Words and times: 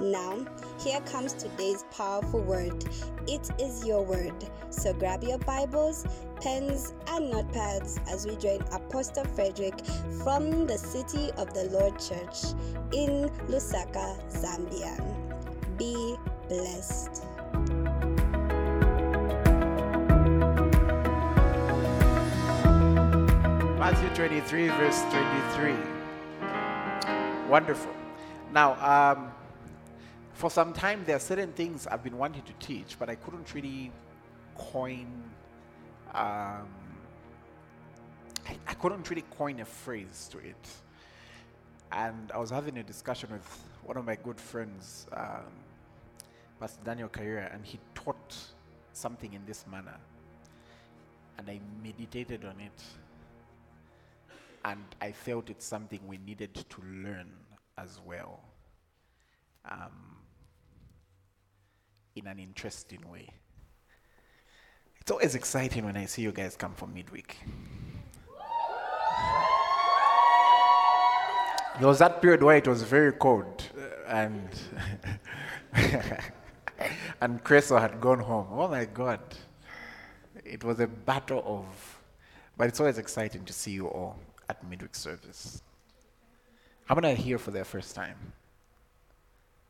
Now, 0.00 0.46
here 0.78 1.00
comes 1.00 1.32
today's 1.32 1.84
powerful 1.90 2.40
word. 2.40 2.84
It 3.26 3.50
is 3.58 3.84
your 3.84 4.04
word. 4.04 4.32
So 4.70 4.92
grab 4.92 5.24
your 5.24 5.38
Bibles, 5.38 6.06
pens, 6.40 6.94
and 7.08 7.32
notepads 7.32 7.98
as 8.08 8.24
we 8.24 8.36
join 8.36 8.60
Apostle 8.70 9.24
Frederick 9.24 9.74
from 10.22 10.68
the 10.68 10.78
City 10.78 11.32
of 11.36 11.52
the 11.52 11.64
Lord 11.64 11.98
Church 11.98 12.54
in 12.92 13.28
Lusaka, 13.48 14.16
Zambia. 14.30 14.96
Be 15.76 16.16
blessed. 16.48 17.24
Matthew 23.80 24.08
23, 24.14 24.68
verse 24.68 25.02
23. 25.10 25.74
Wonderful. 27.48 27.92
Now, 28.52 28.74
um, 28.80 29.32
for 30.38 30.48
some 30.48 30.72
time, 30.72 31.02
there 31.04 31.16
are 31.16 31.18
certain 31.18 31.50
things 31.50 31.88
I've 31.88 32.04
been 32.04 32.16
wanting 32.16 32.42
to 32.42 32.52
teach, 32.64 32.96
but 32.96 33.10
I 33.10 33.16
couldn't 33.16 33.52
really 33.54 33.90
coin. 34.56 35.24
Um, 36.14 36.68
I, 38.46 38.56
I 38.68 38.74
couldn't 38.74 39.10
really 39.10 39.24
coin 39.36 39.58
a 39.58 39.64
phrase 39.64 40.28
to 40.30 40.38
it. 40.38 40.68
And 41.90 42.30
I 42.32 42.38
was 42.38 42.50
having 42.50 42.78
a 42.78 42.84
discussion 42.84 43.30
with 43.32 43.64
one 43.82 43.96
of 43.96 44.04
my 44.04 44.14
good 44.14 44.40
friends, 44.40 45.08
um, 45.12 45.50
Pastor 46.60 46.84
Daniel 46.84 47.08
Carrera, 47.08 47.50
and 47.52 47.66
he 47.66 47.80
taught 47.96 48.36
something 48.92 49.32
in 49.32 49.44
this 49.44 49.64
manner. 49.68 49.98
And 51.36 51.50
I 51.50 51.58
meditated 51.82 52.44
on 52.44 52.60
it. 52.60 52.82
And 54.64 54.84
I 55.00 55.10
felt 55.10 55.50
it's 55.50 55.66
something 55.66 55.98
we 56.06 56.18
needed 56.18 56.54
to 56.54 56.82
learn 56.82 57.32
as 57.76 57.98
well. 58.06 58.38
Um, 59.68 60.17
in 62.18 62.26
an 62.26 62.38
interesting 62.38 63.00
way. 63.10 63.28
It's 65.00 65.10
always 65.10 65.34
exciting 65.34 65.84
when 65.84 65.96
I 65.96 66.06
see 66.06 66.22
you 66.22 66.32
guys 66.32 66.56
come 66.56 66.74
for 66.74 66.86
midweek. 66.86 67.36
There 71.78 71.86
was 71.86 72.00
that 72.00 72.20
period 72.20 72.42
where 72.42 72.56
it 72.56 72.66
was 72.66 72.82
very 72.82 73.12
cold 73.12 73.62
uh, 73.78 73.82
and 74.08 74.48
and 77.20 77.42
Creso 77.44 77.80
had 77.80 78.00
gone 78.00 78.18
home. 78.18 78.48
Oh 78.50 78.68
my 78.68 78.84
God. 78.84 79.20
It 80.44 80.64
was 80.64 80.80
a 80.80 80.86
battle 80.86 81.42
of, 81.46 81.64
but 82.56 82.68
it's 82.68 82.80
always 82.80 82.98
exciting 82.98 83.44
to 83.44 83.52
see 83.52 83.70
you 83.72 83.86
all 83.86 84.18
at 84.48 84.68
midweek 84.68 84.94
service. 84.94 85.62
How 86.86 86.94
many 86.94 87.12
are 87.12 87.14
here 87.14 87.38
for 87.38 87.50
their 87.50 87.64
first 87.64 87.94
time? 87.94 88.16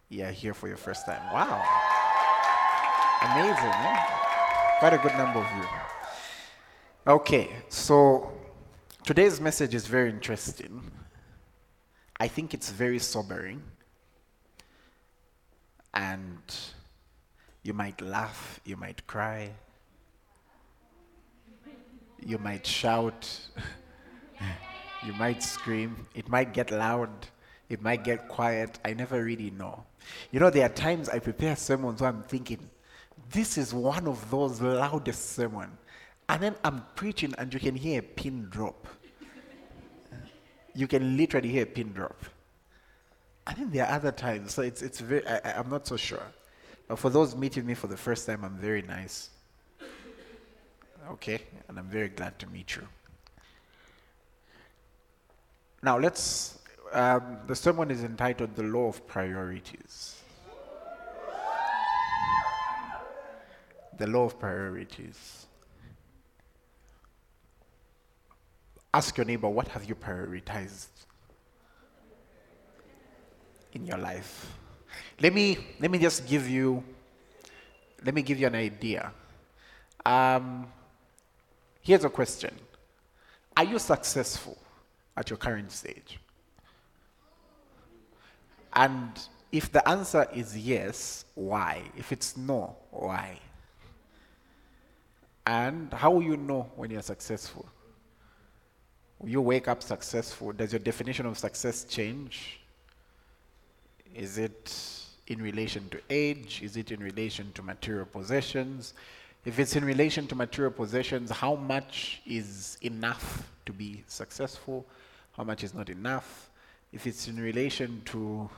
Yeah, 0.08 0.30
here 0.30 0.54
for 0.54 0.68
your 0.68 0.76
first 0.78 1.04
time. 1.04 1.20
Wow. 1.32 1.87
Amazing, 3.30 3.52
eh? 3.52 3.96
Quite 4.78 4.94
a 4.94 4.98
good 4.98 5.12
number 5.12 5.40
of 5.40 5.46
you. 5.54 5.64
Okay, 7.06 7.50
so 7.68 8.32
today's 9.04 9.38
message 9.38 9.74
is 9.74 9.86
very 9.86 10.08
interesting. 10.08 10.90
I 12.18 12.26
think 12.26 12.54
it's 12.54 12.70
very 12.70 12.98
sobering. 12.98 13.62
And 15.92 16.40
you 17.62 17.74
might 17.74 18.00
laugh, 18.00 18.60
you 18.64 18.78
might 18.78 19.06
cry, 19.06 19.50
you 22.24 22.38
might 22.38 22.66
shout, 22.66 23.40
you 25.06 25.12
might 25.12 25.42
scream, 25.42 26.06
it 26.14 26.30
might 26.30 26.54
get 26.54 26.70
loud, 26.70 27.10
it 27.68 27.82
might 27.82 28.04
get 28.04 28.26
quiet. 28.28 28.78
I 28.86 28.94
never 28.94 29.22
really 29.22 29.50
know. 29.50 29.84
You 30.30 30.40
know, 30.40 30.48
there 30.48 30.64
are 30.64 30.72
times 30.72 31.10
I 31.10 31.18
prepare 31.18 31.56
sermons 31.56 32.00
where 32.00 32.08
I'm 32.08 32.22
thinking, 32.22 32.70
this 33.30 33.58
is 33.58 33.74
one 33.74 34.06
of 34.06 34.30
those 34.30 34.60
loudest 34.60 35.34
sermon. 35.34 35.70
And 36.28 36.42
then 36.42 36.54
I'm 36.62 36.84
preaching 36.94 37.34
and 37.38 37.52
you 37.52 37.60
can 37.60 37.74
hear 37.74 38.00
a 38.00 38.02
pin 38.02 38.48
drop. 38.50 38.86
You 40.74 40.86
can 40.86 41.16
literally 41.16 41.48
hear 41.48 41.62
a 41.62 41.66
pin 41.66 41.92
drop. 41.92 42.24
I 43.46 43.54
think 43.54 43.72
there 43.72 43.86
are 43.86 43.94
other 43.94 44.12
times, 44.12 44.52
so 44.52 44.62
it's, 44.62 44.82
it's 44.82 45.00
very, 45.00 45.26
I, 45.26 45.58
I'm 45.58 45.70
not 45.70 45.86
so 45.86 45.96
sure. 45.96 46.22
But 46.86 46.98
for 46.98 47.08
those 47.08 47.34
meeting 47.34 47.64
me 47.64 47.74
for 47.74 47.86
the 47.86 47.96
first 47.96 48.26
time, 48.26 48.44
I'm 48.44 48.56
very 48.56 48.82
nice. 48.82 49.30
Okay, 51.10 51.40
and 51.68 51.78
I'm 51.78 51.88
very 51.88 52.08
glad 52.08 52.38
to 52.40 52.46
meet 52.48 52.76
you. 52.76 52.86
Now 55.82 55.98
let's, 55.98 56.58
um, 56.92 57.38
the 57.46 57.56
sermon 57.56 57.90
is 57.90 58.04
entitled 58.04 58.54
The 58.54 58.64
Law 58.64 58.88
of 58.88 59.06
Priorities. 59.06 60.17
The 63.98 64.06
law 64.06 64.24
of 64.24 64.38
priorities. 64.38 65.46
Ask 68.94 69.16
your 69.16 69.26
neighbor, 69.26 69.48
what 69.48 69.68
have 69.68 69.84
you 69.84 69.94
prioritized 69.94 70.88
in 73.74 73.84
your 73.84 73.98
life? 73.98 74.56
Let 75.20 75.34
me, 75.34 75.58
let 75.78 75.90
me 75.90 75.98
just 75.98 76.26
give 76.26 76.48
you, 76.48 76.82
let 78.04 78.14
me 78.14 78.22
give 78.22 78.38
you 78.38 78.46
an 78.46 78.54
idea. 78.54 79.12
Um, 80.06 80.68
here's 81.82 82.04
a 82.04 82.08
question. 82.08 82.54
Are 83.56 83.64
you 83.64 83.78
successful 83.78 84.56
at 85.16 85.28
your 85.28 85.36
current 85.36 85.70
stage? 85.70 86.18
And 88.72 89.10
if 89.50 89.70
the 89.72 89.86
answer 89.86 90.26
is 90.32 90.56
yes, 90.56 91.24
why? 91.34 91.82
If 91.96 92.12
it's 92.12 92.36
no, 92.36 92.76
why? 92.90 93.38
And 95.48 95.90
how 95.94 96.20
you 96.20 96.36
know 96.36 96.70
when 96.76 96.90
you're 96.90 97.00
successful? 97.00 97.66
You 99.24 99.40
wake 99.40 99.66
up 99.66 99.82
successful? 99.82 100.52
Does 100.52 100.74
your 100.74 100.78
definition 100.78 101.24
of 101.24 101.38
success 101.38 101.84
change? 101.84 102.60
Is 104.14 104.36
it 104.36 104.78
in 105.26 105.40
relation 105.40 105.88
to 105.88 106.00
age? 106.10 106.60
Is 106.62 106.76
it 106.76 106.90
in 106.90 107.00
relation 107.00 107.50
to 107.54 107.62
material 107.62 108.04
possessions? 108.04 108.92
If 109.46 109.58
it's 109.58 109.74
in 109.74 109.86
relation 109.86 110.26
to 110.26 110.34
material 110.34 110.70
possessions, 110.70 111.30
how 111.30 111.54
much 111.54 112.20
is 112.26 112.76
enough 112.82 113.50
to 113.64 113.72
be 113.72 114.04
successful? 114.06 114.84
How 115.34 115.44
much 115.44 115.64
is 115.64 115.72
not 115.72 115.88
enough? 115.88 116.50
If 116.92 117.06
it's 117.06 117.26
in 117.26 117.40
relation 117.40 118.02
to 118.04 118.50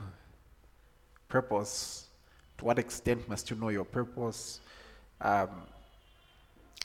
purpose, 1.29 2.07
to 2.57 2.65
what 2.65 2.77
extent 2.79 3.29
must 3.29 3.49
you 3.49 3.55
know 3.55 3.69
your 3.69 3.85
purpose? 3.85 4.59
Um, 5.21 5.51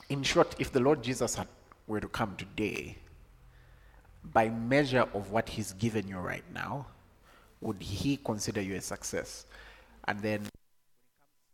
in 0.09 0.23
short, 0.23 0.55
if 0.59 0.71
the 0.71 0.79
Lord 0.79 1.03
Jesus 1.03 1.35
had, 1.35 1.47
were 1.87 1.99
to 1.99 2.07
come 2.07 2.35
today, 2.35 2.97
by 4.23 4.49
measure 4.49 5.07
of 5.13 5.31
what 5.31 5.47
he's 5.49 5.73
given 5.73 6.07
you 6.07 6.17
right 6.17 6.43
now, 6.53 6.87
would 7.61 7.81
he 7.81 8.17
consider 8.17 8.61
you 8.61 8.75
a 8.75 8.81
success? 8.81 9.45
And 10.07 10.21
then 10.21 10.47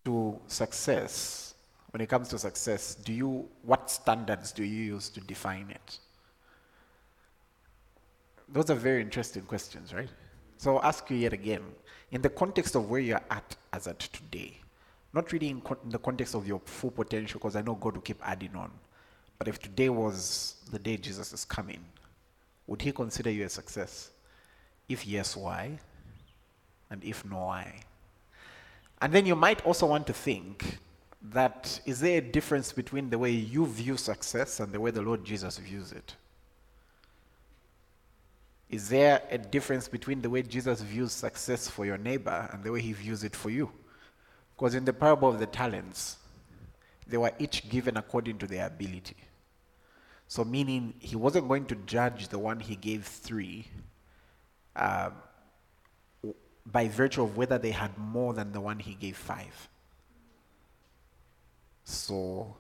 to 0.06 0.40
success, 0.48 1.56
when 1.92 2.02
it 2.02 2.10
comes 2.10 2.30
to 2.30 2.40
success, 2.40 2.96
do 2.96 3.14
you 3.14 3.48
what 3.62 3.90
standards 3.90 4.52
do 4.52 4.64
you 4.64 4.94
use 4.94 5.10
to 5.10 5.22
define 5.22 5.70
it? 5.70 6.00
Those 8.50 8.70
are 8.70 8.76
very 8.76 9.02
interesting 9.02 9.44
questions, 9.44 9.94
right? 9.94 10.10
So 10.58 10.78
I'll 10.78 10.84
ask 10.84 11.10
you 11.10 11.18
yet 11.18 11.34
again, 11.34 11.62
in 12.12 12.22
the 12.22 12.30
context 12.30 12.76
of 12.76 12.90
where 12.90 13.00
you're 13.00 13.22
at 13.32 13.56
as 13.72 13.88
at 13.88 14.00
today, 14.00 14.60
not 15.14 15.32
really 15.32 15.50
in, 15.50 15.62
in 15.84 15.90
the 15.90 16.00
context 16.00 16.36
of 16.36 16.48
your 16.48 16.60
full 16.66 16.92
potential, 16.92 17.40
because 17.40 17.56
I 17.56 17.62
know 17.62 17.76
God 17.76 17.96
will 17.96 18.02
keep 18.02 18.20
adding 18.24 18.56
on. 18.56 18.72
But 19.38 19.48
if 19.48 19.60
today 19.60 19.90
was 19.90 20.56
the 20.72 20.80
day 20.80 20.98
Jesus 20.98 21.34
is 21.34 21.46
coming, 21.46 21.84
would 22.68 22.82
he 22.82 22.92
consider 22.92 23.30
you 23.30 23.46
a 23.46 23.50
success? 23.50 24.10
If 24.88 25.06
yes, 25.06 25.36
why? 25.36 25.78
And 26.90 27.04
if 27.04 27.26
no, 27.26 27.38
why? 27.38 27.82
And 29.02 29.12
then 29.12 29.26
you 29.26 29.36
might 29.36 29.66
also 29.66 29.86
want 29.88 30.08
to 30.08 30.14
think 30.14 30.78
that 31.32 31.80
is 31.86 32.00
there 32.00 32.18
a 32.18 32.22
difference 32.22 32.72
between 32.72 33.10
the 33.10 33.18
way 33.18 33.32
you 33.32 33.66
view 33.66 33.98
success 33.98 34.60
and 34.60 34.72
the 34.72 34.80
way 34.80 34.92
the 34.92 35.02
Lord 35.02 35.24
Jesus 35.24 35.58
views 35.58 35.92
it? 35.92 36.16
Is 38.70 38.90
there 38.90 39.22
a 39.30 39.38
difference 39.38 39.88
between 39.88 40.22
the 40.22 40.30
way 40.30 40.42
Jesus 40.42 40.82
views 40.82 41.12
success 41.12 41.70
for 41.70 41.86
your 41.86 41.98
neighbor 41.98 42.50
and 42.52 42.64
the 42.64 42.72
way 42.72 42.82
he 42.82 42.94
views 42.94 43.24
it 43.24 43.36
for 43.36 43.50
you? 43.50 43.72
Because 44.64 44.76
in 44.76 44.86
the 44.86 44.94
parable 44.94 45.28
of 45.28 45.40
the 45.40 45.46
talents, 45.46 46.16
they 47.06 47.18
were 47.18 47.34
each 47.38 47.70
given 47.70 47.98
according 47.98 48.38
to 48.38 48.48
their 48.48 48.66
ability. 48.66 49.18
So, 50.30 50.46
meaning 50.46 50.94
he 51.00 51.18
wasn't 51.18 51.50
going 51.50 51.66
to 51.66 51.76
judge 51.76 52.30
the 52.30 52.40
one 52.40 52.62
he 52.62 52.78
gave 52.78 53.04
three 53.06 53.68
uh, 54.74 55.10
by 56.66 56.88
virtue 56.88 57.24
of 57.24 57.36
whether 57.36 57.58
they 57.58 57.72
had 57.72 57.98
more 57.98 58.34
than 58.34 58.54
the 58.54 58.62
one 58.62 58.80
he 58.80 58.94
gave 58.94 59.18
five. 59.18 59.68
So, 61.84 62.56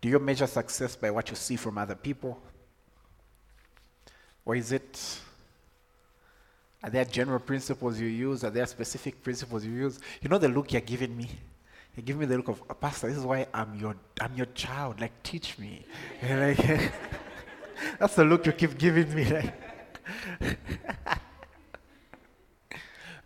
do 0.00 0.08
you 0.08 0.18
measure 0.20 0.46
success 0.46 0.96
by 0.96 1.10
what 1.10 1.28
you 1.28 1.36
see 1.36 1.56
from 1.56 1.76
other 1.76 1.96
people? 1.96 2.40
Or 4.46 4.56
is 4.56 4.72
it, 4.72 5.20
are 6.82 6.90
there 6.90 7.04
general 7.04 7.40
principles 7.40 8.00
you 8.00 8.06
use? 8.06 8.42
Are 8.44 8.50
there 8.50 8.66
specific 8.66 9.22
principles 9.22 9.64
you 9.64 9.72
use? 9.72 10.00
You 10.22 10.28
know 10.28 10.38
the 10.38 10.48
look 10.48 10.72
you're 10.72 10.80
giving 10.80 11.16
me? 11.16 11.28
You 11.96 12.02
give 12.02 12.16
me 12.16 12.24
the 12.26 12.36
look 12.36 12.48
of, 12.48 12.62
oh, 12.70 12.74
Pastor, 12.74 13.08
this 13.08 13.18
is 13.18 13.24
why 13.24 13.46
I'm 13.52 13.74
your, 13.74 13.94
I'm 14.20 14.34
your 14.34 14.46
child. 14.46 15.00
Like, 15.00 15.22
teach 15.22 15.58
me. 15.58 15.84
Like, 16.22 16.58
that's 17.98 18.14
the 18.14 18.24
look 18.24 18.46
you 18.46 18.52
keep 18.52 18.78
giving 18.78 19.12
me. 19.14 19.24
Like. 19.24 19.54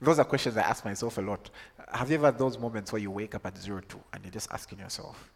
those 0.00 0.18
are 0.18 0.24
questions 0.24 0.56
I 0.56 0.62
ask 0.62 0.84
myself 0.84 1.18
a 1.18 1.20
lot. 1.20 1.50
Have 1.92 2.10
you 2.10 2.16
ever 2.16 2.26
had 2.26 2.38
those 2.38 2.58
moments 2.58 2.92
where 2.92 3.00
you 3.00 3.10
wake 3.10 3.34
up 3.34 3.46
at 3.46 3.56
zero 3.56 3.80
two 3.86 4.00
and 4.12 4.24
you're 4.24 4.32
just 4.32 4.50
asking 4.50 4.80
yourself, 4.80 5.30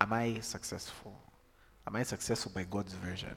Am 0.00 0.12
I 0.12 0.38
successful? 0.40 1.14
Am 1.86 1.94
I 1.96 2.02
successful 2.02 2.52
by 2.54 2.64
God's 2.64 2.94
version? 2.94 3.34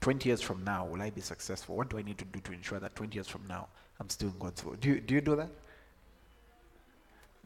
20 0.00 0.28
years 0.28 0.40
from 0.40 0.64
now, 0.64 0.86
will 0.86 1.02
I 1.02 1.10
be 1.10 1.20
successful? 1.20 1.76
What 1.76 1.90
do 1.90 1.98
I 1.98 2.02
need 2.02 2.18
to 2.18 2.24
do 2.24 2.40
to 2.40 2.52
ensure 2.52 2.78
that 2.78 2.94
20 2.94 3.14
years 3.14 3.28
from 3.28 3.42
now, 3.48 3.68
I'm 3.98 4.08
still 4.08 4.28
in 4.28 4.38
God's 4.38 4.64
will? 4.64 4.74
Do 4.74 4.88
you, 4.90 5.00
do, 5.00 5.14
you 5.14 5.20
do 5.20 5.36
that? 5.36 5.50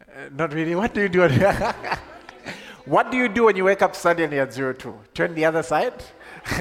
Uh, 0.00 0.28
not 0.36 0.52
really. 0.52 0.74
What 0.74 0.92
do 0.94 1.00
you 1.02 1.08
do? 1.08 1.28
what 2.84 3.10
do 3.10 3.16
you 3.16 3.28
do 3.28 3.44
when 3.44 3.56
you 3.56 3.64
wake 3.64 3.80
up 3.82 3.96
suddenly 3.96 4.38
at 4.38 4.52
zero 4.52 4.72
two? 4.74 4.98
Turn 5.14 5.34
the 5.34 5.44
other 5.44 5.62
side? 5.62 6.04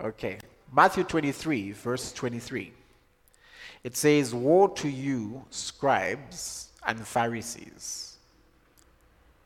okay. 0.00 0.38
Matthew 0.72 1.04
23, 1.04 1.72
verse 1.72 2.12
23. 2.12 2.72
It 3.84 3.96
says, 3.96 4.34
Woe 4.34 4.68
to 4.68 4.88
you, 4.88 5.44
scribes 5.50 6.72
and 6.86 7.06
Pharisees, 7.06 8.17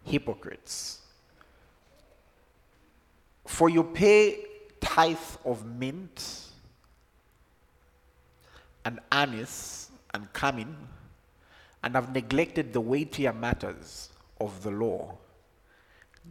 hypocrites! 0.04 1.00
For 3.46 3.68
you 3.68 3.84
pay 3.84 4.44
tithe 4.80 5.16
of 5.44 5.64
mint 5.64 6.48
and 8.84 9.00
anise 9.10 9.90
and 10.14 10.32
cumin, 10.32 10.76
and 11.82 11.94
have 11.94 12.14
neglected 12.14 12.72
the 12.72 12.80
weightier 12.80 13.32
matters 13.32 14.10
of 14.40 14.62
the 14.62 14.70
law 14.70 15.16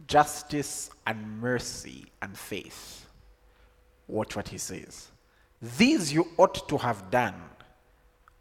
justice 0.06 0.90
and 1.06 1.40
mercy 1.40 2.06
and 2.20 2.36
faith. 2.36 3.06
Watch 4.08 4.36
what 4.36 4.48
he 4.48 4.58
says. 4.58 5.08
These 5.60 6.12
you 6.12 6.28
ought 6.36 6.68
to 6.68 6.78
have 6.78 7.10
done 7.10 7.34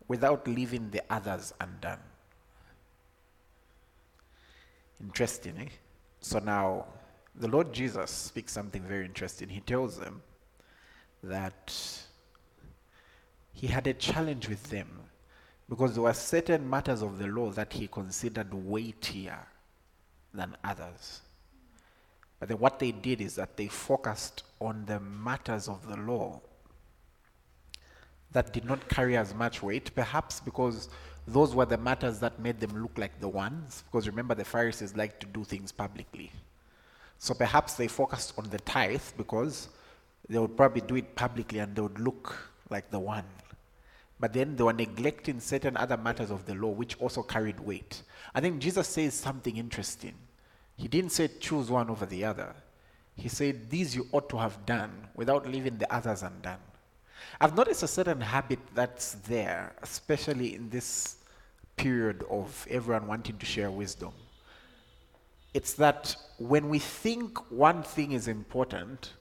without 0.08 0.48
leaving 0.48 0.90
the 0.90 1.02
others 1.10 1.54
undone. 1.60 2.00
Interesting, 5.02 5.58
eh? 5.60 5.70
So 6.20 6.40
now, 6.40 6.86
the 7.36 7.48
Lord 7.48 7.74
Jesus 7.74 8.12
speaks 8.12 8.54
something 8.54 8.84
very 8.84 9.06
interesting. 9.06 9.50
He 9.50 9.62
tells 9.62 9.98
them 9.98 10.22
that 11.24 11.74
he 13.54 13.68
had 13.68 13.88
a 13.88 13.94
challenge 13.94 14.48
with 14.48 14.64
them 14.70 14.88
because 15.70 15.94
there 15.94 16.04
were 16.04 16.14
certain 16.14 16.70
matters 16.70 17.02
of 17.02 17.18
the 17.18 17.28
law 17.28 17.50
that 17.52 17.74
he 17.74 17.88
considered 17.88 18.54
weightier 18.54 19.40
than 20.34 20.56
others. 20.64 21.22
But 22.40 22.50
then 22.50 22.60
what 22.60 22.80
they 22.80 22.92
did 22.92 23.22
is 23.22 23.36
that 23.36 23.56
they 23.56 23.68
focused 23.68 24.44
on 24.60 24.86
the 24.86 25.00
matters 25.00 25.68
of 25.68 25.88
the 25.88 25.98
law 25.98 26.42
that 28.32 28.54
did 28.54 28.66
not 28.66 28.88
carry 28.90 29.16
as 29.16 29.34
much 29.34 29.62
weight, 29.62 29.94
perhaps 29.94 30.40
because 30.40 30.90
those 31.28 31.56
were 31.56 31.66
the 31.66 31.78
matters 31.78 32.20
that 32.20 32.40
made 32.40 32.60
them 32.60 32.82
look 32.82 32.98
like 32.98 33.20
the 33.20 33.30
ones. 33.30 33.84
Because 33.86 34.08
remember, 34.08 34.36
the 34.36 34.46
Pharisees 34.46 34.96
like 34.96 35.20
to 35.20 35.28
do 35.28 35.44
things 35.44 35.72
publicly. 35.72 36.32
So 37.18 37.34
perhaps 37.34 37.76
they 37.76 37.88
focused 37.88 38.34
on 38.38 38.50
the 38.50 38.60
tithe 38.60 39.04
because 39.18 39.70
they 40.28 40.40
would 40.40 40.58
probably 40.58 40.82
do 40.82 40.96
it 40.96 41.16
publicly 41.16 41.60
and 41.60 41.76
they 41.76 41.82
would 41.82 42.00
look 42.00 42.36
like 42.70 42.90
the 42.90 43.00
one. 43.00 43.26
But 44.20 44.34
then 44.34 44.56
they 44.56 44.64
were 44.64 44.74
neglecting 44.74 45.40
certain 45.40 45.78
other 45.78 45.98
matters 45.98 46.32
of 46.32 46.46
the 46.46 46.56
law 46.56 46.70
which 46.70 47.00
also 47.00 47.22
carried 47.22 47.60
weight. 47.60 48.02
I 48.34 48.42
think 48.42 48.60
Jesus 48.60 48.88
says 48.88 49.14
something 49.14 49.58
interesting. 49.58 50.14
He 50.78 50.88
didn't 50.88 51.12
say 51.12 51.28
choose 51.40 51.70
one 51.70 51.90
over 51.90 52.06
the 52.06 52.26
other. 52.26 52.56
He 53.16 53.30
said, 53.30 53.70
These 53.70 53.96
you 53.96 54.08
ought 54.12 54.30
to 54.30 54.38
have 54.38 54.66
done 54.66 55.08
without 55.16 55.48
leaving 55.48 55.78
the 55.78 55.94
others 55.94 56.24
undone. 56.24 56.58
I've 57.40 57.56
noticed 57.56 57.84
a 57.84 57.88
certain 57.88 58.22
habit 58.22 58.60
that's 58.74 59.14
there, 59.28 59.74
especially 59.82 60.56
in 60.56 60.70
this 60.70 61.18
period 61.76 62.24
of 62.30 62.68
everyone 62.70 63.08
wanting 63.08 63.38
to 63.38 63.46
share 63.46 63.72
wisdom. 63.72 64.14
It's 65.54 65.74
that 65.74 66.16
when 66.38 66.70
we 66.70 66.80
think 66.80 67.52
one 67.52 67.84
thing 67.84 68.14
is 68.14 68.28
important, 68.28 69.14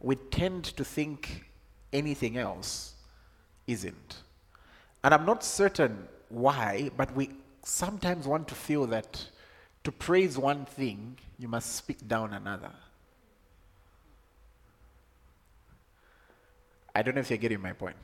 we 0.00 0.16
tend 0.16 0.64
to 0.64 0.84
think 0.84 1.44
anything 1.92 2.36
else 2.36 2.94
isn't. 3.66 4.22
And 5.02 5.14
I'm 5.14 5.24
not 5.24 5.44
certain 5.44 6.08
why, 6.28 6.90
but 6.96 7.14
we 7.14 7.30
sometimes 7.62 8.26
want 8.26 8.48
to 8.48 8.54
feel 8.54 8.86
that 8.86 9.26
to 9.84 9.92
praise 9.92 10.36
one 10.36 10.64
thing, 10.66 11.16
you 11.38 11.48
must 11.48 11.74
speak 11.76 12.06
down 12.06 12.34
another. 12.34 12.72
I 16.94 17.02
don't 17.02 17.14
know 17.14 17.20
if 17.20 17.30
you're 17.30 17.38
getting 17.38 17.60
my 17.60 17.72
point. 17.72 17.96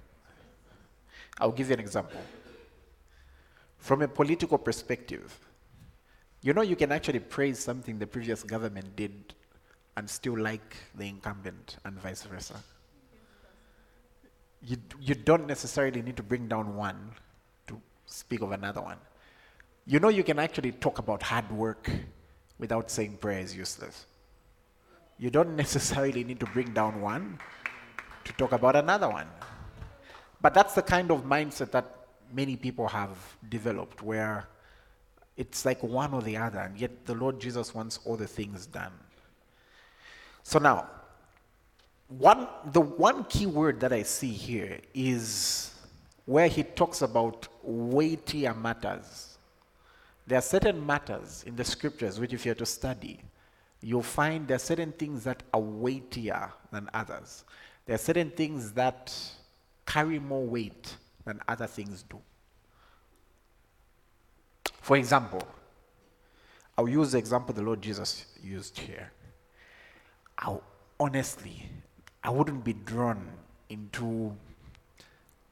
I'll 1.39 1.53
give 1.53 1.69
you 1.69 1.75
an 1.75 1.81
example. 1.81 2.21
From 3.79 4.03
a 4.03 4.09
political 4.09 4.59
perspective, 4.59 5.39
you 6.43 6.53
know, 6.53 6.63
you 6.63 6.77
can 6.77 6.93
actually 6.93 7.19
praise 7.19 7.59
something 7.59 7.99
the 7.99 8.07
previous 8.07 8.43
government 8.43 8.97
did 8.97 9.35
and 9.97 10.09
still 10.09 10.39
like 10.39 10.77
the 10.95 11.09
incumbent, 11.09 11.79
and 11.85 11.99
vice 11.99 12.23
versa. 12.23 12.55
You, 14.63 14.77
you 15.01 15.15
don't 15.15 15.47
necessarily 15.47 16.03
need 16.03 16.17
to 16.17 16.23
bring 16.23 16.49
down 16.49 16.77
one 16.77 17.13
to 17.67 17.81
speak 18.05 18.43
of 18.43 18.53
another 18.53 18.83
one. 18.83 18.99
You 19.87 20.01
know, 20.01 20.09
you 20.09 20.23
can 20.23 20.39
actually 20.39 20.73
talk 20.73 20.99
about 20.99 21.23
hard 21.23 21.51
work 21.51 21.91
without 22.59 22.91
saying 22.91 23.19
prayer 23.19 23.41
is 23.41 23.57
useless. 23.57 24.07
You 25.19 25.31
don't 25.31 25.57
necessarily 25.65 26.25
need 26.25 26.41
to 26.41 26.47
bring 26.47 26.73
down 26.73 27.01
one 27.01 27.39
to 28.27 28.33
talk 28.33 28.53
about 28.53 28.77
another 28.77 29.09
one. 29.09 29.29
But 30.41 30.55
that's 30.55 30.75
the 30.75 30.83
kind 30.83 31.11
of 31.11 31.25
mindset 31.25 31.71
that 31.71 32.07
many 32.33 32.57
people 32.57 32.89
have 32.89 33.17
developed 33.49 34.03
where 34.03 34.47
it's 35.37 35.65
like 35.65 35.83
one 35.83 36.15
or 36.15 36.23
the 36.23 36.37
other, 36.37 36.61
and 36.61 36.79
yet 36.79 37.07
the 37.07 37.15
Lord 37.15 37.41
Jesus 37.41 37.75
wants 37.75 38.01
all 38.05 38.17
the 38.17 38.27
things 38.27 38.67
done. 38.67 38.93
So 40.43 40.59
now, 40.59 40.89
one 42.09 42.47
the 42.73 42.81
one 42.81 43.25
key 43.25 43.47
word 43.47 43.81
that 43.81 43.93
I 43.93 44.03
see 44.03 44.31
here 44.31 44.79
is 44.95 45.75
where 46.25 46.49
he 46.49 46.63
talks 46.63 47.03
about 47.03 47.49
weightier 47.63 48.55
matters. 48.55 49.39
There 50.27 50.39
are 50.39 50.43
certain 50.43 50.85
matters 50.85 51.45
in 51.47 51.55
the 51.57 51.65
scriptures 51.65 52.19
which, 52.19 52.33
if 52.33 52.45
you're 52.47 52.55
to 52.57 52.67
study, 52.67 53.21
you'll 53.81 54.03
find 54.03 54.49
there 54.49 54.57
are 54.57 54.59
certain 54.59 54.93
things 54.93 55.23
that 55.25 55.43
are 55.53 55.61
weightier 55.61 56.51
than 56.73 56.89
others. 56.95 57.45
There 57.87 57.95
are 57.95 57.99
certain 57.99 58.31
things 58.31 58.73
that 58.73 59.17
carry 59.87 60.19
more 60.19 60.45
weight 60.45 60.97
than 61.25 61.41
other 61.47 61.69
things 61.69 62.03
do. 62.03 62.21
For 64.81 64.97
example, 64.97 65.47
I'll 66.77 66.89
use 66.89 67.13
the 67.13 67.19
example 67.19 67.55
the 67.55 67.63
Lord 67.63 67.81
Jesus 67.81 68.27
used 68.43 68.79
here. 68.79 69.13
I'll, 70.39 70.63
honestly, 70.99 71.71
I 72.23 72.31
wouldn't 72.31 72.65
be 72.65 72.73
drawn 72.73 73.29
into 73.69 74.37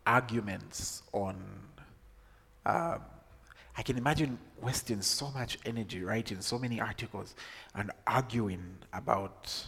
arguments 0.06 1.02
on. 1.12 1.36
Uh, 2.66 2.98
I 3.76 3.82
can 3.82 3.96
imagine 3.96 4.38
wasting 4.60 5.02
so 5.02 5.30
much 5.30 5.58
energy 5.66 6.02
writing 6.04 6.40
so 6.40 6.58
many 6.58 6.80
articles 6.80 7.34
and 7.74 7.90
arguing 8.06 8.76
about 8.92 9.66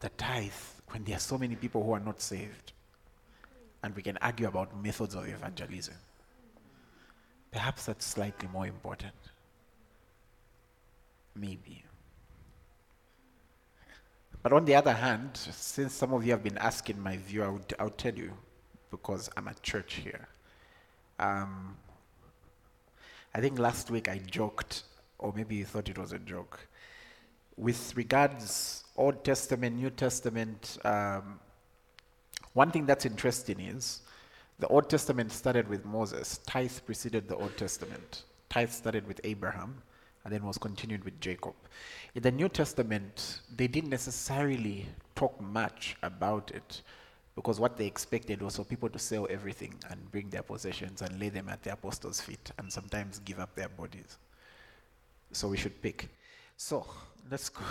the 0.00 0.08
tithe 0.10 0.52
when 0.90 1.04
there 1.04 1.16
are 1.16 1.20
so 1.20 1.38
many 1.38 1.56
people 1.56 1.82
who 1.82 1.92
are 1.92 2.00
not 2.00 2.20
saved? 2.20 2.72
And 3.82 3.94
we 3.94 4.02
can 4.02 4.18
argue 4.20 4.48
about 4.48 4.82
methods 4.82 5.14
of 5.14 5.28
evangelism. 5.28 5.94
Perhaps 7.52 7.86
that's 7.86 8.04
slightly 8.04 8.48
more 8.52 8.66
important. 8.66 9.14
Maybe. 11.34 11.84
But 14.42 14.52
on 14.52 14.64
the 14.64 14.74
other 14.74 14.92
hand, 14.92 15.36
since 15.36 15.92
some 15.92 16.12
of 16.12 16.24
you 16.24 16.32
have 16.32 16.42
been 16.42 16.58
asking 16.58 17.00
my 17.02 17.16
view, 17.16 17.42
I 17.42 17.48
would, 17.48 17.74
I 17.78 17.84
would 17.84 17.98
tell 17.98 18.14
you 18.14 18.32
because 18.90 19.28
I'm 19.36 19.48
at 19.48 19.60
church 19.62 19.94
here. 19.94 20.28
Um, 21.18 21.76
I 23.34 23.40
think 23.40 23.58
last 23.58 23.90
week 23.90 24.08
I 24.08 24.18
joked, 24.18 24.84
or 25.18 25.32
maybe 25.34 25.56
you 25.56 25.64
thought 25.64 25.88
it 25.88 25.98
was 25.98 26.12
a 26.12 26.18
joke, 26.18 26.66
with 27.56 27.96
regards 27.96 28.84
Old 28.96 29.24
Testament, 29.24 29.76
New 29.76 29.90
Testament. 29.90 30.78
Um, 30.84 31.38
one 32.54 32.70
thing 32.70 32.86
that's 32.86 33.04
interesting 33.04 33.60
is 33.60 34.00
the 34.58 34.66
Old 34.68 34.88
Testament 34.88 35.32
started 35.32 35.68
with 35.68 35.84
Moses. 35.84 36.38
Tithe 36.46 36.78
preceded 36.86 37.28
the 37.28 37.36
Old 37.36 37.56
Testament. 37.56 38.24
Tithe 38.48 38.70
started 38.70 39.06
with 39.06 39.20
Abraham 39.24 39.82
and 40.24 40.32
then 40.32 40.44
was 40.44 40.58
continued 40.58 41.04
with 41.04 41.20
Jacob. 41.20 41.54
In 42.14 42.22
the 42.22 42.32
New 42.32 42.48
Testament, 42.48 43.40
they 43.54 43.68
didn't 43.68 43.90
necessarily 43.90 44.86
talk 45.14 45.40
much 45.40 45.96
about 46.02 46.50
it 46.52 46.82
because 47.36 47.60
what 47.60 47.76
they 47.76 47.86
expected 47.86 48.40
was 48.40 48.56
for 48.56 48.64
people 48.64 48.88
to 48.88 48.98
sell 48.98 49.28
everything 49.30 49.74
and 49.90 50.10
bring 50.10 50.30
their 50.30 50.42
possessions 50.42 51.02
and 51.02 51.20
lay 51.20 51.28
them 51.28 51.48
at 51.50 51.62
the 51.62 51.72
apostles' 51.72 52.20
feet 52.20 52.50
and 52.58 52.72
sometimes 52.72 53.18
give 53.20 53.38
up 53.38 53.54
their 53.54 53.68
bodies. 53.68 54.16
So 55.32 55.48
we 55.48 55.58
should 55.58 55.80
pick. 55.82 56.08
So 56.56 56.86
let's 57.30 57.48
go. 57.48 57.62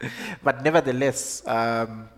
but 0.42 0.62
nevertheless, 0.62 1.46
um, 1.46 2.08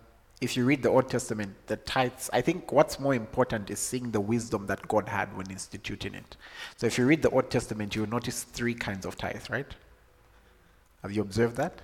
if 0.41 0.57
you 0.57 0.65
read 0.65 0.83
the 0.83 0.89
Old 0.89 1.09
Testament, 1.09 1.55
the 1.67 1.77
tithes, 1.77 2.29
I 2.33 2.41
think 2.41 2.73
what's 2.73 2.99
more 3.01 3.15
important 3.15 3.71
is 3.71 3.79
seeing 3.79 4.11
the 4.11 4.21
wisdom 4.21 4.67
that 4.67 4.87
God 4.89 5.09
had 5.09 5.35
when 5.37 5.51
instituting 5.51 6.15
it. 6.15 6.37
So 6.77 6.87
if 6.87 6.99
you 6.99 7.07
read 7.07 7.23
the 7.23 7.31
Old 7.31 7.51
Testament, 7.51 7.95
you 7.95 8.03
will 8.03 8.11
notice 8.11 8.43
three 8.43 8.75
kinds 8.75 9.07
of 9.07 9.17
tithes, 9.17 9.49
right? 9.49 9.67
Have 11.03 11.13
you 11.13 11.23
observed 11.23 11.57
that? 11.57 11.81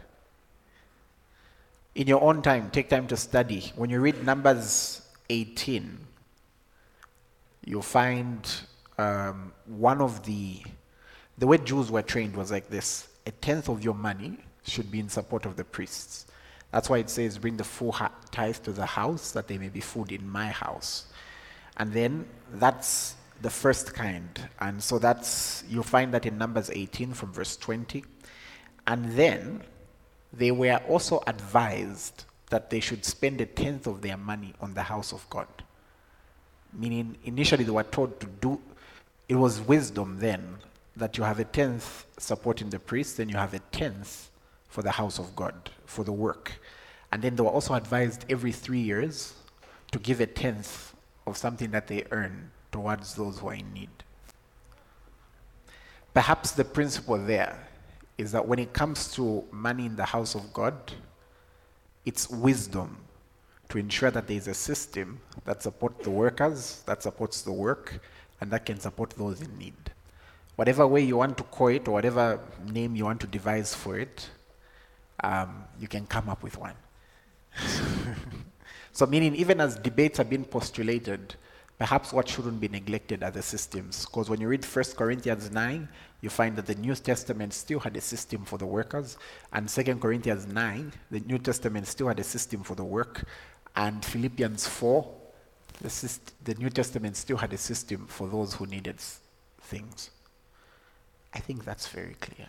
In 1.95 2.07
your 2.07 2.23
own 2.23 2.43
time, 2.43 2.71
take 2.71 2.88
time 2.88 3.07
to 3.09 3.17
study. 3.17 3.73
When 3.76 3.91
you 3.91 4.00
read 4.00 4.25
Numbers 4.25 5.02
18, 5.31 5.99
you'll 7.64 7.83
find 7.83 8.50
um, 8.99 9.52
one 9.67 10.00
of 10.00 10.25
the, 10.25 10.62
the 11.38 11.47
way 11.47 11.59
Jews 11.59 11.91
were 11.91 12.02
trained 12.02 12.35
was 12.35 12.50
like 12.50 12.69
this 12.69 13.09
a 13.26 13.31
tenth 13.31 13.69
of 13.69 13.83
your 13.85 13.95
money 13.95 14.38
should 14.64 14.91
be 14.91 15.00
in 15.00 15.09
support 15.09 15.47
of 15.47 15.57
the 15.57 15.64
priests. 15.64 16.26
That's 16.71 16.88
why 16.88 16.99
it 16.99 17.11
says, 17.11 17.38
Bring 17.38 17.57
the 17.57 17.64
full 17.64 17.97
tithe 18.31 18.57
to 18.59 18.73
the 18.73 18.87
house, 18.87 19.33
that 19.33 19.49
there 19.49 19.59
may 19.59 19.69
be 19.69 19.81
food 19.81 20.12
in 20.12 20.29
my 20.29 20.47
house. 20.47 21.07
And 21.76 21.93
then 21.93 22.26
that's 22.55 23.14
the 23.41 23.50
first 23.50 23.95
kind. 23.95 24.49
And 24.61 24.83
so 24.83 24.99
that's, 24.99 25.64
you'll 25.69 25.83
find 25.83 26.12
that 26.14 26.26
in 26.26 26.38
Numbers 26.38 26.71
18 26.71 27.12
from 27.12 27.33
verse 27.33 27.57
20. 27.57 28.05
And 28.87 29.12
then 29.12 29.62
they 30.33 30.50
were 30.50 30.81
also 30.88 31.23
advised 31.26 32.25
that 32.50 32.71
they 32.71 32.81
should 32.81 33.05
spend 33.05 33.41
a 33.41 33.47
tenth 33.47 33.87
of 33.87 34.02
their 34.02 34.17
money 34.17 34.55
on 34.61 34.75
the 34.75 34.83
house 34.83 35.12
of 35.12 35.29
God. 35.29 35.49
Meaning, 36.73 37.17
initially 37.25 37.64
they 37.64 37.71
were 37.71 37.83
told 37.83 38.19
to 38.21 38.26
do, 38.26 38.61
it 39.29 39.35
was 39.35 39.61
wisdom 39.61 40.19
then 40.19 40.59
that 40.96 41.16
you 41.16 41.25
have 41.25 41.38
a 41.38 41.44
tenth 41.44 42.06
supporting 42.18 42.70
the 42.70 42.78
priest, 42.78 43.16
then 43.16 43.28
you 43.28 43.37
have 43.37 43.54
a 43.54 43.58
tenth 43.58 44.30
for 44.68 44.82
the 44.82 44.90
house 44.90 45.18
of 45.18 45.34
God, 45.34 45.70
for 45.87 46.04
the 46.04 46.12
work. 46.12 46.52
And 47.11 47.22
then 47.22 47.37
they 47.37 47.42
were 47.42 47.50
also 47.50 47.75
advised 47.75 48.25
every 48.28 48.52
three 48.52 48.80
years 48.80 49.34
to 49.90 49.99
give 49.99 50.20
a 50.20 50.26
tenth 50.26 50.94
of 51.26 51.37
something 51.37 51.70
that 51.70 51.87
they 51.87 52.04
earn 52.11 52.50
towards 52.70 53.14
those 53.14 53.38
who 53.38 53.49
are 53.49 53.54
in 53.54 53.72
need. 53.72 53.90
Perhaps 56.14 56.52
the 56.52 56.64
principle 56.64 57.18
there 57.18 57.58
is 58.18 58.32
that 58.32 58.46
when 58.46 58.58
it 58.58 58.72
comes 58.72 59.12
to 59.14 59.44
money 59.50 59.87
in 59.87 59.96
the 59.96 60.04
house 60.04 60.34
of 60.34 60.52
God, 60.52 60.75
it's 62.04 62.28
wisdom 62.28 62.99
to 63.68 63.78
ensure 63.78 64.11
that 64.11 64.26
there 64.26 64.37
is 64.37 64.49
a 64.49 64.54
system 64.54 65.20
that 65.44 65.62
supports 65.62 66.04
the 66.04 66.11
workers, 66.11 66.82
that 66.87 67.02
supports 67.02 67.42
the 67.42 67.52
work, 67.52 68.02
and 68.40 68.50
that 68.50 68.66
can 68.66 68.78
support 68.78 69.11
those 69.11 69.40
in 69.40 69.56
need. 69.56 69.91
Whatever 70.62 70.87
way 70.87 71.00
you 71.00 71.16
want 71.16 71.37
to 71.38 71.42
call 71.42 71.66
it, 71.66 71.88
or 71.88 71.90
whatever 71.90 72.38
name 72.71 72.95
you 72.95 73.04
want 73.04 73.21
to 73.23 73.26
devise 73.26 73.75
for 73.75 73.99
it, 73.99 74.31
um, 75.25 75.64
you 75.81 75.88
can 75.88 76.07
come 76.07 76.28
up 76.28 76.40
with 76.45 76.57
one. 76.57 76.76
so, 78.92 79.04
meaning, 79.07 79.35
even 79.35 79.61
as 79.61 79.75
debates 79.75 80.21
are 80.21 80.25
being 80.25 80.45
postulated, 80.45 81.35
perhaps 81.78 82.12
what 82.12 82.28
shouldn't 82.28 82.61
be 82.61 82.69
neglected 82.69 83.25
are 83.25 83.33
the 83.33 83.42
systems. 83.42 84.07
Because 84.07 84.31
when 84.31 84.40
you 84.40 84.47
read 84.47 84.64
1 84.64 84.85
Corinthians 84.97 85.50
9, 85.50 85.88
you 86.21 86.31
find 86.31 86.54
that 86.54 86.66
the 86.66 86.76
New 86.76 86.95
Testament 86.95 87.52
still 87.54 87.81
had 87.81 87.97
a 87.97 88.00
system 88.00 88.45
for 88.45 88.57
the 88.57 88.66
workers, 88.66 89.19
and 89.52 89.69
2 89.69 89.97
Corinthians 89.97 90.47
9, 90.47 90.92
the 91.11 91.19
New 91.26 91.40
Testament 91.40 91.88
still 91.88 92.07
had 92.07 92.21
a 92.21 92.23
system 92.23 92.62
for 92.62 92.76
the 92.76 92.85
work, 92.85 93.25
and 93.75 94.04
Philippians 94.04 94.69
4, 94.69 95.12
the, 95.81 95.88
syst- 95.88 96.35
the 96.45 96.54
New 96.54 96.71
Testament 96.71 97.16
still 97.16 97.38
had 97.38 97.52
a 97.52 97.59
system 97.59 98.07
for 98.07 98.28
those 98.28 98.54
who 98.54 98.66
needed 98.66 99.00
things. 99.62 100.11
I 101.35 101.39
think 101.39 101.65
that's 101.65 101.89
very 101.89 102.15
clear. 102.21 102.49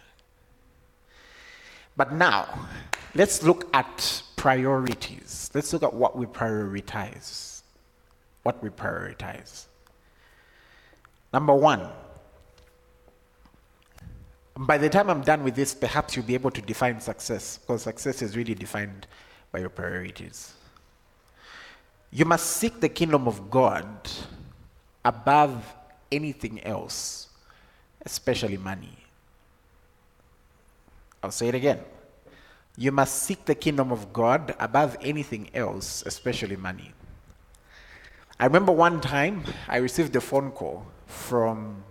But 1.96 2.14
now, 2.14 2.68
let's 3.16 3.44
look 3.44 3.70
at 3.74 4.24
priorities. 4.36 5.50
Let's 5.54 5.72
look 5.74 5.84
at 5.84 5.94
what 5.94 6.18
we 6.18 6.26
prioritize. 6.26 7.62
What 8.42 8.62
we 8.64 8.70
prioritize. 8.70 9.68
Number 11.32 11.56
one, 11.56 11.88
by 14.56 14.78
the 14.78 14.90
time 14.90 15.10
I'm 15.10 15.22
done 15.22 15.44
with 15.44 15.56
this, 15.56 15.74
perhaps 15.74 16.16
you'll 16.16 16.26
be 16.26 16.34
able 16.36 16.52
to 16.52 16.62
define 16.62 17.00
success, 17.00 17.58
because 17.58 17.84
success 17.84 18.22
is 18.22 18.38
really 18.38 18.54
defined 18.54 19.08
by 19.52 19.60
your 19.60 19.70
priorities. 19.70 20.54
You 22.12 22.26
must 22.26 22.46
seek 22.46 22.80
the 22.80 22.90
kingdom 22.90 23.28
of 23.28 23.50
God 23.50 23.88
above 25.04 25.74
anything 26.12 26.64
else, 26.64 27.30
especially 28.06 28.58
money. 28.58 28.98
I'll 31.22 31.32
say 31.32 31.48
it 31.48 31.56
again. 31.56 31.80
You 32.78 32.92
must 32.92 33.24
seek 33.24 33.46
the 33.46 33.56
kingdom 33.56 33.92
of 33.92 34.12
God 34.12 34.56
above 34.60 34.98
anything 35.02 35.50
else, 35.54 36.04
especially 36.06 36.56
money. 36.56 36.92
I 38.40 38.46
remember 38.46 38.72
one 38.72 39.00
time 39.00 39.44
I 39.68 39.78
received 39.78 40.16
a 40.16 40.22
phone 40.22 40.52
call 40.52 40.86
from 41.06 41.84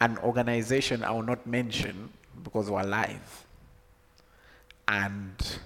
an 0.00 0.18
organization 0.18 1.04
I 1.04 1.12
will 1.12 1.22
not 1.22 1.46
mention 1.46 2.10
because 2.42 2.70
we're 2.70 2.82
live. 2.82 3.46
And 4.88 5.58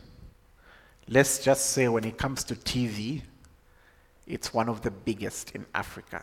let's 1.08 1.42
just 1.42 1.70
say 1.70 1.88
when 1.88 2.04
it 2.04 2.18
comes 2.18 2.44
to 2.44 2.54
TV, 2.54 3.22
it's 4.26 4.52
one 4.52 4.68
of 4.68 4.82
the 4.82 4.90
biggest 4.90 5.52
in 5.52 5.64
Africa. 5.75 6.22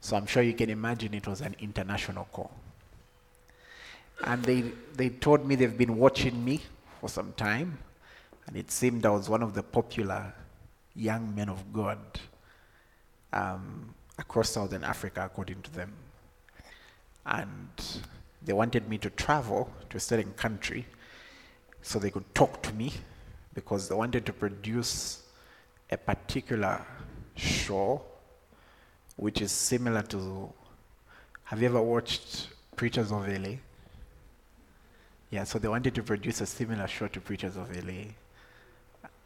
So 0.00 0.16
I'm 0.16 0.26
sure 0.26 0.42
you 0.42 0.54
can 0.54 0.70
imagine 0.70 1.14
it 1.14 1.26
was 1.26 1.40
an 1.40 1.56
international 1.60 2.26
call 2.32 2.50
and 4.24 4.44
they, 4.44 4.64
they 4.96 5.10
told 5.10 5.46
me 5.46 5.54
they've 5.54 5.76
been 5.76 5.96
watching 5.96 6.44
me 6.44 6.60
for 7.00 7.08
some 7.08 7.32
time, 7.34 7.78
and 8.46 8.56
it 8.56 8.70
seemed 8.70 9.06
I 9.06 9.10
was 9.10 9.28
one 9.28 9.42
of 9.42 9.54
the 9.54 9.62
popular 9.62 10.32
young 10.96 11.34
men 11.34 11.48
of 11.48 11.72
God 11.72 11.98
um, 13.32 13.94
across 14.18 14.50
Southern 14.50 14.82
Africa, 14.82 15.22
according 15.24 15.62
to 15.62 15.70
them. 15.72 15.92
And 17.26 17.68
they 18.42 18.52
wanted 18.52 18.88
me 18.88 18.98
to 18.98 19.10
travel 19.10 19.70
to 19.90 19.96
a 19.98 20.00
certain 20.00 20.32
country 20.32 20.86
so 21.82 21.98
they 21.98 22.10
could 22.10 22.34
talk 22.34 22.62
to 22.62 22.72
me 22.72 22.92
because 23.54 23.88
they 23.88 23.94
wanted 23.94 24.26
to 24.26 24.32
produce 24.32 25.22
a 25.90 25.96
particular 25.96 26.84
show 27.36 28.02
which 29.18 29.42
is 29.42 29.50
similar 29.50 30.02
to 30.02 30.52
have 31.44 31.60
you 31.60 31.68
ever 31.68 31.82
watched 31.82 32.48
Preachers 32.76 33.10
of 33.10 33.26
LA? 33.26 33.56
Yeah, 35.30 35.44
so 35.44 35.58
they 35.58 35.66
wanted 35.66 35.94
to 35.96 36.02
produce 36.02 36.40
a 36.40 36.46
similar 36.46 36.86
show 36.86 37.08
to 37.08 37.20
Preachers 37.20 37.56
of 37.56 37.74
LA. 37.74 38.12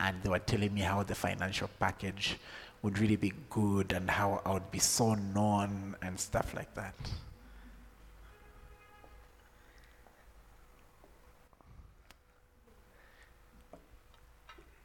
And 0.00 0.22
they 0.22 0.30
were 0.30 0.38
telling 0.38 0.72
me 0.72 0.80
how 0.80 1.02
the 1.02 1.14
financial 1.14 1.68
package 1.78 2.38
would 2.80 2.98
really 2.98 3.16
be 3.16 3.32
good 3.50 3.92
and 3.92 4.08
how 4.08 4.40
I 4.46 4.52
would 4.54 4.70
be 4.70 4.78
so 4.78 5.14
known 5.14 5.96
and 6.00 6.18
stuff 6.18 6.54
like 6.54 6.72
that. 6.74 6.94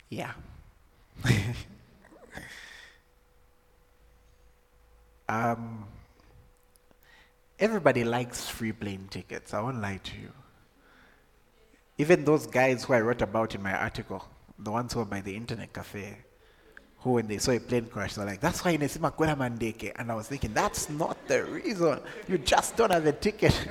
Yeah. 0.09 0.31
um, 5.29 5.85
everybody 7.59 8.03
likes 8.03 8.49
free 8.49 8.71
plane 8.71 9.07
tickets. 9.09 9.53
I 9.53 9.61
won't 9.61 9.81
lie 9.81 9.99
to 10.03 10.17
you. 10.17 10.31
Even 11.97 12.23
those 12.25 12.45
guys 12.45 12.83
who 12.83 12.93
I 12.93 13.01
wrote 13.01 13.21
about 13.21 13.55
in 13.55 13.63
my 13.63 13.73
article, 13.73 14.23
the 14.59 14.71
ones 14.71 14.93
who 14.93 14.99
were 14.99 15.05
by 15.05 15.21
the 15.21 15.35
internet 15.35 15.73
cafe, 15.73 16.17
who 16.99 17.13
when 17.13 17.27
they 17.27 17.37
saw 17.37 17.51
a 17.51 17.59
plane 17.59 17.85
crash, 17.85 18.13
they're 18.15 18.25
like, 18.25 18.39
that's 18.39 18.63
why 18.63 18.77
Inesima 18.77 19.13
Kwela 19.13 19.35
Mandeke. 19.35 19.91
And 19.95 20.11
I 20.11 20.15
was 20.15 20.27
thinking, 20.27 20.53
that's 20.53 20.89
not 20.89 21.17
the 21.27 21.43
reason. 21.45 21.99
You 22.27 22.37
just 22.37 22.75
don't 22.75 22.91
have 22.91 23.05
a 23.05 23.13
ticket. 23.13 23.59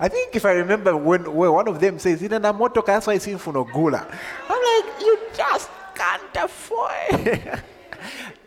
I 0.00 0.08
think 0.08 0.34
if 0.34 0.46
I 0.46 0.52
remember 0.52 0.96
when, 0.96 1.30
when 1.34 1.52
one 1.52 1.68
of 1.68 1.78
them 1.78 1.98
says, 1.98 2.22
in 2.22 2.32
a 2.32 2.52
motor 2.52 2.82
that's 2.84 3.06
why 3.06 3.14
it's 3.14 3.26
in 3.26 3.38
Funogula. 3.38 4.06
I'm 4.48 4.84
like, 4.84 5.00
you 5.00 5.18
just 5.34 5.68
can't 5.94 6.36
afford. 6.36 7.62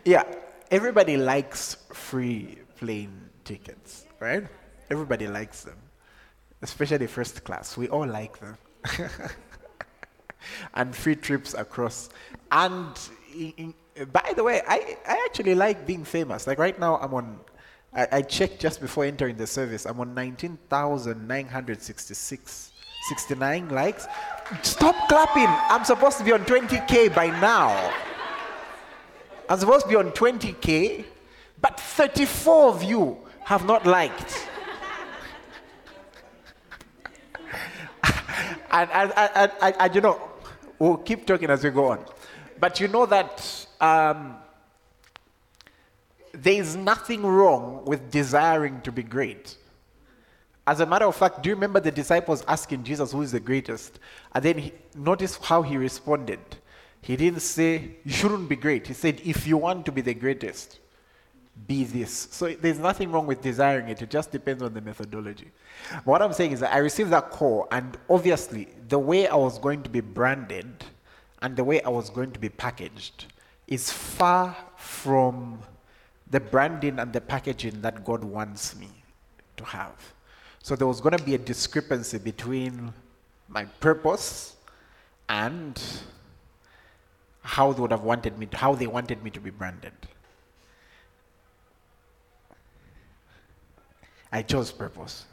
yeah, 0.04 0.24
everybody 0.70 1.16
likes 1.16 1.76
free 1.92 2.58
plane 2.76 3.30
tickets, 3.44 4.06
right? 4.20 4.46
Everybody 4.90 5.26
likes 5.26 5.62
them, 5.62 5.78
especially 6.62 7.06
first 7.06 7.42
class. 7.44 7.76
We 7.76 7.88
all 7.88 8.06
like 8.06 8.38
them. 8.38 8.56
and 10.74 10.94
free 10.94 11.16
trips 11.16 11.54
across. 11.54 12.10
And 12.52 12.96
in, 13.34 13.74
in, 13.96 14.04
by 14.12 14.34
the 14.36 14.44
way, 14.44 14.60
I, 14.66 14.98
I 15.06 15.22
actually 15.26 15.54
like 15.54 15.86
being 15.86 16.04
famous. 16.04 16.46
Like 16.46 16.58
right 16.58 16.78
now, 16.78 16.98
I'm 16.98 17.14
on, 17.14 17.40
I, 17.94 18.08
I 18.12 18.20
checked 18.22 18.60
just 18.60 18.80
before 18.80 19.04
entering 19.04 19.36
the 19.36 19.46
service, 19.46 19.84
I'm 19.86 20.00
on 20.00 20.14
19,966. 20.14 22.70
69 23.08 23.68
likes. 23.68 24.06
Stop 24.62 24.96
clapping. 25.08 25.46
I'm 25.46 25.84
supposed 25.84 26.16
to 26.18 26.24
be 26.24 26.32
on 26.32 26.44
20k 26.46 27.14
by 27.14 27.26
now. 27.38 27.92
I'm 29.48 29.58
supposed 29.58 29.82
to 29.84 29.88
be 29.88 29.96
on 29.96 30.10
20k, 30.12 31.04
but 31.60 31.78
34 31.78 32.68
of 32.68 32.82
you 32.82 33.18
have 33.44 33.66
not 33.66 33.86
liked. 33.86 34.48
and, 38.70 38.90
and, 38.90 39.12
and, 39.16 39.52
and, 39.60 39.76
and, 39.78 39.94
you 39.94 40.00
know, 40.00 40.20
we'll 40.78 40.96
keep 40.96 41.26
talking 41.26 41.50
as 41.50 41.62
we 41.62 41.70
go 41.70 41.90
on. 41.90 42.04
But 42.58 42.80
you 42.80 42.88
know 42.88 43.04
that 43.06 43.66
um, 43.80 44.36
there 46.32 46.54
is 46.54 46.76
nothing 46.76 47.22
wrong 47.22 47.84
with 47.84 48.10
desiring 48.10 48.80
to 48.82 48.92
be 48.92 49.02
great. 49.02 49.56
As 50.66 50.80
a 50.80 50.86
matter 50.86 51.04
of 51.04 51.14
fact, 51.14 51.42
do 51.42 51.50
you 51.50 51.54
remember 51.54 51.80
the 51.80 51.90
disciples 51.90 52.42
asking 52.48 52.84
Jesus 52.84 53.12
who 53.12 53.20
is 53.20 53.32
the 53.32 53.40
greatest? 53.40 53.98
And 54.34 54.42
then 54.42 54.58
he, 54.58 54.72
notice 54.94 55.36
how 55.36 55.60
he 55.60 55.76
responded. 55.76 56.40
He 57.04 57.16
didn't 57.16 57.40
say, 57.40 57.96
You 58.02 58.12
shouldn't 58.12 58.48
be 58.48 58.56
great. 58.56 58.86
He 58.86 58.94
said, 58.94 59.20
If 59.22 59.46
you 59.46 59.58
want 59.58 59.84
to 59.84 59.92
be 59.92 60.00
the 60.00 60.14
greatest, 60.14 60.78
be 61.66 61.84
this. 61.84 62.28
So 62.30 62.48
there's 62.54 62.78
nothing 62.78 63.12
wrong 63.12 63.26
with 63.26 63.42
desiring 63.42 63.90
it. 63.90 64.00
It 64.00 64.08
just 64.08 64.32
depends 64.32 64.62
on 64.62 64.72
the 64.72 64.80
methodology. 64.80 65.50
What 66.04 66.22
I'm 66.22 66.32
saying 66.32 66.52
is 66.52 66.60
that 66.60 66.72
I 66.72 66.78
received 66.78 67.10
that 67.10 67.30
call, 67.30 67.68
and 67.70 67.98
obviously, 68.08 68.68
the 68.88 68.98
way 68.98 69.28
I 69.28 69.36
was 69.36 69.58
going 69.58 69.82
to 69.82 69.90
be 69.90 70.00
branded 70.00 70.82
and 71.42 71.54
the 71.54 71.62
way 71.62 71.82
I 71.82 71.90
was 71.90 72.08
going 72.08 72.32
to 72.32 72.40
be 72.40 72.48
packaged 72.48 73.26
is 73.68 73.92
far 73.92 74.56
from 74.76 75.58
the 76.30 76.40
branding 76.40 76.98
and 76.98 77.12
the 77.12 77.20
packaging 77.20 77.82
that 77.82 78.02
God 78.02 78.24
wants 78.24 78.74
me 78.76 78.88
to 79.58 79.64
have. 79.64 80.14
So 80.62 80.74
there 80.74 80.86
was 80.86 81.02
going 81.02 81.18
to 81.18 81.22
be 81.22 81.34
a 81.34 81.38
discrepancy 81.38 82.16
between 82.16 82.94
my 83.48 83.66
purpose 83.66 84.56
and 85.28 85.78
how 87.44 87.72
they 87.72 87.80
would 87.80 87.90
have 87.90 88.02
wanted 88.02 88.38
me 88.38 88.46
to, 88.46 88.56
how 88.56 88.74
they 88.74 88.86
wanted 88.86 89.22
me 89.22 89.30
to 89.30 89.38
be 89.38 89.50
branded. 89.50 89.92
I 94.32 94.42
chose 94.42 94.72
purpose. 94.72 95.26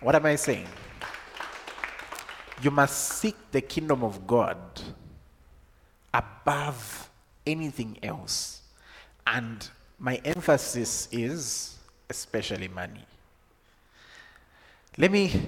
What 0.00 0.14
am 0.14 0.24
I 0.24 0.36
saying? 0.36 0.68
You 2.62 2.70
must 2.70 3.18
seek 3.18 3.36
the 3.50 3.60
kingdom 3.60 4.04
of 4.04 4.26
God 4.26 4.56
above 6.14 7.10
anything 7.44 7.98
else. 8.02 8.62
And 9.26 9.68
my 9.98 10.16
emphasis 10.24 11.08
is 11.10 11.76
especially 12.08 12.68
money. 12.68 13.04
Let 14.96 15.10
me 15.10 15.42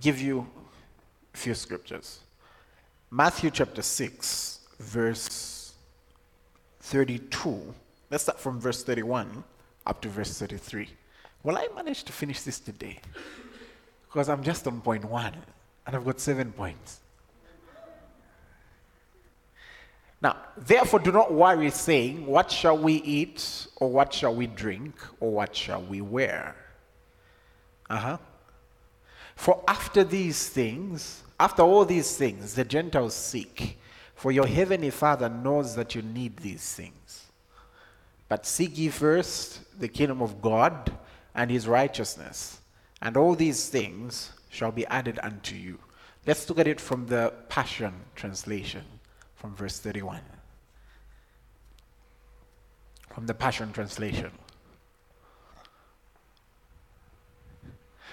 give 0.00 0.20
you 0.20 0.46
a 1.34 1.36
few 1.36 1.54
scriptures. 1.54 2.20
Matthew 3.10 3.50
chapter 3.50 3.80
6, 3.80 4.60
verse 4.80 5.72
32. 6.80 7.74
Let's 8.10 8.24
start 8.24 8.38
from 8.38 8.60
verse 8.60 8.82
31 8.84 9.44
up 9.86 10.02
to 10.02 10.10
verse 10.10 10.38
33. 10.38 10.90
Well, 11.42 11.56
I 11.56 11.68
managed 11.74 12.06
to 12.08 12.12
finish 12.12 12.42
this 12.42 12.60
today? 12.60 13.00
Because 14.06 14.28
I'm 14.28 14.42
just 14.42 14.66
on 14.66 14.82
point 14.82 15.06
one 15.06 15.32
and 15.86 15.96
I've 15.96 16.04
got 16.04 16.20
seven 16.20 16.52
points. 16.52 17.00
Now, 20.20 20.36
therefore, 20.58 21.00
do 21.00 21.10
not 21.10 21.32
worry, 21.32 21.70
saying, 21.70 22.26
What 22.26 22.50
shall 22.50 22.76
we 22.76 22.94
eat, 22.94 23.68
or 23.76 23.88
what 23.88 24.12
shall 24.12 24.34
we 24.34 24.48
drink, 24.48 24.94
or 25.20 25.30
what 25.30 25.56
shall 25.56 25.80
we 25.80 26.02
wear? 26.02 26.56
Uh 27.88 27.96
huh. 27.96 28.18
For 29.36 29.62
after 29.68 30.02
these 30.04 30.48
things, 30.48 31.22
after 31.40 31.62
all 31.62 31.84
these 31.84 32.16
things, 32.16 32.54
the 32.54 32.64
Gentiles 32.64 33.14
seek, 33.14 33.78
for 34.14 34.32
your 34.32 34.46
heavenly 34.46 34.90
Father 34.90 35.28
knows 35.28 35.76
that 35.76 35.94
you 35.94 36.02
need 36.02 36.38
these 36.38 36.74
things. 36.74 37.26
But 38.28 38.44
seek 38.44 38.76
ye 38.76 38.88
first 38.88 39.60
the 39.80 39.88
kingdom 39.88 40.20
of 40.20 40.42
God 40.42 40.92
and 41.34 41.50
his 41.50 41.68
righteousness, 41.68 42.60
and 43.00 43.16
all 43.16 43.34
these 43.34 43.68
things 43.68 44.32
shall 44.50 44.72
be 44.72 44.86
added 44.86 45.20
unto 45.22 45.54
you. 45.54 45.78
Let's 46.26 46.48
look 46.48 46.58
at 46.58 46.66
it 46.66 46.80
from 46.80 47.06
the 47.06 47.32
Passion 47.48 47.94
Translation, 48.16 48.82
from 49.36 49.54
verse 49.54 49.78
31. 49.78 50.20
From 53.14 53.26
the 53.26 53.34
Passion 53.34 53.72
Translation. 53.72 54.30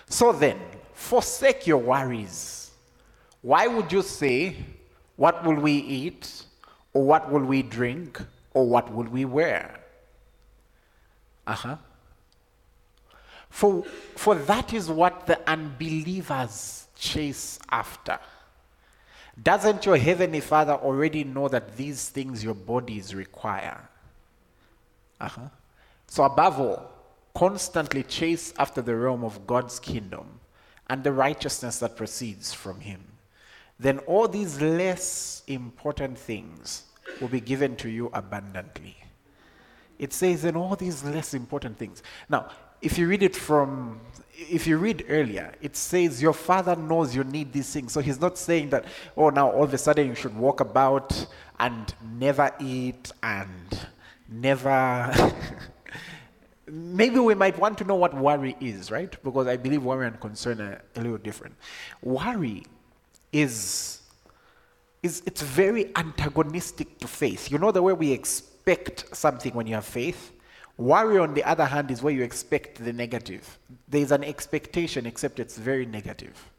So 0.08 0.32
then, 0.32 0.60
forsake 0.94 1.66
your 1.66 1.80
worries. 1.80 2.64
Why 3.45 3.67
would 3.67 3.91
you 3.91 4.01
say, 4.01 4.55
What 5.17 5.45
will 5.45 5.58
we 5.58 5.73
eat? 5.73 6.45
Or 6.93 7.03
what 7.03 7.31
will 7.31 7.45
we 7.45 7.62
drink? 7.62 8.19
Or 8.55 8.67
what 8.67 8.91
will 8.91 9.05
we 9.05 9.23
wear? 9.23 9.79
Uh 11.45 11.53
huh. 11.53 11.75
For, 13.51 13.84
for 14.15 14.34
that 14.34 14.73
is 14.73 14.89
what 14.89 15.27
the 15.27 15.47
unbelievers 15.47 16.88
chase 16.97 17.60
after. 17.69 18.17
Doesn't 19.41 19.86
your 19.86 19.97
heavenly 19.97 20.41
Father 20.41 20.73
already 20.73 21.23
know 21.23 21.47
that 21.47 21.77
these 21.77 22.10
things 22.10 22.43
your 22.43 22.55
bodies 22.55 23.13
require? 23.13 23.88
Uh 25.21 25.27
huh. 25.27 25.49
So, 26.08 26.23
above 26.23 26.60
all, 26.60 26.91
constantly 27.36 28.01
chase 28.01 28.55
after 28.58 28.81
the 28.81 28.95
realm 28.95 29.23
of 29.23 29.45
God's 29.45 29.79
kingdom 29.79 30.39
and 30.89 31.03
the 31.03 31.12
righteousness 31.12 31.77
that 31.77 31.95
proceeds 31.95 32.51
from 32.51 32.79
Him. 32.79 33.01
Then 33.80 34.00
all 34.00 34.28
these 34.28 34.62
less 34.62 35.44
important 35.48 36.18
things 36.18 36.84
will 37.20 37.28
be 37.28 37.42
given 37.42 37.76
to 37.78 37.90
you 37.90 38.10
abundantly. 38.14 38.96
It 40.00 40.14
says, 40.14 40.44
in 40.46 40.56
all 40.56 40.76
these 40.76 41.04
less 41.04 41.34
important 41.34 41.78
things. 41.78 42.04
Now, 42.30 42.50
if 42.82 42.98
you 42.98 43.08
read 43.08 43.24
it 43.24 43.36
from 43.36 44.00
if 44.38 44.68
you 44.68 44.78
read 44.78 45.06
earlier, 45.08 45.54
it 45.62 45.76
says 45.76 46.22
your 46.22 46.34
father 46.34 46.76
knows 46.76 47.16
you 47.16 47.24
need 47.24 47.54
these 47.54 47.72
things. 47.72 47.94
So 47.94 48.02
he's 48.02 48.20
not 48.20 48.38
saying 48.38 48.70
that, 48.70 48.86
oh, 49.16 49.30
now 49.30 49.50
all 49.50 49.64
of 49.64 49.74
a 49.74 49.78
sudden 49.78 50.08
you 50.08 50.16
should 50.16 50.36
walk 50.36 50.60
about 50.60 51.26
and 51.60 51.94
never 52.18 52.52
eat 52.60 53.12
and 53.24 53.88
never. 54.30 55.14
Maybe 56.68 57.20
we 57.20 57.36
might 57.36 57.58
want 57.58 57.78
to 57.78 57.84
know 57.84 57.96
what 57.96 58.14
worry 58.14 58.58
is, 58.60 58.92
right? 58.92 59.16
Because 59.24 59.48
I 59.48 59.56
believe 59.56 59.84
worry 59.84 60.08
and 60.08 60.20
concern 60.20 60.60
are 60.60 60.82
a 60.96 61.02
little 61.02 61.18
different. 61.18 61.56
Worry 62.02 62.66
is, 63.36 64.00
is 65.04 65.21
it's 65.26 65.41
very 65.41 65.91
antagonistic 65.98 67.00
to 67.00 67.08
faith. 67.08 67.52
You 67.52 67.58
know 67.58 67.71
the 67.71 67.82
way 67.82 67.91
we 67.91 68.12
expect 68.13 69.15
something 69.15 69.54
when 69.54 69.67
you 69.67 69.76
have 69.76 69.86
faith? 69.86 70.32
Worry, 70.78 71.17
on 71.19 71.34
the 71.34 71.43
other 71.43 71.65
hand, 71.65 71.91
is 71.91 72.02
where 72.02 72.13
you 72.13 72.24
expect 72.24 72.84
the 72.84 72.93
negative. 72.93 73.60
There's 73.89 74.12
an 74.12 74.24
expectation, 74.24 75.06
except 75.06 75.39
it's 75.39 75.58
very 75.58 75.86
negative. 75.86 76.50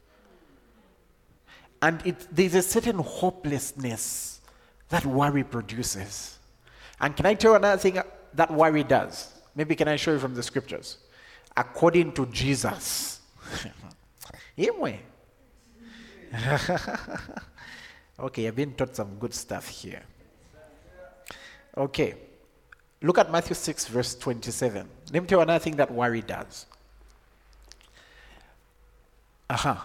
And 1.81 2.05
it, 2.05 2.27
there's 2.31 2.55
a 2.55 2.61
certain 2.61 2.99
hopelessness 2.99 4.41
that 4.89 5.05
worry 5.05 5.43
produces. 5.43 6.37
And 6.99 7.15
can 7.15 7.25
I 7.25 7.33
tell 7.33 7.51
you 7.51 7.57
another 7.57 7.79
thing 7.79 7.99
that 8.33 8.51
worry 8.51 8.83
does? 8.83 9.33
Maybe 9.55 9.75
can 9.75 9.87
I 9.87 9.95
show 9.95 10.13
you 10.13 10.19
from 10.19 10.35
the 10.35 10.43
scriptures? 10.43 10.97
According 11.55 12.13
to 12.13 12.27
Jesus. 12.27 13.19
okay, 18.19 18.47
I've 18.47 18.55
been 18.55 18.73
taught 18.73 18.95
some 18.95 19.17
good 19.19 19.33
stuff 19.33 19.67
here. 19.67 20.03
Okay. 21.75 22.15
Look 23.01 23.19
at 23.19 23.31
Matthew 23.31 23.55
6, 23.55 23.87
verse 23.87 24.15
27. 24.15 24.87
Let 25.13 25.21
me 25.21 25.27
tell 25.27 25.39
you 25.39 25.43
another 25.43 25.63
thing 25.63 25.75
that 25.75 25.91
worry 25.91 26.21
does. 26.21 26.65
Uh 29.49 29.55
huh. 29.55 29.75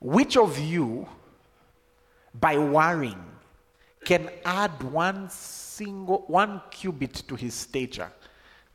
Which 0.00 0.36
of 0.36 0.58
you, 0.58 1.08
by 2.38 2.56
worrying, 2.56 3.24
can 4.04 4.30
add 4.44 4.82
one 4.82 5.28
single 5.30 6.24
one 6.26 6.60
cubit 6.70 7.14
to 7.26 7.34
his 7.34 7.54
stature? 7.54 8.10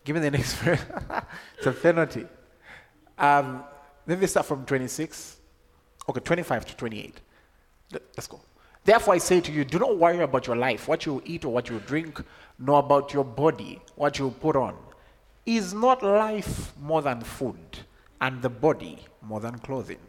Give 0.04 0.16
me 0.16 0.22
the 0.22 0.32
next 0.32 0.54
verse. 0.64 0.82
it's 1.58 1.68
a 1.68 1.72
penalty. 1.72 2.26
Um, 3.18 3.64
let 4.10 4.20
they 4.20 4.28
start 4.28 4.48
from 4.48 4.66
26. 4.66 5.38
Okay, 6.10 6.20
25 6.20 6.66
to 6.66 6.76
28. 6.76 7.22
Let's 7.92 8.26
go. 8.26 8.42
Therefore, 8.84 9.14
I 9.14 9.20
say 9.20 9.40
to 9.40 9.52
you, 9.52 9.64
do 9.64 9.78
not 9.78 9.98
worry 9.98 10.20
about 10.20 10.48
your 10.48 10.56
life, 10.56 10.88
what 10.88 11.06
you 11.06 11.22
eat 11.26 11.46
or 11.46 11.54
what 11.54 11.70
you 11.70 11.80
drink, 11.86 12.20
nor 12.58 12.80
about 12.80 13.14
your 13.14 13.24
body, 13.24 13.80
what 13.96 14.18
you 14.18 14.32
put 14.32 14.56
on. 14.56 14.76
Is 15.46 15.76
not 15.76 16.02
life 16.02 16.74
more 16.82 17.04
than 17.04 17.22
food, 17.22 17.60
and 18.20 18.42
the 18.42 18.50
body 18.50 18.98
more 19.22 19.40
than 19.40 19.60
clothing? 19.60 20.00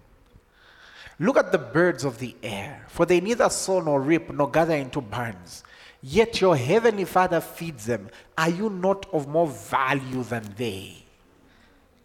Look 1.18 1.36
at 1.36 1.52
the 1.52 1.58
birds 1.58 2.02
of 2.02 2.18
the 2.18 2.34
air, 2.42 2.86
for 2.88 3.04
they 3.04 3.20
neither 3.20 3.50
sow 3.50 3.80
nor 3.80 4.00
reap 4.00 4.32
nor 4.32 4.50
gather 4.50 4.76
into 4.76 5.02
barns, 5.02 5.62
yet 6.00 6.40
your 6.40 6.56
heavenly 6.56 7.04
Father 7.04 7.42
feeds 7.42 7.84
them. 7.84 8.08
Are 8.38 8.48
you 8.48 8.70
not 8.70 9.04
of 9.12 9.28
more 9.28 9.46
value 9.46 10.22
than 10.24 10.54
they? 10.56 11.04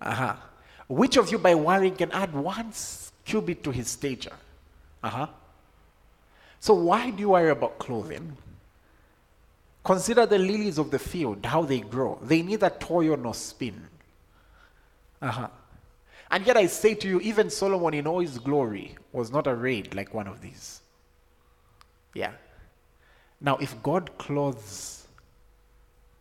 Uh-huh. 0.01 0.35
Which 0.87 1.17
of 1.17 1.31
you 1.31 1.37
by 1.37 1.55
worrying 1.55 1.95
can 1.95 2.11
add 2.11 2.33
one 2.33 2.71
cubit 3.25 3.63
to 3.63 3.71
his 3.71 3.87
stature? 3.87 4.35
Uh-huh. 5.03 5.27
So 6.59 6.73
why 6.73 7.11
do 7.11 7.19
you 7.19 7.29
worry 7.29 7.49
about 7.49 7.79
clothing? 7.79 8.37
Consider 9.83 10.25
the 10.25 10.39
lilies 10.39 10.77
of 10.77 10.89
the 10.89 10.99
field, 10.99 11.45
how 11.45 11.61
they 11.61 11.79
grow. 11.79 12.19
They 12.23 12.41
neither 12.41 12.69
toil 12.69 13.17
nor 13.17 13.35
spin. 13.35 13.87
Uh-huh. 15.21 15.47
And 16.31 16.45
yet 16.45 16.57
I 16.57 16.65
say 16.65 16.95
to 16.95 17.07
you, 17.07 17.19
even 17.21 17.49
Solomon 17.49 17.93
in 17.93 18.07
all 18.07 18.19
his 18.19 18.39
glory 18.39 18.95
was 19.11 19.31
not 19.31 19.47
arrayed 19.47 19.93
like 19.93 20.13
one 20.13 20.27
of 20.27 20.41
these. 20.41 20.81
Yeah. 22.15 22.31
Now, 23.39 23.57
if 23.57 23.81
God 23.83 24.17
clothes 24.17 25.05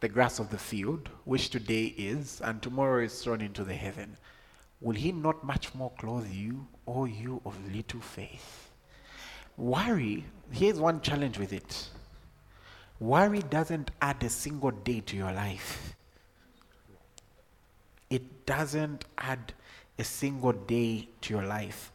the 0.01 0.09
grass 0.09 0.39
of 0.39 0.51
the 0.51 0.59
field, 0.59 1.09
which 1.25 1.49
today 1.49 1.95
is, 1.97 2.43
and 2.45 2.61
tomorrow 2.61 3.03
is 3.03 3.23
thrown 3.23 3.41
into 3.41 3.65
the 3.65 3.75
heaven, 3.75 4.19
will 4.85 4.95
he 4.95 5.11
not 5.11 5.43
much 5.43 5.75
more 5.75 5.91
clothe 5.99 6.31
you, 6.31 6.67
O 6.87 7.07
you 7.07 7.41
of 7.47 7.57
little 7.75 8.01
faith? 8.01 8.71
Worry, 9.57 10.25
here's 10.51 10.79
one 10.79 11.01
challenge 11.01 11.39
with 11.39 11.55
it. 11.55 11.89
Worry 13.01 13.41
doesn't 13.41 13.91
add 14.03 14.23
a 14.23 14.29
single 14.29 14.71
day 14.71 15.01
to 15.01 15.17
your 15.17 15.33
life. 15.33 15.97
It 18.11 18.45
doesn't 18.45 19.07
add 19.17 19.55
a 19.99 20.05
single 20.05 20.53
day 20.53 21.09
to 21.23 21.33
your 21.33 21.45
life. 21.45 21.91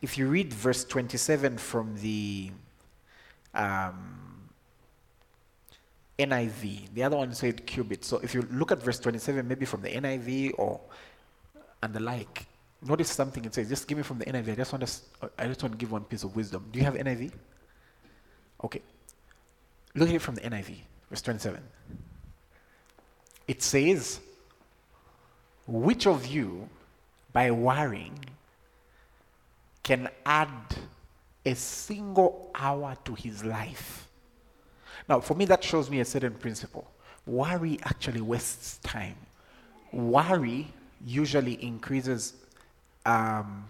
If 0.00 0.16
you 0.16 0.28
read 0.28 0.54
verse 0.54 0.84
27 0.84 1.58
from 1.58 1.96
the 1.96 2.52
um, 3.52 4.48
NIV, 6.20 6.94
the 6.94 7.02
other 7.02 7.16
one 7.16 7.34
said 7.34 7.66
cubit. 7.66 8.04
So 8.04 8.18
if 8.22 8.32
you 8.32 8.42
look 8.52 8.70
at 8.70 8.80
verse 8.80 9.00
27, 9.00 9.46
maybe 9.46 9.66
from 9.66 9.82
the 9.82 9.90
NIV 9.90 10.52
or 10.56 10.80
and 11.82 11.94
the 11.94 12.00
like, 12.00 12.46
notice 12.82 13.10
something 13.10 13.44
it 13.44 13.54
says. 13.54 13.68
Just 13.68 13.86
give 13.86 13.96
me 13.98 14.04
from 14.04 14.18
the 14.18 14.24
NIV. 14.24 14.52
I 14.52 14.54
just 14.54 14.72
want 14.72 14.86
to, 14.86 15.30
I 15.38 15.46
just 15.46 15.62
want 15.62 15.72
to 15.72 15.78
give 15.78 15.92
one 15.92 16.04
piece 16.04 16.24
of 16.24 16.34
wisdom. 16.34 16.68
Do 16.72 16.78
you 16.78 16.84
have 16.84 16.94
NIV? 16.94 17.32
Okay. 18.64 18.82
Look 19.94 20.08
at 20.08 20.14
it 20.14 20.22
from 20.22 20.34
the 20.34 20.42
NIV, 20.42 20.76
verse 21.10 21.22
27. 21.22 21.60
It 23.46 23.62
says, 23.62 24.20
Which 25.66 26.06
of 26.06 26.26
you, 26.26 26.68
by 27.32 27.50
worrying, 27.50 28.18
can 29.82 30.08
add 30.26 30.48
a 31.46 31.54
single 31.54 32.50
hour 32.54 32.96
to 33.04 33.14
his 33.14 33.44
life? 33.44 34.06
Now, 35.08 35.20
for 35.20 35.34
me, 35.34 35.46
that 35.46 35.64
shows 35.64 35.88
me 35.88 36.00
a 36.00 36.04
certain 36.04 36.34
principle. 36.34 36.90
Worry 37.26 37.78
actually 37.84 38.20
wastes 38.20 38.78
time. 38.78 39.16
Worry 39.92 40.68
usually 41.04 41.62
increases 41.62 42.34
um, 43.06 43.66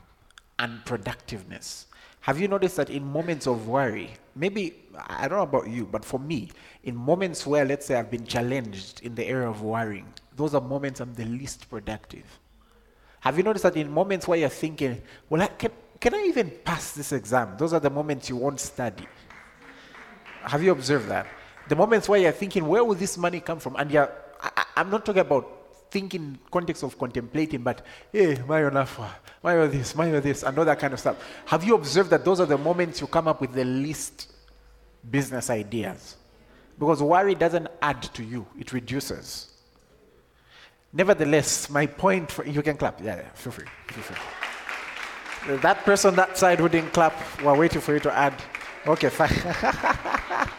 unproductiveness. 0.59 1.87
Have 2.21 2.41
you 2.41 2.49
noticed 2.49 2.77
that 2.77 2.91
in 2.91 3.05
moments 3.05 3.47
of 3.47 3.69
worry, 3.69 4.11
maybe, 4.35 4.75
I 4.97 5.29
don't 5.29 5.39
know 5.39 5.45
about 5.45 5.69
you, 5.69 5.87
but 5.87 6.05
for 6.05 6.21
me, 6.21 6.51
in 6.85 6.95
moments 6.95 7.47
where, 7.47 7.65
let's 7.65 7.87
say, 7.87 7.95
I've 7.95 8.11
been 8.11 8.27
challenged 8.27 9.01
in 9.03 9.15
the 9.15 9.25
area 9.25 9.49
of 9.49 9.63
worrying, 9.63 10.13
those 10.37 10.55
are 10.55 10.61
moments 10.61 11.01
I'm 11.01 11.15
the 11.15 11.25
least 11.25 11.71
productive. 11.71 12.25
Have 13.21 13.37
you 13.37 13.43
noticed 13.43 13.63
that 13.65 13.77
in 13.77 13.91
moments 13.91 14.29
where 14.29 14.39
you're 14.39 14.49
thinking, 14.49 15.01
well, 15.29 15.43
I, 15.43 15.47
can, 15.47 15.71
can 16.01 16.15
I 16.15 16.25
even 16.29 16.53
pass 16.65 16.93
this 16.93 17.13
exam? 17.13 17.55
Those 17.59 17.73
are 17.73 17.81
the 17.81 17.91
moments 17.91 18.29
you 18.29 18.37
won't 18.37 18.61
study. 18.61 19.07
Have 20.43 20.63
you 20.63 20.73
observed 20.73 21.09
that? 21.09 21.27
The 21.69 21.77
moments 21.77 22.09
where 22.09 22.21
you're 22.21 22.33
thinking, 22.33 22.67
where 22.67 22.85
will 22.85 22.95
this 22.95 23.19
money 23.19 23.41
come 23.41 23.59
from? 23.59 23.77
And 23.77 23.91
you're, 23.91 24.11
I, 24.41 24.65
I'm 24.77 24.91
not 24.91 25.05
talking 25.05 25.21
about 25.21 25.58
thinking 25.91 26.39
context 26.51 26.83
of 26.83 26.99
contemplating, 26.99 27.63
but 27.63 27.85
hey, 28.13 28.41
Mayo 28.49 28.71
Nafwa, 28.71 29.09
Mayo 29.43 29.69
this, 29.69 29.95
Mayo 29.95 30.21
this, 30.21 30.43
and 30.43 30.59
all 30.59 30.65
that 30.65 30.79
kind 30.79 30.93
of 30.93 31.01
stuff. 31.01 31.17
Have 31.47 31.65
you 31.65 31.75
observed 31.75 32.11
that 32.11 32.25
those 32.25 32.41
are 32.41 32.47
the 32.47 32.59
moments 32.59 33.01
you 33.01 33.07
come 33.07 33.29
up 33.29 33.41
with 33.41 33.53
the 33.53 33.65
least 33.65 34.33
business 35.11 35.51
ideas? 35.51 36.17
Because 36.79 37.03
worry 37.03 37.35
doesn't 37.35 37.69
add 37.83 38.03
to 38.03 38.23
you, 38.23 38.47
it 38.59 38.73
reduces. 38.73 39.53
Nevertheless, 40.93 41.69
my 41.69 41.87
point 41.87 42.31
for 42.31 42.47
you 42.47 42.63
can 42.63 42.77
clap. 42.77 43.01
Yeah, 43.03 43.17
yeah 43.17 43.29
feel 43.31 43.53
free. 43.53 43.67
Feel 43.89 44.03
free. 44.03 45.57
That 45.59 45.85
person 45.85 46.15
that 46.17 46.37
side 46.39 46.59
who 46.59 46.69
didn't 46.69 46.93
clap, 46.93 47.15
we're 47.43 47.57
waiting 47.57 47.81
for 47.81 47.95
you 47.95 48.01
to 48.01 48.13
add. 48.13 48.35
Okay, 48.87 49.09
fine. 49.09 49.31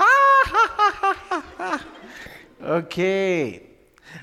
Ah, 0.00 1.84
okay. 2.62 3.67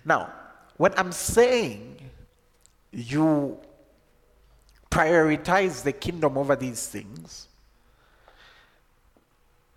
Now, 0.03 0.31
when 0.77 0.93
I'm 0.97 1.11
saying 1.11 1.97
you 2.91 3.57
prioritize 4.89 5.83
the 5.83 5.91
kingdom 5.91 6.37
over 6.37 6.55
these 6.55 6.87
things, 6.87 7.47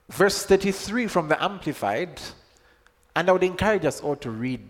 verse 0.08 0.44
33 0.44 1.06
from 1.06 1.28
the 1.28 1.42
Amplified, 1.42 2.20
and 3.16 3.28
I 3.28 3.32
would 3.32 3.42
encourage 3.42 3.84
us 3.84 4.00
all 4.00 4.16
to 4.16 4.30
read 4.30 4.62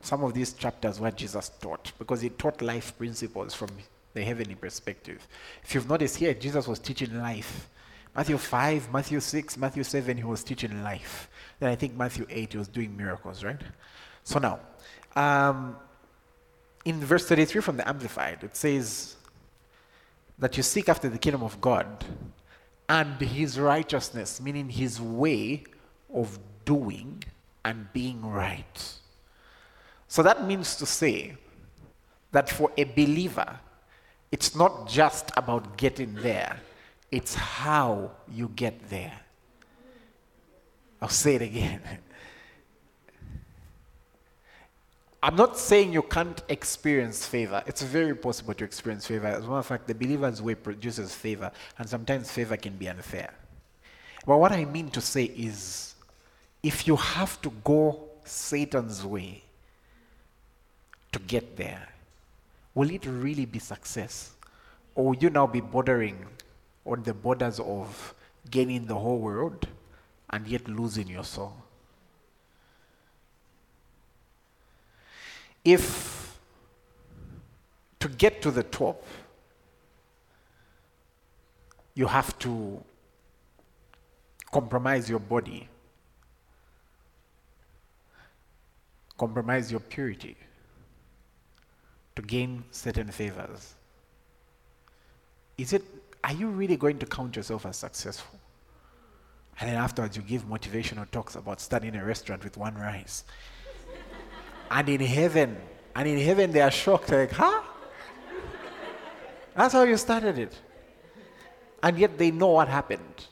some 0.00 0.22
of 0.22 0.34
these 0.34 0.52
chapters 0.52 1.00
where 1.00 1.10
Jesus 1.10 1.50
taught, 1.60 1.92
because 1.98 2.20
he 2.20 2.28
taught 2.28 2.60
life 2.60 2.96
principles 2.98 3.54
from 3.54 3.70
the 4.12 4.22
heavenly 4.22 4.54
perspective. 4.54 5.26
If 5.62 5.74
you've 5.74 5.88
noticed 5.88 6.16
here, 6.16 6.34
Jesus 6.34 6.68
was 6.68 6.78
teaching 6.78 7.18
life. 7.18 7.68
Matthew 8.14 8.38
5, 8.38 8.92
Matthew 8.92 9.18
6, 9.18 9.56
Matthew 9.56 9.82
7, 9.82 10.16
he 10.16 10.22
was 10.24 10.44
teaching 10.44 10.84
life. 10.84 11.28
Then 11.58 11.70
I 11.70 11.74
think 11.74 11.96
Matthew 11.96 12.26
8, 12.28 12.52
he 12.52 12.58
was 12.58 12.68
doing 12.68 12.96
miracles, 12.96 13.42
right? 13.42 13.60
So 14.22 14.38
now, 14.38 14.60
um, 15.16 15.76
in 16.84 17.00
verse 17.00 17.26
33 17.26 17.60
from 17.60 17.76
the 17.76 17.88
Amplified, 17.88 18.42
it 18.42 18.56
says 18.56 19.16
that 20.38 20.56
you 20.56 20.62
seek 20.62 20.88
after 20.88 21.08
the 21.08 21.18
kingdom 21.18 21.42
of 21.42 21.60
God 21.60 22.04
and 22.88 23.20
his 23.20 23.58
righteousness, 23.58 24.40
meaning 24.40 24.68
his 24.68 25.00
way 25.00 25.64
of 26.12 26.38
doing 26.64 27.22
and 27.64 27.92
being 27.92 28.24
right. 28.24 28.92
So 30.08 30.22
that 30.22 30.46
means 30.46 30.76
to 30.76 30.86
say 30.86 31.36
that 32.32 32.50
for 32.50 32.70
a 32.76 32.84
believer, 32.84 33.58
it's 34.30 34.54
not 34.54 34.88
just 34.88 35.30
about 35.36 35.76
getting 35.76 36.14
there, 36.14 36.56
it's 37.10 37.34
how 37.34 38.10
you 38.30 38.50
get 38.54 38.90
there. 38.90 39.20
I'll 41.00 41.08
say 41.08 41.36
it 41.36 41.42
again. 41.42 41.80
I'm 45.24 45.36
not 45.36 45.56
saying 45.56 45.94
you 45.94 46.02
can't 46.02 46.42
experience 46.50 47.24
favor. 47.24 47.62
It's 47.66 47.80
very 47.80 48.14
possible 48.14 48.52
to 48.52 48.62
experience 48.62 49.06
favor. 49.06 49.26
As 49.28 49.38
a 49.38 49.40
matter 49.40 49.54
of 49.54 49.64
fact, 49.64 49.86
the 49.86 49.94
believer's 49.94 50.42
way 50.42 50.54
produces 50.54 51.14
favor, 51.14 51.50
and 51.78 51.88
sometimes 51.88 52.30
favor 52.30 52.58
can 52.58 52.76
be 52.76 52.90
unfair. 52.90 53.32
But 54.26 54.36
what 54.36 54.52
I 54.52 54.66
mean 54.66 54.90
to 54.90 55.00
say 55.00 55.24
is 55.24 55.94
if 56.62 56.86
you 56.86 56.96
have 56.96 57.40
to 57.40 57.50
go 57.64 58.04
Satan's 58.24 59.02
way 59.02 59.42
to 61.12 61.18
get 61.20 61.56
there, 61.56 61.88
will 62.74 62.90
it 62.90 63.06
really 63.06 63.46
be 63.46 63.60
success? 63.60 64.32
Or 64.94 65.06
will 65.06 65.16
you 65.16 65.30
now 65.30 65.46
be 65.46 65.62
bordering 65.62 66.26
on 66.84 67.02
the 67.02 67.14
borders 67.14 67.60
of 67.60 68.12
gaining 68.50 68.84
the 68.84 68.96
whole 68.96 69.20
world 69.20 69.68
and 70.28 70.46
yet 70.46 70.68
losing 70.68 71.08
your 71.08 71.24
soul? 71.24 71.63
If 75.64 76.38
to 78.00 78.08
get 78.08 78.42
to 78.42 78.50
the 78.50 78.62
top, 78.62 79.02
you 81.94 82.06
have 82.06 82.38
to 82.40 82.82
compromise 84.52 85.08
your 85.08 85.20
body, 85.20 85.68
compromise 89.16 89.70
your 89.70 89.80
purity, 89.80 90.36
to 92.16 92.22
gain 92.22 92.64
certain 92.70 93.10
favors, 93.10 93.74
is 95.56 95.72
it 95.72 95.82
are 96.22 96.32
you 96.32 96.48
really 96.48 96.76
going 96.76 96.98
to 96.98 97.06
count 97.06 97.36
yourself 97.36 97.66
as 97.66 97.76
successful? 97.76 98.38
And 99.60 99.68
then 99.68 99.76
afterwards, 99.76 100.16
you 100.16 100.22
give 100.22 100.44
motivational 100.44 101.08
talks 101.10 101.36
about 101.36 101.60
starting 101.60 101.94
a 101.94 102.04
restaurant 102.04 102.42
with 102.42 102.56
one 102.56 102.74
rice. 102.74 103.24
And 104.74 104.88
in 104.88 105.00
heaven, 105.00 105.56
and 105.94 106.08
in 106.08 106.18
heaven, 106.18 106.50
they 106.50 106.60
are 106.60 106.70
shocked, 106.70 107.10
like, 107.10 107.30
huh? 107.30 107.62
That's 109.54 109.72
how 109.72 109.84
you 109.84 109.96
started 109.96 110.36
it. 110.36 110.58
And 111.80 111.96
yet 111.96 112.18
they 112.18 112.32
know 112.32 112.48
what 112.48 112.66
happened. 112.66 113.28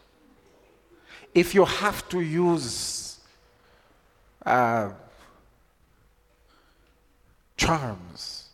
If 1.34 1.52
you 1.52 1.64
have 1.64 2.08
to 2.10 2.20
use 2.20 3.18
uh, 4.46 4.90
charms, 7.56 8.50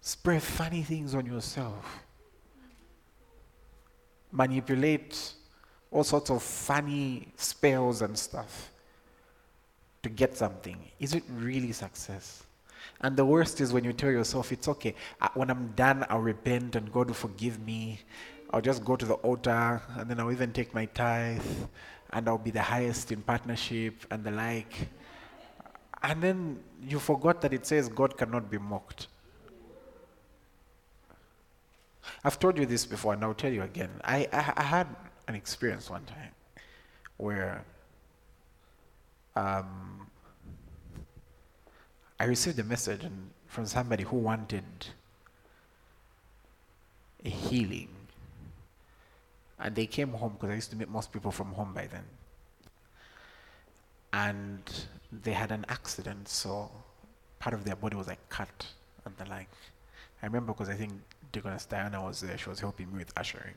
spray 0.00 0.40
funny 0.40 0.82
things 0.82 1.14
on 1.14 1.24
yourself, 1.24 2.02
manipulate 4.32 5.34
all 5.92 6.02
sorts 6.02 6.30
of 6.30 6.42
funny 6.42 7.28
spells 7.36 8.02
and 8.02 8.18
stuff 8.18 8.72
to 10.02 10.08
get 10.08 10.36
something. 10.36 10.78
Is 10.98 11.14
it 11.14 11.24
really 11.30 11.72
success? 11.72 12.44
And 13.02 13.16
the 13.16 13.24
worst 13.24 13.60
is 13.60 13.72
when 13.72 13.84
you 13.84 13.92
tell 13.92 14.10
yourself, 14.10 14.52
it's 14.52 14.68
okay. 14.68 14.94
When 15.34 15.50
I'm 15.50 15.72
done, 15.76 16.06
I'll 16.08 16.20
repent 16.20 16.76
and 16.76 16.90
God 16.92 17.08
will 17.08 17.14
forgive 17.14 17.60
me. 17.60 18.00
I'll 18.52 18.60
just 18.60 18.84
go 18.84 18.96
to 18.96 19.06
the 19.06 19.14
altar 19.14 19.80
and 19.96 20.10
then 20.10 20.18
I'll 20.18 20.32
even 20.32 20.52
take 20.52 20.74
my 20.74 20.86
tithe 20.86 21.42
and 22.12 22.28
I'll 22.28 22.38
be 22.38 22.50
the 22.50 22.62
highest 22.62 23.12
in 23.12 23.22
partnership 23.22 23.94
and 24.10 24.24
the 24.24 24.30
like. 24.30 24.88
And 26.02 26.22
then 26.22 26.58
you 26.82 26.98
forgot 26.98 27.40
that 27.42 27.52
it 27.52 27.66
says 27.66 27.88
God 27.88 28.16
cannot 28.16 28.50
be 28.50 28.58
mocked. 28.58 29.06
I've 32.24 32.38
told 32.38 32.58
you 32.58 32.66
this 32.66 32.86
before 32.86 33.14
and 33.14 33.22
I'll 33.22 33.34
tell 33.34 33.52
you 33.52 33.62
again. 33.62 33.90
I, 34.04 34.28
I, 34.32 34.52
I 34.56 34.62
had 34.62 34.88
an 35.28 35.34
experience 35.34 35.88
one 35.88 36.04
time 36.04 36.32
where 37.18 37.64
um, 39.36 40.06
I 42.18 42.24
received 42.24 42.58
a 42.58 42.64
message 42.64 43.02
from 43.46 43.66
somebody 43.66 44.04
who 44.04 44.16
wanted 44.16 44.64
a 47.24 47.28
healing. 47.28 47.88
And 49.58 49.74
they 49.74 49.86
came 49.86 50.10
home 50.10 50.32
because 50.34 50.50
I 50.50 50.54
used 50.54 50.70
to 50.70 50.76
meet 50.76 50.88
most 50.88 51.12
people 51.12 51.30
from 51.30 51.52
home 51.52 51.72
by 51.74 51.86
then. 51.86 52.04
And 54.12 54.62
they 55.12 55.32
had 55.32 55.52
an 55.52 55.64
accident, 55.68 56.28
so 56.28 56.70
part 57.38 57.54
of 57.54 57.64
their 57.64 57.76
body 57.76 57.96
was 57.96 58.06
like 58.06 58.26
cut 58.28 58.66
and 59.04 59.16
the 59.16 59.24
like. 59.26 59.48
I 60.22 60.26
remember 60.26 60.52
because 60.52 60.68
I 60.68 60.74
think 60.74 60.92
Deaconess 61.32 61.66
Diana 61.66 62.02
was 62.02 62.20
there, 62.20 62.36
she 62.36 62.48
was 62.48 62.60
helping 62.60 62.90
me 62.92 62.98
with 62.98 63.12
ushering. 63.16 63.54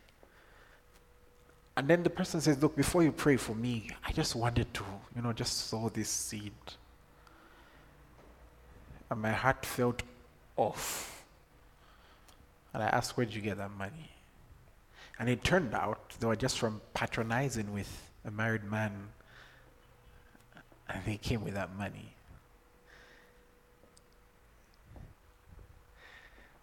And 1.76 1.88
then 1.88 2.04
the 2.04 2.10
person 2.10 2.40
says, 2.40 2.62
Look, 2.62 2.76
before 2.76 3.04
you 3.04 3.12
pray 3.12 3.38
for 3.38 3.56
me, 3.56 3.90
I 4.06 4.12
just 4.12 4.36
wanted 4.36 4.74
to, 4.76 4.84
you 5.16 5.22
know, 5.22 5.34
just 5.34 5.70
sow 5.70 5.90
this 5.90 6.10
seed. 6.10 6.54
And 9.10 9.22
my 9.22 9.32
heart 9.32 9.66
felt 9.66 10.04
off. 10.56 11.24
And 12.74 12.84
I 12.84 12.88
asked, 12.88 13.18
Where'd 13.18 13.34
you 13.34 13.42
get 13.42 13.58
that 13.58 13.72
money? 13.72 14.12
And 15.20 15.30
it 15.30 15.44
turned 15.44 15.74
out 15.74 16.14
they 16.20 16.28
were 16.28 16.36
just 16.36 16.60
from 16.60 16.82
patronizing 16.94 17.74
with 17.74 18.12
a 18.26 18.32
married 18.32 18.64
man. 18.64 19.10
And 20.90 21.04
they 21.06 21.18
came 21.18 21.44
with 21.44 21.54
that 21.56 21.76
money. 21.76 22.14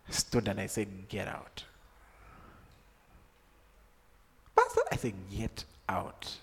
I 0.08 0.12
stood 0.12 0.48
and 0.48 0.60
I 0.60 0.66
said, 0.66 1.08
Get 1.08 1.28
out. 1.28 1.64
Pastor, 4.56 4.79
I 4.90 4.96
said, 4.96 5.14
Get 5.30 5.64
out. 5.88 6.36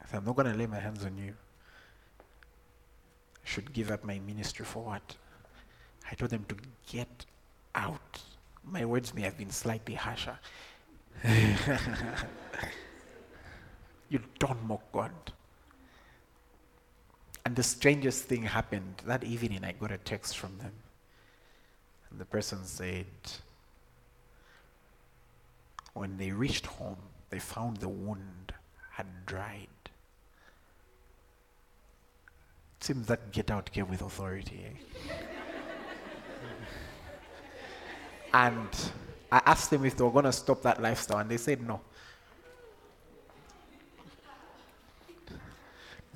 I 0.00 0.06
said, 0.06 0.18
I'm 0.18 0.24
not 0.24 0.36
going 0.36 0.52
to 0.52 0.58
lay 0.58 0.66
my 0.66 0.78
hands 0.78 1.04
on 1.04 1.16
you. 1.18 1.32
I 2.20 3.48
should 3.48 3.72
give 3.72 3.90
up 3.90 4.04
my 4.04 4.18
ministry 4.20 4.64
for 4.64 4.84
what? 4.84 5.16
I 6.10 6.14
told 6.14 6.30
them 6.30 6.44
to 6.48 6.56
get 6.90 7.26
out. 7.74 8.20
My 8.64 8.84
words 8.84 9.14
may 9.14 9.22
have 9.22 9.38
been 9.38 9.50
slightly 9.50 9.94
harsher. 9.94 10.38
you 14.08 14.20
don't 14.38 14.62
mock 14.66 14.82
God. 14.92 15.12
And 17.44 17.54
the 17.54 17.62
strangest 17.62 18.24
thing 18.24 18.42
happened 18.42 19.02
that 19.06 19.24
evening. 19.24 19.64
I 19.64 19.72
got 19.72 19.92
a 19.92 19.98
text 19.98 20.36
from 20.36 20.58
them. 20.58 20.72
And 22.10 22.20
the 22.20 22.24
person 22.24 22.64
said, 22.64 23.06
when 25.96 26.18
they 26.18 26.30
reached 26.30 26.66
home, 26.66 26.98
they 27.30 27.38
found 27.38 27.78
the 27.78 27.88
wound 27.88 28.52
had 28.92 29.06
dried. 29.24 29.66
It 32.78 32.84
seems 32.84 33.06
that 33.06 33.32
get 33.32 33.50
out 33.50 33.72
came 33.72 33.88
with 33.88 34.02
authority. 34.02 34.66
Eh? 34.66 35.12
and 38.34 38.68
I 39.32 39.40
asked 39.46 39.70
them 39.70 39.86
if 39.86 39.96
they 39.96 40.04
were 40.04 40.10
going 40.10 40.26
to 40.26 40.32
stop 40.32 40.60
that 40.62 40.82
lifestyle, 40.82 41.18
and 41.18 41.30
they 41.30 41.38
said 41.38 41.66
no. 41.66 41.80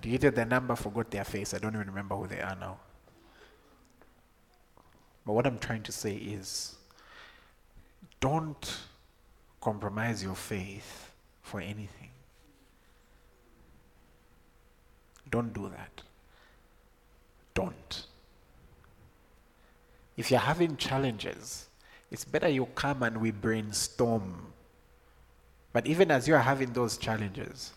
deleted 0.01 0.35
their 0.35 0.47
number, 0.47 0.75
forgot 0.77 1.11
their 1.11 1.25
face. 1.25 1.53
I 1.53 1.59
don't 1.59 1.75
even 1.75 1.87
remember 1.87 2.17
who 2.17 2.27
they 2.27 2.41
are 2.41 2.57
now. 2.59 2.79
But 5.27 5.35
what 5.35 5.47
I'm 5.47 5.59
trying 5.59 5.83
to 5.83 5.93
say 5.93 6.15
is 6.15 6.77
don't 8.19 8.79
compromise 9.61 10.23
your 10.23 10.35
faith 10.35 11.11
for 11.43 11.61
anything. 11.61 12.11
Don't 15.31 15.53
do 15.53 15.69
that. 15.69 16.03
Don't. 17.55 18.07
If 20.17 20.31
you're 20.31 20.41
having 20.41 20.77
challenges, 20.77 21.69
it's 22.11 22.25
better 22.25 22.49
you 22.49 22.67
come 22.75 23.03
and 23.03 23.19
we 23.19 23.31
brainstorm. 23.31 24.53
But 25.73 25.87
even 25.87 26.11
as 26.11 26.27
you're 26.27 26.39
having 26.39 26.73
those 26.73 26.97
challenges, 26.97 27.73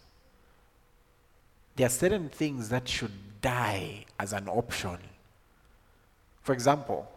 there 1.75 1.85
are 1.85 1.89
certain 1.89 2.29
things 2.29 2.69
that 2.69 2.87
should 2.87 3.11
die 3.41 4.05
as 4.19 4.33
an 4.33 4.47
option. 4.47 4.97
For 6.41 6.53
example, 6.53 7.07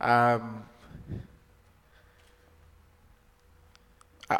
um, 0.00 0.64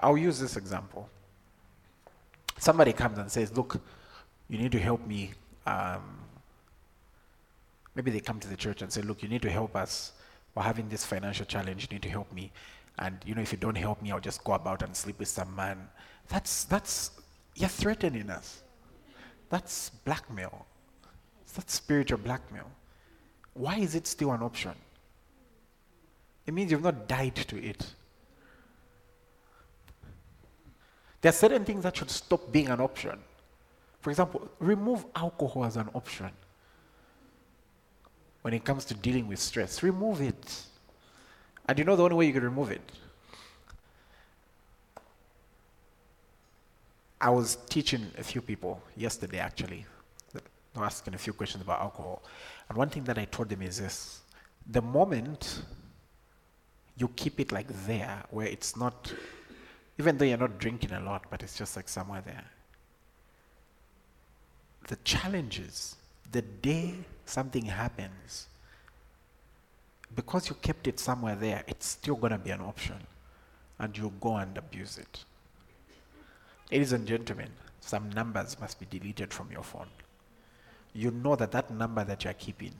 I'll 0.03 0.19
use 0.19 0.39
this 0.39 0.57
example. 0.57 1.09
Somebody 2.59 2.93
comes 2.93 3.19
and 3.19 3.31
says, 3.31 3.57
Look, 3.57 3.81
you 4.49 4.59
need 4.59 4.73
to 4.73 4.79
help 4.79 5.07
me. 5.07 5.33
Um, 5.67 6.19
maybe 7.95 8.11
they 8.11 8.21
come 8.21 8.39
to 8.41 8.49
the 8.49 8.57
church 8.57 8.83
and 8.83 8.93
say, 8.93 9.03
Look, 9.03 9.23
you 9.23 9.29
need 9.29 9.43
to 9.43 9.51
help 9.51 9.75
us. 9.77 10.13
We're 10.55 10.63
having 10.63 10.89
this 10.89 11.05
financial 11.05 11.47
challenge. 11.47 11.89
You 11.91 11.97
need 11.97 12.03
to 12.03 12.11
help 12.11 12.33
me. 12.33 12.53
And 12.99 13.19
you 13.25 13.35
know, 13.35 13.43
if 13.43 13.53
you 13.53 13.59
don't 13.59 13.77
help 13.77 14.03
me, 14.03 14.11
I'll 14.13 14.21
just 14.21 14.45
go 14.45 14.53
about 14.53 14.83
and 14.83 14.95
sleep 14.95 15.19
with 15.19 15.29
some 15.29 15.55
man. 15.57 15.89
That's 16.29 16.65
that's 16.65 17.11
you're 17.55 17.69
threatening 17.69 18.31
us. 18.31 18.63
That's 19.49 19.91
blackmail. 19.91 20.67
That's 21.55 21.75
spiritual 21.75 22.19
blackmail. 22.19 22.71
Why 23.55 23.77
is 23.77 23.95
it 23.95 24.07
still 24.07 24.33
an 24.33 24.43
option? 24.43 24.73
It 26.47 26.55
means 26.55 26.71
you've 26.71 26.83
not 26.83 27.07
died 27.07 27.37
to 27.37 27.63
it. 27.63 27.95
There 31.23 31.31
are 31.31 31.33
certain 31.33 31.65
things 31.65 31.85
that 31.85 31.97
should 31.97 32.11
stop 32.11 32.53
being 32.53 32.69
an 32.69 32.81
option. 32.81 33.19
For 34.01 34.11
example, 34.11 34.49
remove 34.59 35.07
alcohol 35.15 35.65
as 35.65 35.77
an 35.77 35.89
option. 35.95 36.31
When 38.43 38.53
it 38.53 38.65
comes 38.65 38.85
to 38.87 38.95
dealing 38.95 39.29
with 39.29 39.39
stress, 39.39 39.83
remove 39.85 40.21
it. 40.21 40.63
And 41.69 41.79
you 41.79 41.85
know 41.85 41.95
the 41.95 42.03
only 42.03 42.17
way 42.17 42.27
you 42.27 42.33
can 42.33 42.43
remove 42.43 42.73
it? 42.73 42.83
I 47.21 47.31
was 47.31 47.57
teaching 47.69 48.11
a 48.19 48.25
few 48.25 48.43
people 48.43 48.83
yesterday 48.97 49.39
actually, 49.39 49.87
asking 50.77 51.15
a 51.15 51.19
few 51.19 51.33
questions 51.33 51.63
about 51.63 51.81
alcohol. 51.81 52.25
And 52.69 52.77
one 52.77 52.91
thing 52.91 53.05
that 53.05 53.17
I 53.17 53.27
told 53.27 53.49
them 53.49 53.63
is 53.63 53.79
this 53.79 54.23
the 54.67 54.83
moment 54.83 55.63
you 56.97 57.09
keep 57.15 57.39
it 57.39 57.53
like 57.53 57.69
there, 57.87 58.25
where 58.31 58.49
it's 58.49 58.77
not, 58.77 59.13
even 60.03 60.19
though 60.19 60.25
you're 60.25 60.37
not 60.37 60.59
drinking 60.59 60.91
a 60.91 61.01
lot, 61.01 61.23
but 61.31 61.45
it's 61.45 61.57
just 61.57 61.77
like 61.77 61.89
somewhere 61.89 62.23
there. 62.27 62.45
The 64.89 64.97
challenge 65.05 65.61
is 65.61 65.95
the 66.33 66.43
day 66.43 66.95
something 67.25 67.67
happens, 67.67 68.49
because 70.17 70.49
you 70.49 70.57
kept 70.57 70.89
it 70.89 70.99
somewhere 70.99 71.37
there, 71.37 71.63
it's 71.69 71.87
still 71.87 72.17
going 72.17 72.33
to 72.33 72.39
be 72.39 72.51
an 72.51 72.61
option. 72.61 72.97
And 73.79 73.97
you'll 73.97 74.11
go 74.21 74.37
and 74.39 74.59
abuse 74.59 74.99
it. 74.99 75.25
Ladies 76.73 76.93
and 76.93 77.07
gentlemen, 77.07 77.51
some 77.81 78.11
numbers 78.11 78.59
must 78.61 78.81
be 78.81 78.87
deleted 78.87 79.33
from 79.33 79.53
your 79.53 79.63
phone. 79.63 79.89
you 80.95 81.11
know 81.11 81.37
that 81.37 81.53
that 81.53 81.71
number 81.71 82.05
that 82.05 82.25
you're 82.25 82.33
keeping, 82.35 82.75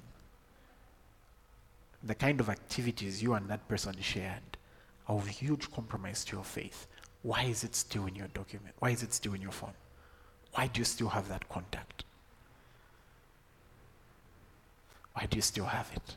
the 2.03 2.15
kind 2.15 2.41
of 2.41 2.49
activities 2.49 3.23
you 3.23 3.35
and 3.35 3.49
that 3.49 3.67
person 3.69 3.95
shared, 4.01 4.43
are 5.09 5.17
of 5.17 5.27
huge 5.27 5.71
compromise 5.73 6.25
to 6.25 6.37
your 6.37 6.45
faith. 6.45 6.87
Why 7.23 7.45
is 7.45 7.63
it 7.65 7.75
still 7.75 8.07
in 8.07 8.15
your 8.15 8.29
document? 8.29 8.75
Why 8.79 8.91
is 8.91 9.03
it 9.03 9.15
still 9.15 9.35
in 9.35 9.43
your 9.43 9.53
phone? 9.53 9.75
Why 10.55 10.67
do 10.67 10.81
you 10.81 10.85
still 10.85 11.09
have 11.09 11.29
that 11.29 11.49
contact? 11.49 12.05
Why 15.15 15.27
do 15.27 15.37
you 15.37 15.43
still 15.43 15.67
have 15.67 15.91
it? 15.95 16.17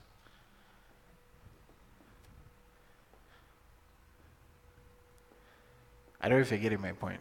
I 6.22 6.28
don't 6.28 6.40
know 6.40 6.42
if 6.42 6.50
you're 6.50 6.60
getting 6.60 6.82
my 6.82 6.92
point. 6.92 7.20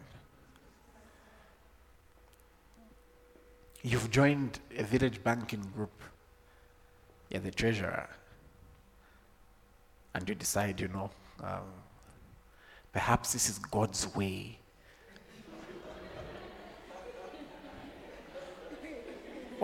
You've 3.82 4.10
joined 4.10 4.60
a 4.78 4.82
village 4.82 5.22
banking 5.22 5.62
group. 5.76 5.92
You're 7.28 7.42
the 7.42 7.50
treasurer. 7.50 8.08
And 10.14 10.26
you 10.26 10.34
decide, 10.34 10.80
you 10.80 10.88
know, 10.88 11.10
um, 11.42 11.64
perhaps 12.94 13.34
this 13.34 13.50
is 13.50 13.58
God's 13.58 14.14
way. 14.14 14.58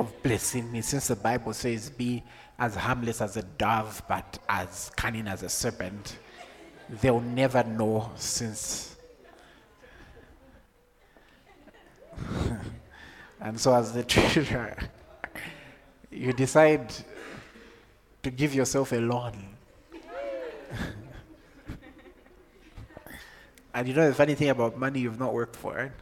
of 0.00 0.22
blessing 0.22 0.70
me, 0.72 0.80
since 0.80 1.08
the 1.08 1.16
Bible 1.16 1.52
says, 1.52 1.90
Be 1.90 2.22
as 2.58 2.74
harmless 2.74 3.20
as 3.20 3.36
a 3.36 3.42
dove, 3.42 4.02
but 4.08 4.38
as 4.48 4.90
cunning 4.96 5.28
as 5.28 5.42
a 5.42 5.48
serpent, 5.48 6.18
they'll 6.88 7.20
never 7.20 7.62
know 7.64 8.10
since. 8.16 8.96
and 13.40 13.60
so, 13.60 13.74
as 13.74 13.92
the 13.92 14.02
treasurer, 14.02 14.78
you 16.10 16.32
decide 16.32 16.92
to 18.22 18.30
give 18.30 18.54
yourself 18.54 18.92
a 18.92 19.00
loan 19.00 19.34
and 23.74 23.88
you 23.88 23.94
know 23.94 24.08
the 24.08 24.14
funny 24.14 24.34
thing 24.34 24.50
about 24.50 24.76
money 24.78 25.00
you've 25.00 25.18
not 25.18 25.32
worked 25.32 25.56
for? 25.56 25.78
It, 25.78 25.92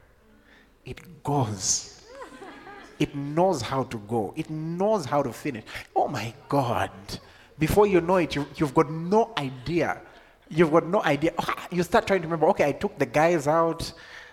it 0.85 1.23
goes. 1.23 2.03
It 2.99 3.15
knows 3.15 3.63
how 3.63 3.85
to 3.85 3.99
go. 3.99 4.33
It 4.37 4.51
knows 4.51 5.05
how 5.05 5.23
to 5.23 5.33
finish. 5.33 5.65
Oh 5.95 6.09
my 6.09 6.35
God. 6.49 6.91
Before 7.59 7.87
you 7.87 8.01
know 8.01 8.17
it, 8.17 8.35
you, 8.35 8.47
you've 8.57 8.75
got 8.75 8.91
no 8.91 9.33
idea. 9.39 10.01
You've 10.49 10.73
got 10.73 10.87
no 10.87 11.03
idea. 11.03 11.33
Ah, 11.39 11.69
you 11.71 11.83
start 11.83 12.07
trying 12.07 12.23
to 12.23 12.27
remember, 12.27 12.49
okay, 12.49 12.65
I 12.65 12.73
took 12.73 12.99
the 12.99 13.07
guys 13.07 13.47
out, 13.47 13.93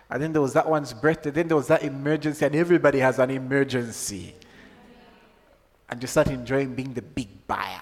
and 0.09 0.21
then 0.21 0.31
there 0.31 0.41
was 0.41 0.53
that 0.53 0.67
one's 0.67 0.93
birthday, 0.93 1.29
then 1.31 1.47
there 1.47 1.57
was 1.57 1.67
that 1.67 1.83
emergency, 1.83 2.45
and 2.45 2.55
everybody 2.55 2.99
has 2.99 3.19
an 3.19 3.31
emergency. 3.31 4.35
And 5.89 6.01
you 6.01 6.07
start 6.07 6.27
enjoying 6.27 6.73
being 6.73 6.93
the 6.93 7.01
big 7.01 7.27
buyer. 7.45 7.81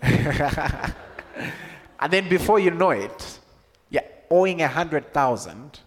and 2.00 2.12
then 2.12 2.28
before 2.28 2.58
you 2.58 2.70
know 2.70 2.90
it, 2.90 3.38
you're 3.90 4.02
owing 4.30 4.62
a 4.62 4.68
hundred 4.68 5.12
thousand 5.12 5.80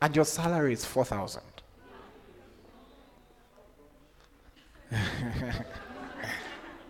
and 0.00 0.16
your 0.16 0.24
salary 0.24 0.72
is 0.72 0.84
four 0.84 1.04
thousand. 1.04 1.42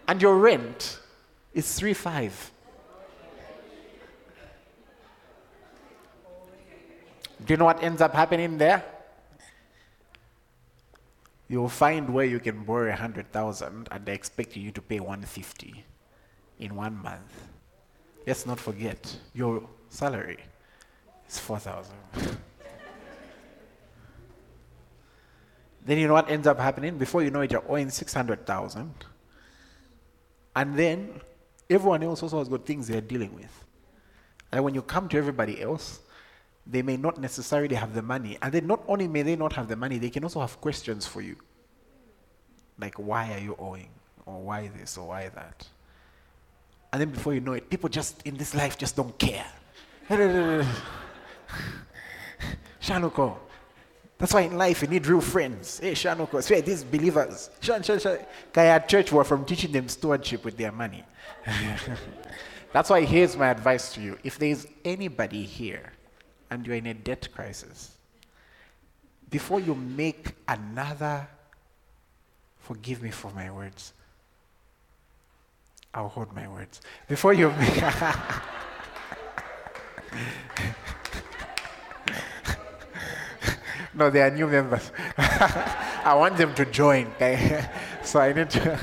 and 0.09 0.21
your 0.21 0.37
rent 0.39 0.99
is 1.55 1.75
three 1.75 1.95
five. 1.95 2.51
Do 7.45 7.55
you 7.55 7.57
know 7.57 7.65
what 7.65 7.83
ends 7.83 8.01
up 8.01 8.15
happening 8.15 8.57
there? 8.59 8.85
You'll 11.49 11.69
find 11.69 12.09
where 12.15 12.25
you 12.25 12.39
can 12.41 12.65
borrow 12.65 12.91
a 12.93 12.97
hundred 12.97 13.33
thousand 13.33 13.89
and 13.91 14.07
they 14.07 14.15
expect 14.15 14.57
you 14.57 14.71
to 14.71 14.81
pay 14.81 15.01
one 15.01 15.23
fifty 15.23 15.85
in 16.59 16.75
one 16.77 16.97
month. 16.97 17.49
Let's 18.27 18.47
not 18.47 18.61
forget 18.61 19.17
your 19.35 19.69
salary 19.89 20.39
is 21.29 21.39
4,000. 21.39 21.95
then 25.85 25.99
you 25.99 26.07
know 26.07 26.15
what 26.15 26.31
ends 26.31 26.47
up 26.47 26.59
happening? 26.59 26.99
Before 26.99 27.23
you 27.23 27.31
know 27.31 27.41
it, 27.41 27.51
you're 27.51 27.65
owing 27.69 27.91
600,000. 27.91 28.95
And 30.55 30.77
then 30.77 31.21
everyone 31.69 32.03
else 32.03 32.23
also 32.23 32.39
has 32.39 32.49
got 32.49 32.65
things 32.67 32.89
they're 32.89 33.01
dealing 33.01 33.35
with. 33.35 33.65
And 34.53 34.63
when 34.63 34.75
you 34.75 34.83
come 34.83 35.09
to 35.09 35.19
everybody 35.19 35.61
else, 35.63 36.01
they 36.67 36.83
may 36.83 36.97
not 36.97 37.19
necessarily 37.19 37.75
have 37.75 37.95
the 37.95 38.03
money. 38.03 38.39
And 38.41 38.53
then 38.53 38.67
not 38.67 38.85
only 38.87 39.09
may 39.09 39.23
they 39.23 39.35
not 39.35 39.55
have 39.55 39.67
the 39.67 39.77
money, 39.77 39.99
they 39.99 40.11
can 40.11 40.23
also 40.23 40.41
have 40.41 40.61
questions 40.61 41.07
for 41.07 41.23
you. 41.23 41.37
Like, 42.79 42.95
why 42.97 43.33
are 43.35 43.39
you 43.39 43.57
owing? 43.59 43.89
Or 44.27 44.41
why 44.41 44.69
this? 44.69 44.97
Or 44.97 45.09
why 45.09 45.29
that? 45.31 45.67
And 46.93 47.01
then 47.01 47.11
before 47.11 47.33
you 47.35 47.41
know 47.41 47.55
it, 47.55 47.71
people 47.71 47.89
just 47.89 48.21
in 48.27 48.37
this 48.37 48.55
life 48.55 48.77
just 48.77 48.97
don't 48.97 49.19
care. 49.19 49.47
Shanuko. 52.83 53.37
That's 54.19 54.35
why 54.35 54.43
in 54.43 54.57
life 54.57 54.83
you 54.83 54.89
need 54.89 55.07
real 55.07 55.21
friends. 55.21 55.79
Hey, 55.81 55.93
Shanuko, 55.93 56.43
swear 56.43 56.61
these 56.61 56.85
believers. 56.85 57.51
Shan, 57.61 57.83
shan, 57.83 57.99
shan. 57.99 58.19
Kaya 58.53 58.85
church 58.87 59.11
were 59.11 59.25
from 59.25 59.45
teaching 59.45 59.73
them 59.73 59.89
stewardship 59.89 60.45
with 60.45 60.57
their 60.57 60.71
money. 60.71 61.03
That's 62.73 62.89
why 62.89 63.05
here's 63.05 63.37
my 63.37 63.49
advice 63.49 63.93
to 63.95 64.01
you. 64.01 64.19
If 64.23 64.39
there's 64.39 64.67
anybody 64.85 65.43
here 65.45 65.93
and 66.51 66.67
you're 66.67 66.77
in 66.77 66.87
a 66.87 66.95
debt 66.95 67.29
crisis, 67.33 67.97
before 69.29 69.61
you 69.61 69.75
make 69.75 70.35
another, 70.47 71.27
forgive 72.61 73.03
me 73.03 73.11
for 73.11 73.31
my 73.33 73.51
words, 73.51 73.93
I'll 75.95 76.09
hold 76.09 76.35
my 76.35 76.49
words. 76.49 76.81
Before 77.07 77.35
you. 77.35 77.49
no, 83.95 84.09
they 84.09 84.23
are 84.23 84.31
new 84.31 84.47
members. 84.47 84.91
I 85.19 86.15
want 86.17 86.39
them 86.39 86.55
to 86.55 86.65
join. 86.65 87.13
So 88.05 88.19
I 88.19 88.33
need 88.33 88.51
to, 88.51 88.81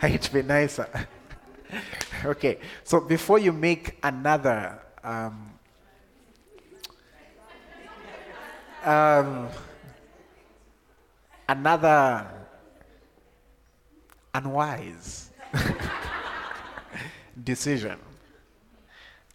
I 0.00 0.08
need 0.08 0.22
to 0.22 0.32
be 0.32 0.40
nicer. 0.40 0.88
okay, 2.24 2.58
so 2.84 3.00
before 3.00 3.38
you 3.38 3.52
make 3.52 3.98
another 4.02 4.80
um, 5.04 5.52
um, 8.82 9.48
another 11.46 12.26
unwise 14.34 15.32
decision. 17.42 17.98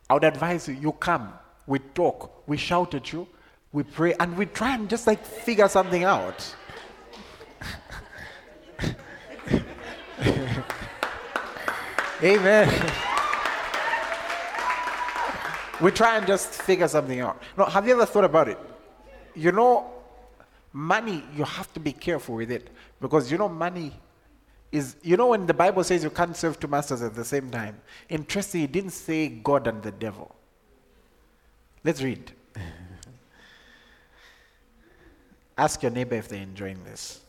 I 0.10 0.14
would 0.14 0.24
advise 0.24 0.68
you, 0.68 0.76
you 0.76 0.92
come, 0.94 1.34
we 1.66 1.80
talk, 1.80 2.48
we 2.48 2.58
shout 2.58 2.94
at 2.94 3.12
you, 3.12 3.28
we 3.74 3.84
pray, 3.84 4.14
and 4.20 4.38
we 4.38 4.46
try 4.46 4.76
and 4.76 4.90
just 4.90 5.06
like 5.08 5.26
figure 5.26 5.68
something 5.68 6.04
out. 6.04 6.56
Amen. 12.24 12.92
we 15.82 15.92
try 15.92 16.18
and 16.18 16.26
just 16.26 16.62
figure 16.64 16.88
something 16.88 17.20
out. 17.20 17.42
No, 17.58 17.66
have 17.66 17.86
you 17.86 17.94
ever 17.94 18.06
thought 18.06 18.24
about 18.24 18.48
it? 18.48 18.58
You 19.36 19.52
know, 19.52 19.92
money, 20.74 21.24
you 21.36 21.44
have 21.44 21.72
to 21.74 21.80
be 21.80 21.92
careful 21.92 22.36
with 22.36 22.50
it 22.52 22.70
because 23.00 23.32
you 23.32 23.38
know, 23.38 23.50
money 23.50 23.94
is 24.72 24.96
you 25.02 25.18
know 25.18 25.28
when 25.28 25.46
the 25.46 25.54
Bible 25.54 25.84
says 25.84 26.04
you 26.04 26.10
can't 26.10 26.36
serve 26.36 26.60
two 26.60 26.68
masters 26.68 27.02
at 27.02 27.16
the 27.16 27.24
same 27.24 27.50
time. 27.50 27.80
Interesting, 28.10 28.64
it 28.64 28.72
didn't 28.72 28.92
say 28.92 29.28
God 29.30 29.68
and 29.68 29.82
the 29.82 29.92
devil. 29.92 30.36
Let's 31.84 32.02
read. 32.02 32.32
Ask 35.58 35.82
your 35.82 35.92
neighbor 35.92 36.16
if 36.16 36.28
they're 36.28 36.42
enjoying 36.42 36.84
this. 36.84 37.22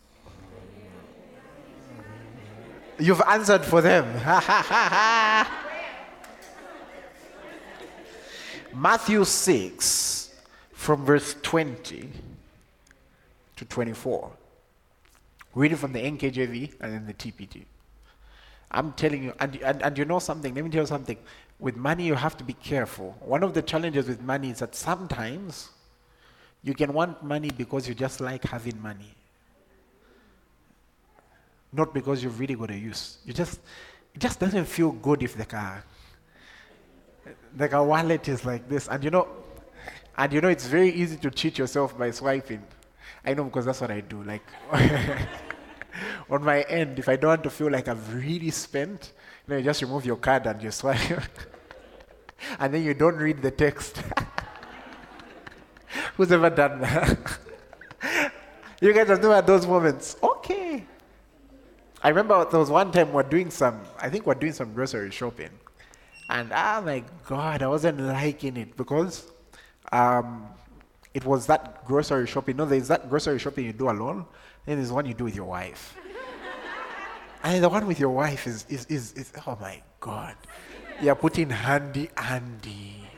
You've 2.99 3.23
answered 3.23 3.65
for 3.65 3.81
them. 3.81 4.05
Matthew 8.75 9.25
6, 9.25 10.35
from 10.73 11.05
verse 11.05 11.37
20 11.43 12.11
to 13.57 13.65
24. 13.65 14.33
Read 15.59 15.73
it 15.73 15.77
from 15.77 15.93
the 15.93 15.99
NKJV 15.99 16.75
and 16.81 16.93
then 16.95 17.07
the 17.09 17.15
TPT. 17.15 17.65
I'm 18.71 18.93
telling 18.93 19.25
you, 19.25 19.33
and, 19.41 19.57
and, 19.57 19.83
and 19.83 19.99
you 19.99 20.05
know 20.05 20.21
something, 20.21 20.55
let 20.55 20.63
me 20.63 20.71
tell 20.71 20.83
you 20.83 20.87
something. 20.87 21.19
With 21.59 21.77
money, 21.77 22.07
you 22.07 22.15
have 22.15 22.37
to 22.37 22.45
be 22.45 22.53
careful. 22.53 23.17
One 23.19 23.43
of 23.43 23.55
the 23.55 23.63
challenges 23.63 24.07
with 24.07 24.23
money 24.23 24.51
is 24.51 24.61
that 24.61 24.77
sometimes 24.77 25.71
you 26.63 26.75
can 26.75 26.93
want 26.93 27.25
money 27.25 27.51
because 27.51 27.89
you 27.89 27.95
just 27.97 28.21
like 28.21 28.45
having 28.45 28.81
money. 28.81 29.13
Not 31.73 31.93
because 31.93 32.23
you've 32.23 32.39
really 32.39 32.55
got 32.55 32.71
a 32.71 32.79
use. 32.79 33.19
You 33.25 33.33
just, 33.33 33.59
it 34.15 34.21
just 34.21 34.39
doesn't 34.39 34.67
feel 34.67 34.93
good 34.93 35.25
if 35.25 35.37
the 35.37 35.45
car, 35.45 35.83
like 37.59 37.73
a 37.73 37.83
wallet 37.83 38.29
is 38.29 38.45
like 38.45 38.69
this. 38.69 38.87
And 38.87 39.03
you 39.03 39.11
know, 39.11 39.27
and 40.17 40.33
you 40.33 40.41
know, 40.41 40.51
it's 40.51 40.69
very 40.69 40.91
easy 40.91 41.17
to 41.17 41.33
cheat 41.33 41.59
yourself 41.59 41.99
by 41.99 42.13
swiping. 42.13 42.63
I 43.25 43.35
know 43.35 43.43
because 43.45 43.65
that's 43.65 43.81
what 43.81 43.91
I 43.91 44.01
do. 44.03 44.23
Like 44.23 44.43
on 46.31 46.45
my 46.45 46.63
end, 46.63 46.99
if 46.99 47.09
I 47.09 47.17
don't 47.17 47.31
want 47.31 47.43
to 47.45 47.51
feel 47.51 47.71
like 47.71 47.89
I've 47.89 48.15
really 48.15 48.51
spent, 48.51 49.13
you 49.47 49.55
know, 49.55 49.59
you 49.59 49.65
just 49.65 49.83
remove 49.83 50.05
your 50.05 50.17
card 50.17 50.47
and 50.47 50.63
you 50.63 50.71
swipe. 50.71 51.01
and 52.59 52.75
then 52.75 52.83
you 52.83 52.95
don't 52.95 53.17
read 53.17 53.43
the 53.43 53.51
text. 53.51 53.99
Who's 56.17 56.33
ever 56.33 56.51
done 56.51 56.81
that? 56.81 57.39
you 58.81 58.93
guys 58.93 59.09
have 59.09 59.21
never 59.21 59.35
had 59.35 59.47
those 59.47 59.67
moments. 59.67 60.17
Okay. 60.23 60.85
I 62.03 62.09
remember 62.11 62.45
there 62.45 62.61
was 62.61 62.71
one 62.71 62.93
time 62.93 63.13
we're 63.13 63.23
doing 63.23 63.51
some, 63.51 63.81
I 63.99 64.09
think 64.09 64.27
we're 64.27 64.35
doing 64.35 64.53
some 64.53 64.73
grocery 64.73 65.11
shopping. 65.11 65.51
And 66.31 66.53
oh 66.53 66.83
my 66.83 67.03
God, 67.27 67.63
I 67.63 67.69
wasn't 67.69 68.01
liking 68.01 68.57
it 68.57 68.77
because 68.77 69.31
um, 69.91 70.47
it 71.15 71.25
was 71.25 71.47
that 71.47 71.85
grocery 71.87 72.27
shopping. 72.27 72.57
No, 72.57 72.67
there's 72.67 72.89
that 72.89 73.09
grocery 73.09 73.39
shopping 73.39 73.65
you 73.65 73.73
do 73.73 73.91
alone, 73.91 74.27
then 74.69 74.79
there's 74.79 74.93
one 74.93 75.07
you 75.07 75.15
do 75.15 75.25
with 75.25 75.35
your 75.35 75.47
wife. 75.47 75.97
and 77.43 77.63
the 77.63 77.69
one 77.69 77.87
with 77.87 77.99
your 77.99 78.11
wife 78.11 78.47
is, 78.47 78.67
is, 78.69 78.85
is, 78.87 79.13
is 79.15 79.33
oh 79.47 79.57
my 79.61 79.81
God. 80.01 80.37
You're 81.01 81.15
putting 81.15 81.51
Handy 81.51 82.11
Andy. 82.17 83.09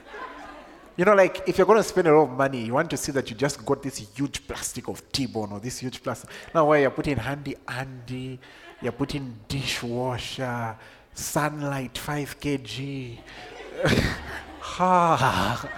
You 0.96 1.06
know, 1.06 1.14
like 1.14 1.42
if 1.46 1.56
you're 1.56 1.66
going 1.66 1.78
to 1.78 1.82
spend 1.82 2.08
a 2.08 2.14
lot 2.14 2.24
of 2.24 2.36
money, 2.36 2.62
you 2.62 2.74
want 2.74 2.90
to 2.90 2.96
see 2.96 3.10
that 3.12 3.30
you 3.30 3.36
just 3.36 3.64
got 3.64 3.82
this 3.82 3.96
huge 4.14 4.46
plastic 4.46 4.86
of 4.86 5.10
T-bone 5.12 5.50
or 5.52 5.58
this 5.58 5.78
huge 5.78 6.02
plastic. 6.02 6.28
Now, 6.54 6.66
where 6.66 6.80
you're 6.82 6.90
putting 6.90 7.16
Handy 7.16 7.56
Andy, 7.66 8.38
you're 8.82 8.92
putting 8.92 9.34
dishwasher, 9.48 10.76
sunlight 11.14 11.96
5 11.96 12.38
kg. 12.38 13.18
ha. 14.60 15.68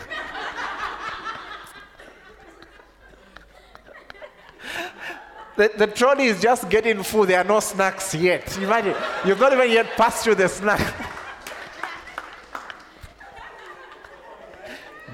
The, 5.57 5.71
the 5.77 5.87
trolley 5.87 6.27
is 6.27 6.41
just 6.41 6.69
getting 6.71 7.03
full. 7.03 7.27
There 7.27 7.39
are 7.39 7.45
no 7.45 7.61
snacks 7.61 8.15
yet. 8.15 8.57
Imagine, 8.59 8.97
you've 9.25 9.39
not 9.39 9.53
even 9.53 9.71
yet 9.71 9.87
passed 9.97 10.25
through 10.25 10.37
the 10.37 10.49
snack. 10.49 10.81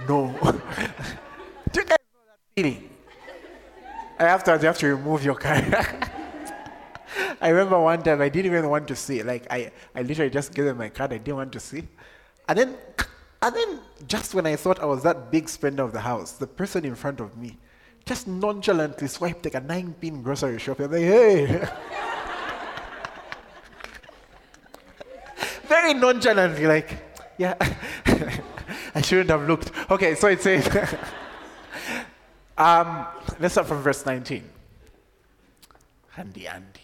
no. 0.09 0.33
Do 1.73 1.81
you 1.81 1.87
guys 1.87 1.99
know 2.15 2.21
that 2.27 2.41
feeling? 2.55 2.89
Afterwards, 4.19 4.63
you 4.63 4.67
have 4.69 4.79
to 4.79 4.87
remove 4.89 5.25
your 5.25 5.35
car. 5.35 5.57
I 7.41 7.49
remember 7.49 7.81
one 7.81 8.03
time 8.03 8.21
I 8.21 8.29
didn't 8.29 8.47
even 8.47 8.69
want 8.69 8.87
to 8.89 8.97
see. 8.97 9.23
Like 9.23 9.47
I, 9.51 9.73
I 9.95 10.03
literally 10.03 10.31
just 10.31 10.55
gave 10.55 10.65
them 10.65 10.79
my 10.79 10.89
card. 10.89 11.13
I 11.13 11.19
didn't 11.19 11.37
want 11.37 11.53
to 11.53 11.61
see. 11.61 11.83
And 12.49 12.59
then, 12.59 12.77
and 13.43 13.55
then 13.55 13.81
just 14.07 14.35
when 14.35 14.47
I 14.47 14.57
thought 14.57 14.81
I 14.81 14.87
was 14.87 15.03
that 15.03 15.31
big 15.31 15.49
spender 15.49 15.83
of 15.83 15.93
the 15.93 16.01
house, 16.01 16.33
the 16.33 16.47
person 16.47 16.85
in 16.85 16.95
front 16.95 17.21
of 17.21 17.37
me 17.37 17.59
just 18.09 18.27
nonchalantly 18.27 19.07
swiped 19.07 19.45
like 19.45 19.55
a 19.55 19.61
nine 19.61 19.93
pin 19.93 20.23
grocery 20.23 20.59
shop. 20.59 20.81
I'm 20.81 20.91
like, 20.91 21.03
hey. 21.03 21.47
Very 25.69 25.93
nonchalantly, 25.93 26.67
like, 26.67 27.05
yeah, 27.37 27.55
I 28.95 29.03
shouldn't 29.03 29.29
have 29.29 29.47
looked. 29.47 29.71
Okay, 29.91 30.15
so 30.15 30.29
it 30.29 30.41
says, 30.41 30.67
um, 32.59 33.07
let's 33.39 33.53
start 33.53 33.67
from 33.67 33.83
verse 33.83 34.07
19. 34.07 34.43
Handy 36.09 36.49
Andy. 36.49 36.81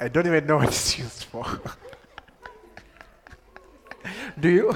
I 0.00 0.08
don't 0.08 0.26
even 0.26 0.46
know 0.46 0.56
what 0.56 0.68
it's 0.68 0.98
used 0.98 1.24
for. 1.24 1.44
Do 4.40 4.48
you? 4.48 4.72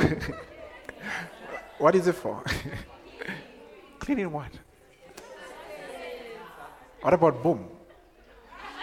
what 1.79 1.95
is 1.95 2.07
it 2.07 2.15
for? 2.15 2.45
Cleaning 4.09 4.33
what? 4.33 4.51
What 7.03 7.13
about 7.13 7.43
boom? 7.43 7.69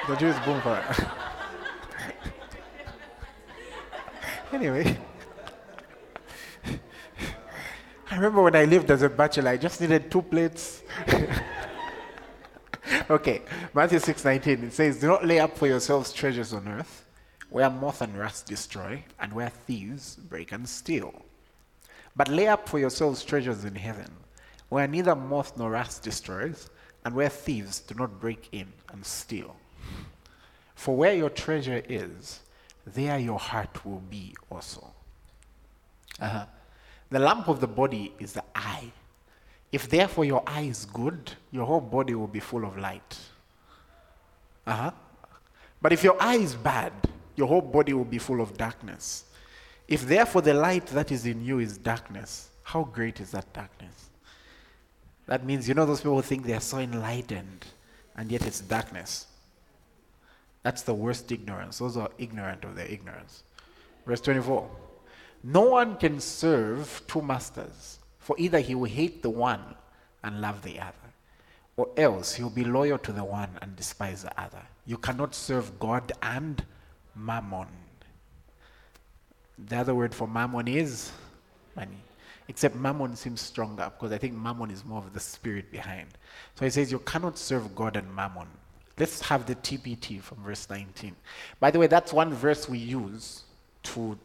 You 0.07 0.17
use 0.19 0.37
boom 0.45 0.61
for 0.61 0.79
anyway. 4.53 4.95
I 8.11 8.15
remember 8.15 8.43
when 8.43 8.55
I 8.55 8.65
lived 8.65 8.91
as 8.91 9.01
a 9.01 9.09
bachelor, 9.09 9.49
I 9.49 9.57
just 9.57 9.81
needed 9.81 10.11
two 10.11 10.21
plates. 10.21 10.83
okay, 13.09 13.41
Matthew 13.73 13.97
6:19. 13.97 14.65
It 14.65 14.73
says, 14.73 14.99
"Do 14.99 15.07
not 15.07 15.25
lay 15.25 15.39
up 15.39 15.57
for 15.57 15.65
yourselves 15.65 16.13
treasures 16.13 16.53
on 16.53 16.67
earth, 16.67 17.03
where 17.49 17.71
moth 17.71 18.03
and 18.03 18.15
rust 18.15 18.45
destroy, 18.45 19.03
and 19.19 19.33
where 19.33 19.49
thieves 19.49 20.17
break 20.17 20.51
and 20.51 20.69
steal. 20.69 21.25
But 22.15 22.27
lay 22.27 22.47
up 22.47 22.69
for 22.69 22.77
yourselves 22.77 23.23
treasures 23.23 23.65
in 23.65 23.73
heaven, 23.73 24.11
where 24.69 24.87
neither 24.87 25.15
moth 25.15 25.57
nor 25.57 25.71
rust 25.71 26.03
destroys, 26.03 26.69
and 27.03 27.13
where 27.13 27.29
thieves 27.29 27.79
do 27.79 27.95
not 27.95 28.19
break 28.19 28.49
in 28.51 28.67
and 28.91 29.05
steal. 29.05 29.55
For 30.73 30.95
where 30.95 31.13
your 31.13 31.29
treasure 31.29 31.83
is, 31.87 32.41
there 32.85 33.17
your 33.19 33.39
heart 33.39 33.85
will 33.85 34.01
be 34.09 34.35
also. 34.49 34.91
Uh-huh. 36.19 36.45
The 37.09 37.19
lamp 37.19 37.47
of 37.47 37.59
the 37.59 37.67
body 37.67 38.13
is 38.19 38.33
the 38.33 38.43
eye. 38.53 38.91
If 39.71 39.89
therefore 39.89 40.25
your 40.25 40.43
eye 40.47 40.61
is 40.61 40.85
good, 40.85 41.31
your 41.51 41.65
whole 41.65 41.81
body 41.81 42.15
will 42.15 42.27
be 42.27 42.39
full 42.39 42.65
of 42.65 42.77
light. 42.77 43.19
Uh-huh. 44.65 44.91
But 45.81 45.93
if 45.93 46.03
your 46.03 46.21
eye 46.21 46.37
is 46.37 46.55
bad, 46.55 46.93
your 47.35 47.47
whole 47.47 47.61
body 47.61 47.93
will 47.93 48.05
be 48.05 48.17
full 48.17 48.41
of 48.41 48.57
darkness. 48.57 49.25
If 49.87 50.07
therefore 50.07 50.41
the 50.41 50.53
light 50.53 50.87
that 50.87 51.11
is 51.11 51.25
in 51.25 51.43
you 51.45 51.59
is 51.59 51.77
darkness, 51.77 52.49
how 52.63 52.83
great 52.83 53.19
is 53.19 53.31
that 53.31 53.51
darkness? 53.53 54.04
That 55.27 55.45
means, 55.45 55.67
you 55.67 55.73
know, 55.73 55.85
those 55.85 56.01
people 56.01 56.21
think 56.21 56.45
they 56.45 56.53
are 56.53 56.59
so 56.61 56.77
enlightened, 56.77 57.65
and 58.15 58.31
yet 58.31 58.45
it's 58.45 58.61
darkness. 58.61 59.27
That's 60.63 60.83
the 60.83 60.93
worst 60.93 61.31
ignorance. 61.31 61.79
Those 61.79 61.97
are 61.97 62.09
ignorant 62.17 62.63
of 62.63 62.75
their 62.75 62.87
ignorance. 62.87 63.43
Verse 64.05 64.21
24 64.21 64.69
No 65.43 65.61
one 65.61 65.97
can 65.97 66.19
serve 66.19 67.01
two 67.07 67.21
masters, 67.21 67.99
for 68.19 68.35
either 68.39 68.59
he 68.59 68.75
will 68.75 68.89
hate 68.89 69.21
the 69.21 69.29
one 69.29 69.75
and 70.23 70.41
love 70.41 70.61
the 70.63 70.79
other, 70.79 70.93
or 71.77 71.89
else 71.97 72.35
he 72.35 72.43
will 72.43 72.49
be 72.49 72.63
loyal 72.63 72.97
to 72.99 73.11
the 73.11 73.23
one 73.23 73.49
and 73.61 73.75
despise 73.75 74.23
the 74.23 74.41
other. 74.41 74.61
You 74.85 74.97
cannot 74.97 75.33
serve 75.33 75.79
God 75.79 76.11
and 76.21 76.63
mammon. 77.15 77.67
The 79.57 79.77
other 79.77 79.95
word 79.95 80.13
for 80.13 80.27
mammon 80.27 80.67
is 80.67 81.11
money. 81.75 82.04
Except 82.47 82.75
mammon 82.75 83.15
seems 83.15 83.41
stronger 83.41 83.91
because 83.97 84.11
I 84.11 84.17
think 84.17 84.35
mammon 84.35 84.69
is 84.69 84.85
more 84.85 84.99
of 84.99 85.13
the 85.13 85.19
spirit 85.19 85.71
behind. 85.71 86.07
So 86.55 86.65
he 86.65 86.71
says 86.71 86.91
you 86.91 86.99
cannot 86.99 87.37
serve 87.37 87.75
God 87.75 87.97
and 87.97 88.13
mammon. 88.15 88.47
Let's 88.97 89.21
have 89.21 89.45
the 89.45 89.55
TPT 89.55 90.21
from 90.21 90.43
verse 90.43 90.69
19. 90.69 91.15
By 91.59 91.71
the 91.71 91.79
way, 91.79 91.87
that's 91.87 92.13
one 92.13 92.33
verse 92.33 92.69
we 92.69 92.77
use 92.77 93.43
to 93.83 94.17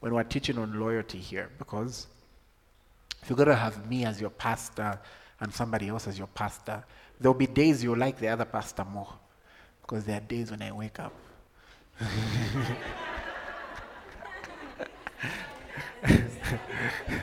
when 0.00 0.14
we're 0.14 0.24
teaching 0.24 0.58
on 0.58 0.80
loyalty 0.80 1.18
here 1.18 1.48
because 1.58 2.08
if 3.22 3.30
you're 3.30 3.36
going 3.36 3.48
to 3.48 3.54
have 3.54 3.88
me 3.88 4.04
as 4.04 4.20
your 4.20 4.30
pastor 4.30 4.98
and 5.38 5.54
somebody 5.54 5.88
else 5.88 6.08
as 6.08 6.18
your 6.18 6.26
pastor, 6.28 6.82
there'll 7.20 7.34
be 7.34 7.46
days 7.46 7.84
you'll 7.84 7.96
like 7.96 8.18
the 8.18 8.26
other 8.26 8.44
pastor 8.44 8.84
more 8.84 9.14
because 9.80 10.04
there 10.04 10.16
are 10.16 10.20
days 10.20 10.50
when 10.50 10.60
I 10.60 10.72
wake 10.72 10.98
up. 10.98 11.12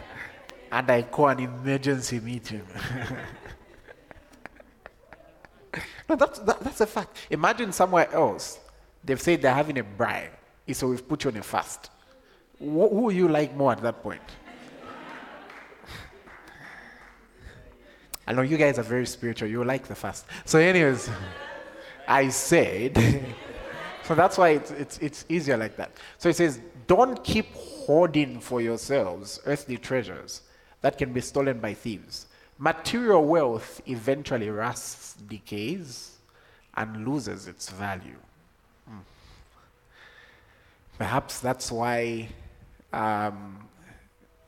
and 0.71 0.89
I 0.89 1.03
call 1.03 1.29
an 1.29 1.39
emergency 1.39 2.19
meeting. 2.19 2.65
no, 6.09 6.15
that's, 6.15 6.39
that, 6.39 6.59
that's 6.61 6.81
a 6.81 6.87
fact. 6.87 7.17
Imagine 7.29 7.71
somewhere 7.71 8.11
else, 8.13 8.59
they've 9.03 9.21
said 9.21 9.41
they're 9.41 9.53
having 9.53 9.77
a 9.79 9.83
bribe, 9.83 10.31
so 10.71 10.87
we've 10.87 11.07
put 11.07 11.23
you 11.23 11.31
on 11.31 11.37
a 11.37 11.43
fast. 11.43 11.89
Wh- 12.59 12.91
who 12.91 13.11
you 13.11 13.27
like 13.27 13.55
more 13.55 13.71
at 13.71 13.81
that 13.81 14.03
point? 14.03 14.21
I 18.27 18.33
know 18.33 18.43
you 18.43 18.57
guys 18.57 18.77
are 18.77 18.83
very 18.83 19.07
spiritual. 19.07 19.49
You 19.49 19.63
like 19.63 19.87
the 19.87 19.95
fast. 19.95 20.27
So, 20.45 20.59
anyways, 20.59 21.09
I 22.07 22.29
said, 22.29 22.95
so 24.03 24.13
that's 24.13 24.37
why 24.37 24.49
it's, 24.49 24.69
it's, 24.69 24.97
it's 24.99 25.25
easier 25.29 25.57
like 25.57 25.75
that. 25.77 25.93
So 26.19 26.29
it 26.29 26.35
says, 26.35 26.59
don't 26.85 27.23
keep 27.23 27.51
hoarding 27.55 28.39
for 28.39 28.61
yourselves 28.61 29.39
earthly 29.47 29.77
treasures 29.77 30.43
that 30.81 30.97
can 30.97 31.13
be 31.13 31.21
stolen 31.21 31.59
by 31.59 31.73
thieves. 31.73 32.27
Material 32.57 33.23
wealth 33.23 33.81
eventually 33.87 34.49
rusts, 34.49 35.13
decays, 35.27 36.17
and 36.75 37.07
loses 37.07 37.47
its 37.47 37.69
value. 37.69 38.19
Hmm. 38.87 38.97
Perhaps 40.97 41.39
that's 41.39 41.71
why, 41.71 42.29
um, 42.91 43.59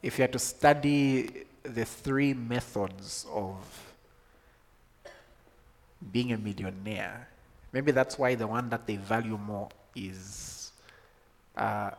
if 0.01 0.17
you 0.17 0.23
had 0.23 0.33
to 0.33 0.39
study 0.39 1.45
the 1.63 1.85
three 1.85 2.33
methods 2.33 3.25
of 3.31 3.55
being 6.11 6.33
a 6.33 6.37
millionaire, 6.37 7.27
maybe 7.71 7.91
that's 7.91 8.17
why 8.17 8.35
the 8.35 8.47
one 8.47 8.69
that 8.69 8.87
they 8.87 8.97
value 8.97 9.37
more 9.37 9.69
is 9.95 10.71
uh, 11.55 11.91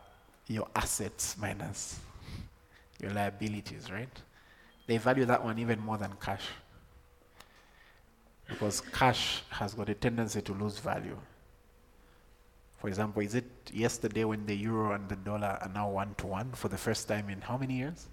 your 0.47 0.67
assets 0.75 1.35
minus 1.39 1.99
your 3.03 3.11
liabilities, 3.11 3.91
right? 3.91 4.21
They 4.87 4.97
value 4.97 5.25
that 5.25 5.43
one 5.43 5.59
even 5.59 5.79
more 5.79 5.97
than 5.97 6.13
cash. 6.21 6.45
because 8.47 8.81
cash 8.81 9.41
has 9.49 9.73
got 9.73 9.89
a 9.89 9.93
tendency 9.93 10.41
to 10.41 10.53
lose 10.53 10.77
value. 10.77 11.17
For 12.77 12.87
example, 12.87 13.21
is 13.21 13.35
it 13.35 13.49
yesterday 13.73 14.25
when 14.25 14.45
the 14.45 14.55
euro 14.55 14.93
and 14.93 15.07
the 15.07 15.15
dollar 15.15 15.57
are 15.61 15.71
now 15.73 15.89
one 15.89 16.13
to 16.15 16.27
one 16.27 16.51
for 16.51 16.67
the 16.67 16.77
first 16.77 17.07
time 17.07 17.29
in 17.29 17.41
how 17.41 17.57
many 17.57 17.75
years? 17.77 18.07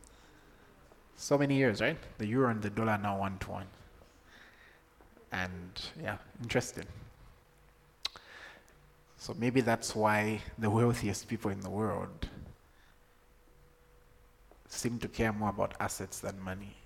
So 1.17 1.37
many 1.37 1.57
years, 1.57 1.81
right? 1.81 1.99
The 2.19 2.27
euro 2.27 2.51
and 2.51 2.63
the 2.63 2.71
dollar 2.71 2.93
are 2.93 2.99
now 2.99 3.19
one 3.19 3.39
to 3.41 3.51
one. 3.51 3.67
And 5.33 5.81
yeah, 6.03 6.19
interesting. 6.43 6.87
So 9.19 9.35
maybe 9.39 9.61
that's 9.61 9.95
why 9.95 10.41
the 10.59 10.71
wealthiest 10.71 11.29
people 11.29 11.51
in 11.51 11.61
the 11.61 11.71
world 11.71 12.29
seem 14.71 14.99
to 15.01 15.09
care 15.09 15.33
more 15.33 15.51
about 15.51 15.75
assets 15.81 16.21
than 16.21 16.41
money. 16.41 16.77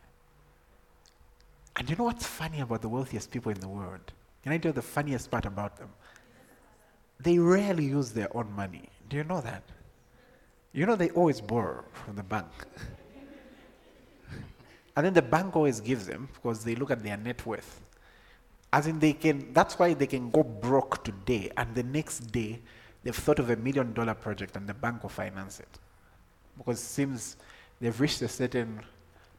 And 1.76 1.89
you 1.89 1.97
know 1.97 2.05
what's 2.05 2.26
funny 2.26 2.61
about 2.61 2.82
the 2.82 2.89
wealthiest 2.89 3.30
people 3.30 3.53
in 3.53 3.61
the 3.61 3.68
world? 3.68 4.12
Can 4.43 4.53
I 4.53 4.59
tell 4.59 4.70
you 4.70 4.74
the 4.74 4.82
funniest 4.82 5.30
part 5.30 5.47
about 5.47 5.76
them? 5.76 5.91
They 7.20 7.39
rarely 7.39 7.85
use 7.85 8.11
their 8.11 8.35
own 8.37 8.53
money. 8.53 8.89
Do 9.09 9.16
you 9.16 9.24
know 9.24 9.41
that? 9.41 9.62
You 10.72 10.87
know 10.87 10.97
they 10.97 11.11
always 11.11 11.41
borrow 11.41 11.85
from 11.93 12.16
the 12.16 12.22
bank. 12.22 12.47
and 14.97 15.07
then 15.07 15.12
the 15.12 15.22
bank 15.22 15.55
always 15.55 15.80
gives 15.80 16.07
them 16.07 16.28
because 16.35 16.64
they 16.64 16.74
look 16.74 16.91
at 16.91 17.03
their 17.03 17.16
net 17.16 17.45
worth. 17.47 17.80
As 18.72 18.87
in 18.87 18.99
they 18.99 19.12
can 19.12 19.53
that's 19.53 19.78
why 19.78 19.95
they 19.95 20.07
can 20.07 20.30
go 20.30 20.43
broke 20.43 21.05
today 21.05 21.51
and 21.57 21.72
the 21.76 21.85
next 21.85 22.32
day 22.32 22.61
they've 23.05 23.14
thought 23.14 23.39
of 23.39 23.51
a 23.51 23.57
million 23.57 23.93
dollar 23.93 24.14
project 24.14 24.57
and 24.57 24.66
the 24.66 24.74
bank 24.74 25.03
will 25.03 25.11
finance 25.11 25.61
it. 25.61 25.78
Because 26.59 26.80
it 26.80 26.87
seems 26.87 27.37
they've 27.85 28.01
reached 28.01 28.22
a 28.22 28.28
certain 28.28 28.80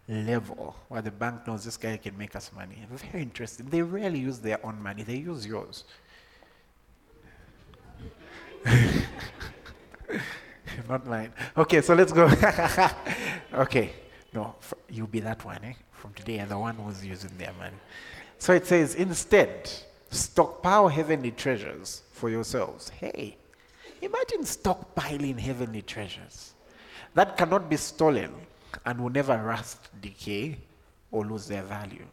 level 0.07 0.75
where 0.87 1.01
the 1.01 1.09
bank 1.09 1.47
knows 1.47 1.65
this 1.65 1.77
guy 1.77 1.97
can 1.97 2.15
make 2.15 2.35
us 2.35 2.51
money. 2.55 2.77
Very 3.11 3.23
interesting. 3.23 3.65
They 3.65 3.81
rarely 3.81 4.19
use 4.19 4.37
their 4.37 4.63
own 4.63 4.79
money, 4.81 5.01
they 5.01 5.15
use 5.15 5.47
yours. 5.47 5.83
Not 10.87 11.07
mine. 11.07 11.33
Okay, 11.57 11.81
so 11.81 11.95
let's 11.95 12.11
go. 12.11 12.25
okay, 13.53 13.93
no, 14.31 14.53
you'll 14.91 15.07
be 15.07 15.21
that 15.21 15.43
one, 15.43 15.63
eh? 15.63 15.73
From 15.93 16.13
today, 16.13 16.37
and 16.37 16.51
the 16.51 16.57
one 16.59 16.75
who's 16.75 17.03
using 17.03 17.31
their 17.39 17.53
money. 17.53 17.77
So 18.37 18.53
it 18.53 18.67
says, 18.67 18.93
instead, 18.93 19.71
stockpile 20.11 20.89
heavenly 20.89 21.31
treasures 21.31 22.03
for 22.11 22.29
yourselves. 22.29 22.89
Hey, 22.89 23.37
imagine 24.03 24.41
stockpiling 24.41 25.39
heavenly 25.39 25.81
treasures 25.81 26.54
that 27.15 27.35
cannot 27.37 27.69
be 27.69 27.77
stolen 27.77 28.31
and 28.85 29.01
will 29.01 29.09
never 29.09 29.37
rust, 29.37 29.89
decay, 30.01 30.57
or 31.11 31.25
lose 31.25 31.47
their 31.47 31.63
value. 31.63 32.05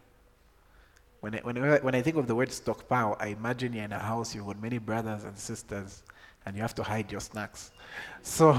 When 1.20 1.34
I, 1.34 1.38
when, 1.38 1.58
I, 1.58 1.78
when 1.78 1.94
I 1.94 2.02
think 2.02 2.16
of 2.16 2.26
the 2.26 2.34
word 2.34 2.50
stockpile, 2.50 3.16
I 3.20 3.28
imagine 3.28 3.72
you're 3.72 3.84
in 3.84 3.92
a 3.92 3.98
house, 3.98 4.34
you've 4.34 4.46
got 4.46 4.60
many 4.60 4.78
brothers 4.78 5.24
and 5.24 5.38
sisters, 5.38 6.02
and 6.46 6.56
you 6.56 6.62
have 6.62 6.74
to 6.76 6.82
hide 6.82 7.12
your 7.12 7.20
snacks. 7.20 7.70
So, 8.22 8.50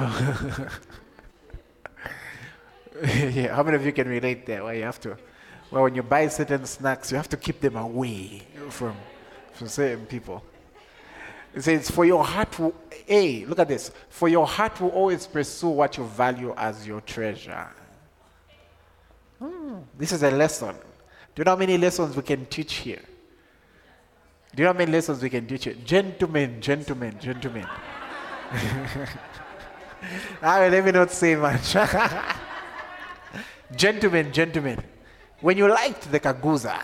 yeah, 3.03 3.55
how 3.55 3.63
many 3.63 3.75
of 3.75 3.85
you 3.85 3.91
can 3.91 4.07
relate 4.07 4.45
there? 4.45 4.63
Why 4.63 4.73
you 4.73 4.83
have 4.83 4.99
to? 5.01 5.17
Well, 5.71 5.83
when 5.83 5.95
you 5.95 6.03
buy 6.03 6.27
certain 6.27 6.65
snacks, 6.65 7.11
you 7.11 7.17
have 7.17 7.29
to 7.29 7.37
keep 7.37 7.59
them 7.59 7.75
away 7.75 8.43
from, 8.69 8.95
from 9.53 9.67
certain 9.67 10.05
people. 10.05 10.43
It 11.53 11.61
says, 11.61 11.89
For 11.89 12.05
your 12.05 12.23
heart 12.23 12.57
will, 12.57 12.73
A, 13.07 13.45
look 13.45 13.59
at 13.59 13.67
this. 13.67 13.91
For 14.09 14.27
your 14.27 14.47
heart 14.47 14.79
will 14.81 14.89
always 14.89 15.27
pursue 15.27 15.69
what 15.69 15.97
you 15.97 16.05
value 16.05 16.53
as 16.57 16.87
your 16.87 17.01
treasure. 17.01 17.67
Hmm, 19.39 19.77
this 19.97 20.11
is 20.11 20.23
a 20.23 20.31
lesson. 20.31 20.75
Do 21.35 21.41
you 21.41 21.43
know 21.43 21.51
how 21.51 21.57
many 21.57 21.77
lessons 21.77 22.15
we 22.15 22.23
can 22.23 22.45
teach 22.45 22.75
here? 22.75 23.01
Do 24.55 24.61
you 24.61 24.65
know 24.65 24.73
how 24.73 24.77
many 24.77 24.91
lessons 24.91 25.21
we 25.21 25.29
can 25.29 25.47
teach 25.47 25.65
here? 25.65 25.75
Gentlemen, 25.85 26.61
gentlemen, 26.61 27.17
gentlemen. 27.19 27.67
I 30.41 30.41
let 30.69 30.85
me 30.85 30.91
not 30.91 31.11
say 31.11 31.35
much. 31.35 31.73
gentlemen, 33.75 34.31
gentlemen. 34.31 34.83
When 35.41 35.57
you 35.57 35.67
liked 35.67 36.11
the 36.11 36.19
Kaguza, 36.19 36.83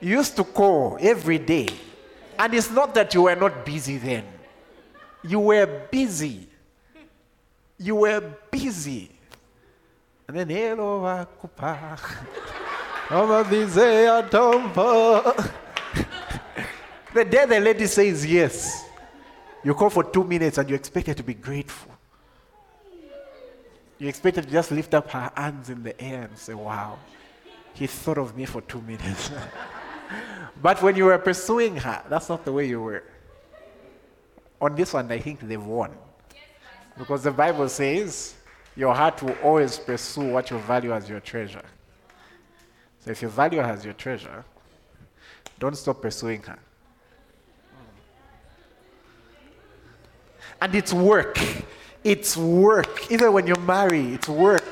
you 0.00 0.18
used 0.18 0.36
to 0.36 0.44
call 0.44 0.98
every 1.00 1.38
day. 1.38 1.68
And 2.38 2.54
it's 2.54 2.70
not 2.70 2.94
that 2.94 3.14
you 3.14 3.22
were 3.22 3.36
not 3.36 3.64
busy 3.64 3.98
then. 3.98 4.24
You 5.22 5.40
were 5.40 5.66
busy. 5.90 6.46
You 7.78 7.96
were 7.96 8.20
busy. 8.50 9.10
And 10.28 10.36
then 10.36 10.48
hello 10.48 11.26
kupa. 11.40 11.98
The 17.14 17.24
day 17.24 17.46
the 17.46 17.60
lady 17.60 17.86
says 17.86 18.26
yes, 18.26 18.84
you 19.64 19.72
call 19.72 19.88
for 19.88 20.04
two 20.04 20.22
minutes 20.22 20.58
and 20.58 20.68
you 20.68 20.76
expect 20.76 21.06
her 21.06 21.14
to 21.14 21.22
be 21.22 21.32
grateful. 21.32 21.92
You 23.98 24.08
expect 24.08 24.36
her 24.36 24.42
to 24.42 24.50
just 24.50 24.70
lift 24.70 24.92
up 24.92 25.08
her 25.10 25.32
hands 25.34 25.70
in 25.70 25.82
the 25.82 25.98
air 25.98 26.24
and 26.24 26.36
say, 26.36 26.52
Wow, 26.52 26.98
he 27.72 27.86
thought 27.86 28.18
of 28.18 28.36
me 28.36 28.44
for 28.44 28.60
two 28.60 28.82
minutes. 28.82 29.30
but 30.62 30.82
when 30.82 30.96
you 30.96 31.06
were 31.06 31.18
pursuing 31.18 31.76
her, 31.76 32.02
that's 32.08 32.28
not 32.28 32.44
the 32.44 32.52
way 32.52 32.66
you 32.66 32.80
were. 32.80 33.04
On 34.60 34.74
this 34.74 34.92
one, 34.92 35.10
I 35.10 35.18
think 35.18 35.40
they've 35.40 35.62
won. 35.62 35.92
Because 36.96 37.22
the 37.22 37.30
Bible 37.30 37.68
says 37.68 38.34
your 38.74 38.94
heart 38.94 39.22
will 39.22 39.36
always 39.42 39.78
pursue 39.78 40.32
what 40.32 40.50
you 40.50 40.58
value 40.58 40.92
as 40.92 41.08
your 41.08 41.20
treasure. 41.20 41.62
So 43.00 43.10
if 43.10 43.22
you 43.22 43.28
value 43.28 43.60
her 43.60 43.70
as 43.72 43.84
your 43.84 43.94
treasure, 43.94 44.44
don't 45.58 45.76
stop 45.76 46.02
pursuing 46.02 46.42
her. 46.42 46.58
And 50.60 50.74
it's 50.74 50.92
work. 50.92 51.38
It's 52.02 52.36
work. 52.36 53.10
Even 53.10 53.32
when 53.32 53.46
you 53.46 53.54
marry, 53.56 54.14
it's 54.14 54.28
work. 54.28 54.65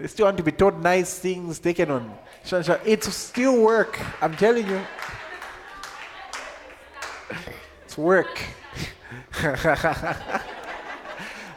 They 0.00 0.06
still 0.06 0.24
want 0.24 0.38
to 0.38 0.42
be 0.42 0.52
told 0.52 0.82
nice 0.82 1.18
things, 1.18 1.58
taken 1.58 1.90
on. 1.90 2.10
It's 2.86 3.14
still 3.14 3.60
work. 3.60 4.00
I'm 4.22 4.34
telling 4.34 4.66
you. 4.66 4.80
It's 7.84 7.98
work. 7.98 8.40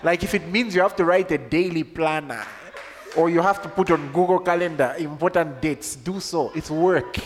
like 0.04 0.24
if 0.24 0.34
it 0.34 0.46
means 0.50 0.76
you 0.76 0.82
have 0.82 0.98
to 0.98 1.06
write 1.06 1.32
a 1.32 1.38
daily 1.38 1.86
planner 1.86 2.46
or 3.16 3.30
you 3.30 3.42
have 3.42 3.62
to 3.62 3.70
put 3.70 3.90
on 3.92 4.12
Google 4.12 4.40
Calendar 4.40 4.94
important 4.98 5.62
dates, 5.62 5.96
do 5.96 6.20
so. 6.20 6.52
It's 6.54 6.70
work. 6.70 7.18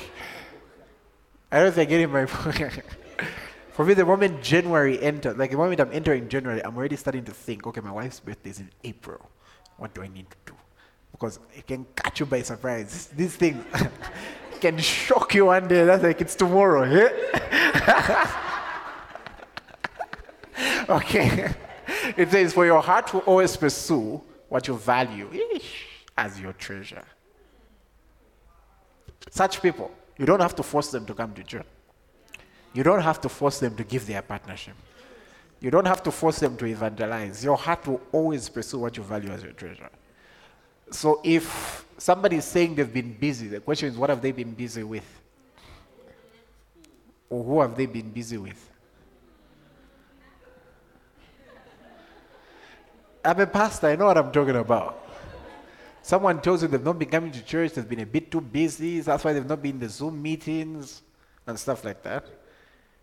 I 1.52 1.64
don't 1.64 1.74
think 1.74 1.90
I 1.90 1.98
get 1.98 2.02
in 2.02 2.12
my 2.12 2.28
For 3.72 3.86
me, 3.86 3.96
the 3.96 4.06
moment 4.06 4.44
January 4.44 5.02
enters, 5.02 5.36
like 5.36 5.50
the 5.50 5.58
moment 5.58 5.80
I'm 5.80 5.92
entering 5.92 6.30
January, 6.30 6.64
I'm 6.64 6.78
already 6.78 6.96
starting 6.96 7.24
to 7.26 7.32
think, 7.32 7.66
okay, 7.66 7.82
my 7.82 7.92
wife's 7.92 8.20
birthday 8.20 8.52
is 8.52 8.60
in 8.60 8.70
April. 8.84 9.32
What 9.78 9.96
do 9.96 10.04
I 10.04 10.10
need 10.10 10.30
to 10.30 10.38
do? 10.46 10.57
Because 11.18 11.40
it 11.56 11.66
can 11.66 11.86
catch 11.96 12.20
you 12.20 12.26
by 12.26 12.42
surprise. 12.44 13.10
This, 13.16 13.36
thing 13.36 13.66
can 14.62 14.78
shock 14.78 15.34
you 15.34 15.46
one 15.46 15.68
day. 15.68 15.84
That's 15.84 16.04
like 16.04 16.22
it's 16.22 16.36
tomorrow. 16.36 16.84
Yeah? 16.84 17.10
okay. 20.90 21.54
It 22.18 22.32
says, 22.32 22.54
For 22.54 22.66
your 22.66 22.82
heart 22.82 23.14
will 23.14 23.22
always 23.22 23.56
pursue 23.56 24.22
what 24.50 24.68
you 24.68 24.76
value 24.76 25.30
as 26.18 26.40
your 26.40 26.54
treasure. 26.54 27.04
Such 29.30 29.62
people, 29.62 29.92
you 30.18 30.26
don't 30.26 30.40
have 30.40 30.56
to 30.56 30.64
force 30.64 30.92
them 30.92 31.06
to 31.06 31.14
come 31.14 31.34
to 31.34 31.44
church. 31.44 31.66
You 32.74 32.84
don't 32.84 33.02
have 33.02 33.20
to 33.22 33.30
force 33.30 33.60
them 33.60 33.76
to 33.76 33.84
give 33.84 34.06
their 34.06 34.22
partnership. 34.22 34.76
You 35.60 35.72
don't 35.72 35.88
have 35.88 36.04
to 36.04 36.12
force 36.12 36.40
them 36.40 36.56
to 36.58 36.66
evangelize. 36.66 37.44
Your 37.44 37.58
heart 37.58 37.88
will 37.88 38.02
always 38.12 38.48
pursue 38.48 38.80
what 38.80 38.96
you 38.96 39.04
value 39.04 39.30
as 39.30 39.44
your 39.44 39.54
treasure. 39.54 39.90
So 40.92 41.22
if 41.24 41.86
somebody 41.98 42.38
is 42.38 42.46
saying 42.46 42.76
they've 42.76 42.94
been 42.94 43.14
busy, 43.14 43.48
the 43.48 43.60
question 43.60 43.90
is 43.90 43.98
what 43.98 44.10
have 44.10 44.22
they 44.22 44.32
been 44.32 44.54
busy 44.54 44.84
with? 44.84 45.06
Or 47.30 47.44
who 47.44 47.62
have 47.62 47.76
they 47.76 47.86
been 47.86 48.10
busy 48.10 48.38
with? 48.38 48.64
I'm 53.24 53.40
a 53.42 53.48
pastor, 53.48 53.88
I 53.88 53.96
know 53.98 54.06
what 54.06 54.18
I'm 54.18 54.32
talking 54.32 54.56
about. 54.56 55.04
Someone 56.02 56.40
tells 56.40 56.62
you 56.62 56.70
they've 56.70 56.82
not 56.82 56.98
been 56.98 57.10
coming 57.10 57.32
to 57.34 57.44
church, 57.44 57.74
they've 57.74 57.90
been 57.90 58.00
a 58.00 58.06
bit 58.06 58.32
too 58.32 58.40
busy, 58.40 59.02
that's 59.02 59.26
why 59.26 59.34
they've 59.34 59.46
not 59.46 59.62
been 59.62 59.72
in 59.72 59.80
the 59.80 59.90
Zoom 59.90 60.22
meetings 60.22 61.02
and 61.46 61.60
stuff 61.60 61.84
like 61.84 62.02
that. 62.04 62.26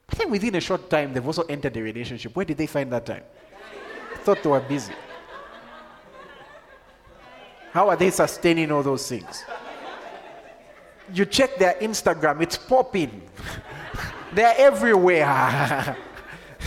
But 0.07 0.19
then 0.19 0.31
within 0.31 0.55
a 0.55 0.61
short 0.61 0.89
time, 0.89 1.13
they've 1.13 1.27
also 1.27 1.43
entered 1.43 1.77
a 1.77 1.83
relationship. 1.83 2.35
Where 2.35 2.47
did 2.47 2.57
they 2.57 2.67
find 2.67 2.91
that 2.93 3.05
time? 3.05 3.23
Thought 4.23 4.43
they 4.43 4.49
were 4.49 4.61
busy. 4.61 4.95
How 7.75 7.91
are 7.91 7.97
they 7.97 8.11
sustaining 8.11 8.73
all 8.73 8.83
those 8.83 9.07
things? 9.07 9.45
You 11.13 11.27
check 11.27 11.57
their 11.57 11.75
Instagram, 11.75 12.41
it's 12.41 12.57
popping. 12.57 13.21
They're 14.33 14.55
everywhere. 14.57 15.97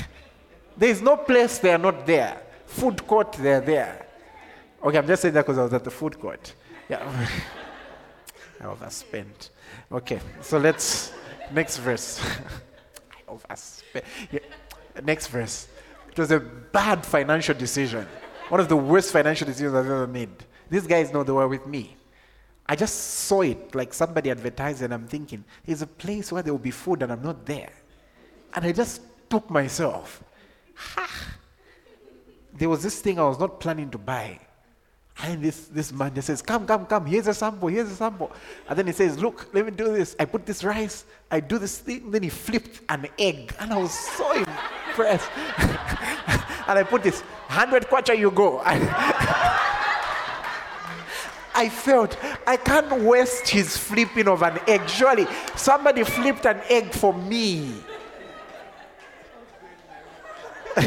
There's 0.77 1.01
no 1.01 1.17
place 1.17 1.57
they're 1.57 1.79
not 1.79 2.05
there 2.05 2.43
food 2.77 3.07
court, 3.07 3.33
they're 3.33 3.61
there. 3.61 4.05
Okay, 4.83 4.97
I'm 4.97 5.07
just 5.07 5.23
saying 5.23 5.33
that 5.33 5.45
because 5.45 5.57
I 5.57 5.63
was 5.63 5.73
at 5.73 5.83
the 5.83 5.91
food 5.91 6.19
court. 6.19 6.53
Yeah. 6.87 7.01
I 8.61 8.65
overspent. 8.65 9.49
Okay, 9.91 10.19
so 10.41 10.57
let's 10.57 11.11
next 11.51 11.77
verse. 11.77 12.21
I 13.11 13.31
overspent. 13.31 14.05
Yeah. 14.31 14.39
Next 15.03 15.27
verse. 15.27 15.67
It 16.11 16.17
was 16.17 16.31
a 16.31 16.39
bad 16.39 17.05
financial 17.05 17.55
decision. 17.55 18.05
One 18.49 18.59
of 18.59 18.69
the 18.69 18.77
worst 18.77 19.11
financial 19.11 19.45
decisions 19.45 19.73
I've 19.73 19.85
ever 19.85 20.07
made. 20.07 20.29
These 20.69 20.87
guys 20.87 21.11
know 21.13 21.23
they 21.23 21.31
were 21.31 21.47
with 21.47 21.65
me. 21.65 21.95
I 22.69 22.75
just 22.75 22.95
saw 22.95 23.41
it 23.41 23.73
like 23.73 23.93
somebody 23.93 24.29
advertised, 24.29 24.81
and 24.81 24.93
I'm 24.93 25.07
thinking, 25.07 25.43
there's 25.65 25.81
a 25.81 25.87
place 25.87 26.31
where 26.31 26.43
there 26.43 26.53
will 26.53 26.59
be 26.59 26.71
food, 26.71 27.01
and 27.01 27.11
I'm 27.11 27.21
not 27.21 27.45
there. 27.45 27.71
And 28.53 28.65
I 28.65 28.71
just 28.71 29.01
took 29.29 29.49
myself. 29.49 30.23
Ha! 30.75 31.09
There 32.53 32.67
was 32.67 32.83
this 32.83 32.99
thing 32.99 33.19
I 33.19 33.23
was 33.23 33.39
not 33.39 33.59
planning 33.59 33.89
to 33.91 33.97
buy. 33.97 34.39
And 35.23 35.43
this, 35.43 35.65
this 35.67 35.91
man 35.91 36.13
just 36.13 36.27
says, 36.27 36.41
Come, 36.41 36.67
come, 36.67 36.85
come, 36.85 37.05
here's 37.05 37.27
a 37.27 37.33
sample, 37.33 37.69
here's 37.69 37.89
a 37.89 37.95
sample. 37.95 38.31
And 38.67 38.77
then 38.77 38.85
he 38.85 38.93
says, 38.93 39.17
Look, 39.17 39.49
let 39.53 39.65
me 39.65 39.71
do 39.71 39.91
this. 39.91 40.15
I 40.19 40.25
put 40.25 40.45
this 40.45 40.63
rice, 40.63 41.05
I 41.31 41.39
do 41.39 41.57
this 41.57 41.79
thing. 41.79 42.11
Then 42.11 42.23
he 42.23 42.29
flipped 42.29 42.81
an 42.89 43.07
egg. 43.17 43.55
And 43.59 43.73
I 43.73 43.77
was 43.77 43.93
so 43.93 44.31
impressed. 44.33 45.29
and 46.67 46.77
I 46.79 46.83
put 46.83 47.01
this 47.01 47.21
100 47.21 47.87
kwacha, 47.87 48.17
you 48.17 48.29
go. 48.29 48.61
I 51.57 51.69
felt 51.69 52.15
I 52.45 52.55
can't 52.55 53.01
waste 53.01 53.49
his 53.49 53.75
flipping 53.75 54.27
of 54.27 54.43
an 54.43 54.59
egg. 54.67 54.87
Surely 54.87 55.25
somebody 55.55 56.03
flipped 56.03 56.45
an 56.45 56.61
egg 56.69 56.91
for 56.91 57.11
me. 57.11 57.81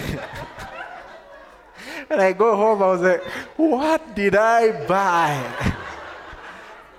and 2.08 2.20
I 2.20 2.32
go 2.32 2.54
home, 2.54 2.84
I 2.84 2.86
was 2.86 3.00
like, 3.00 3.24
what 3.56 4.14
did 4.14 4.36
I 4.36 4.86
buy? 4.86 5.74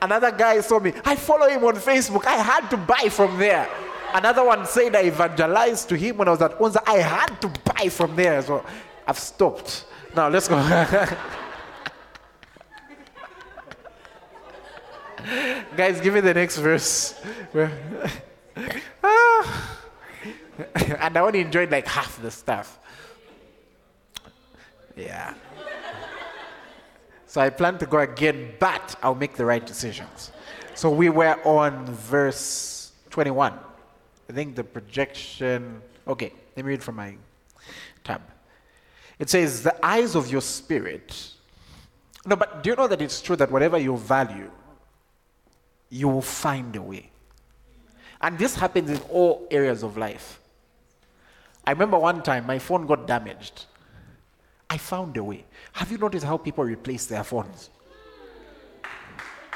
Another 0.02 0.32
guy 0.32 0.60
saw 0.60 0.78
me. 0.78 0.92
I 1.06 1.16
follow 1.16 1.48
him 1.48 1.64
on 1.64 1.76
Facebook. 1.76 2.26
I 2.26 2.36
had 2.36 2.68
to 2.72 2.78
buy 2.78 3.08
from 3.10 3.40
there. 3.40 3.70
Another 4.14 4.44
one 4.44 4.66
said 4.66 4.98
I 4.98 5.06
evangelized 5.06 5.88
to 5.90 5.96
him 5.96 6.18
when 6.18 6.28
I 6.28 6.32
was 6.32 6.42
at 6.42 6.60
Onza. 6.60 6.84
I 6.86 6.98
had 6.98 7.40
to 7.40 7.48
buy 7.48 7.88
from 7.88 8.18
there. 8.18 8.42
So 8.42 8.66
I've 9.08 9.18
stopped. 9.18 9.86
Now 10.14 10.28
let's 10.28 10.50
go. 10.50 10.58
Guys, 15.78 16.02
give 16.02 16.14
me 16.14 16.20
the 16.20 16.34
next 16.34 16.58
verse. 16.58 17.20
Ah. 19.04 19.80
and 21.00 21.18
I 21.18 21.22
only 21.22 21.40
enjoyed 21.40 21.72
like 21.72 21.88
half 21.88 22.22
the 22.22 22.30
stuff. 22.30 22.80
Yeah. 24.96 25.34
So 27.26 27.40
I 27.42 27.50
plan 27.50 27.78
to 27.80 27.86
go 27.86 28.00
again, 28.00 28.54
but 28.60 28.96
I'll 29.02 29.16
make 29.16 29.36
the 29.36 29.46
right 29.46 29.66
decisions. 29.66 30.32
So 30.76 30.90
we 30.90 31.10
were 31.10 31.40
on 31.46 31.86
verse 31.86 32.92
21. 33.10 33.54
I 34.30 34.34
think 34.34 34.56
the 34.56 34.64
projection. 34.64 35.82
Okay, 36.08 36.34
let 36.56 36.66
me 36.66 36.72
read 36.72 36.84
from 36.84 36.96
my 36.98 37.16
tab. 38.04 38.22
It 39.18 39.30
says, 39.30 39.64
The 39.64 39.86
eyes 39.86 40.16
of 40.16 40.30
your 40.32 40.42
spirit. 40.42 41.32
No, 42.26 42.36
but 42.36 42.64
do 42.64 42.70
you 42.72 42.76
know 42.76 42.88
that 42.88 43.02
it's 43.02 43.22
true 43.22 43.36
that 43.38 43.50
whatever 43.50 43.78
you 43.78 43.98
value, 43.98 44.52
you 45.92 46.08
will 46.08 46.22
find 46.24 46.76
a 46.76 46.82
way? 46.82 47.12
And 48.22 48.40
this 48.40 48.56
happens 48.56 48.90
in 48.90 48.98
all 49.10 49.48
areas 49.52 49.84
of 49.84 49.98
life. 49.98 50.40
I 51.66 51.72
remember 51.72 52.00
one 52.00 52.24
time 52.24 52.48
my 52.48 52.58
phone 52.58 52.88
got 52.88 53.06
damaged. 53.06 53.66
I 54.70 54.78
found 54.78 55.18
a 55.18 55.24
way. 55.24 55.46
Have 55.74 55.92
you 55.92 55.98
noticed 55.98 56.26
how 56.26 56.38
people 56.38 56.64
replace 56.64 57.06
their 57.06 57.24
phones? 57.24 57.70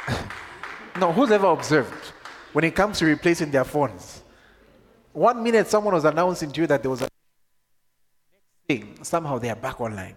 no, 0.99 1.11
who's 1.11 1.31
ever 1.31 1.47
observed 1.47 2.11
when 2.53 2.65
it 2.65 2.75
comes 2.75 2.99
to 2.99 3.05
replacing 3.05 3.49
their 3.49 3.63
phones? 3.63 4.21
One 5.13 5.41
minute 5.41 5.67
someone 5.67 5.93
was 5.93 6.03
announcing 6.03 6.51
to 6.51 6.61
you 6.61 6.67
that 6.67 6.81
there 6.81 6.91
was 6.91 7.01
a 7.01 7.07
thing, 8.67 8.99
somehow 9.03 9.38
they 9.38 9.49
are 9.49 9.55
back 9.55 9.79
online. 9.79 10.15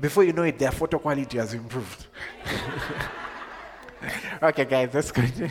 Before 0.00 0.24
you 0.24 0.32
know 0.32 0.42
it, 0.42 0.58
their 0.58 0.72
photo 0.72 0.98
quality 0.98 1.38
has 1.38 1.54
improved. 1.54 2.06
okay, 4.42 4.64
guys, 4.64 4.90
that's 4.92 5.12
good. 5.12 5.50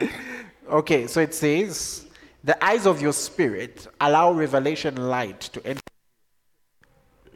okay, 0.68 1.06
so 1.06 1.20
it 1.20 1.34
says, 1.34 2.06
the 2.42 2.62
eyes 2.64 2.86
of 2.86 3.00
your 3.00 3.12
spirit 3.12 3.86
allow 4.00 4.32
revelation 4.32 4.96
light 4.96 5.40
to 5.40 5.66
enter 5.66 5.80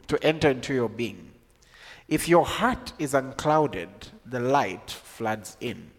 to 0.07 0.23
enter 0.23 0.49
into 0.49 0.73
your 0.73 0.89
being. 0.89 1.31
If 2.07 2.27
your 2.27 2.43
heart 2.43 2.93
is 2.97 3.13
unclouded, 3.13 3.89
the 4.25 4.39
light 4.39 4.89
floods 4.89 5.55
in. 5.61 5.91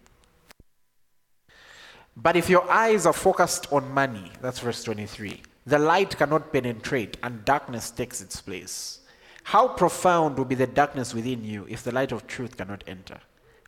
But 2.17 2.35
if 2.35 2.49
your 2.49 2.69
eyes 2.69 3.05
are 3.05 3.13
focused 3.13 3.71
on 3.71 3.89
money, 3.93 4.29
that's 4.41 4.59
verse 4.59 4.83
23, 4.83 5.41
the 5.65 5.79
light 5.79 6.17
cannot 6.17 6.51
penetrate 6.51 7.15
and 7.23 7.45
darkness 7.45 7.89
takes 7.89 8.21
its 8.21 8.41
place. 8.41 8.99
How 9.43 9.69
profound 9.69 10.37
will 10.37 10.45
be 10.45 10.55
the 10.55 10.67
darkness 10.67 11.13
within 11.13 11.45
you 11.45 11.65
if 11.69 11.83
the 11.83 11.93
light 11.93 12.11
of 12.11 12.27
truth 12.27 12.57
cannot 12.57 12.83
enter? 12.87 13.19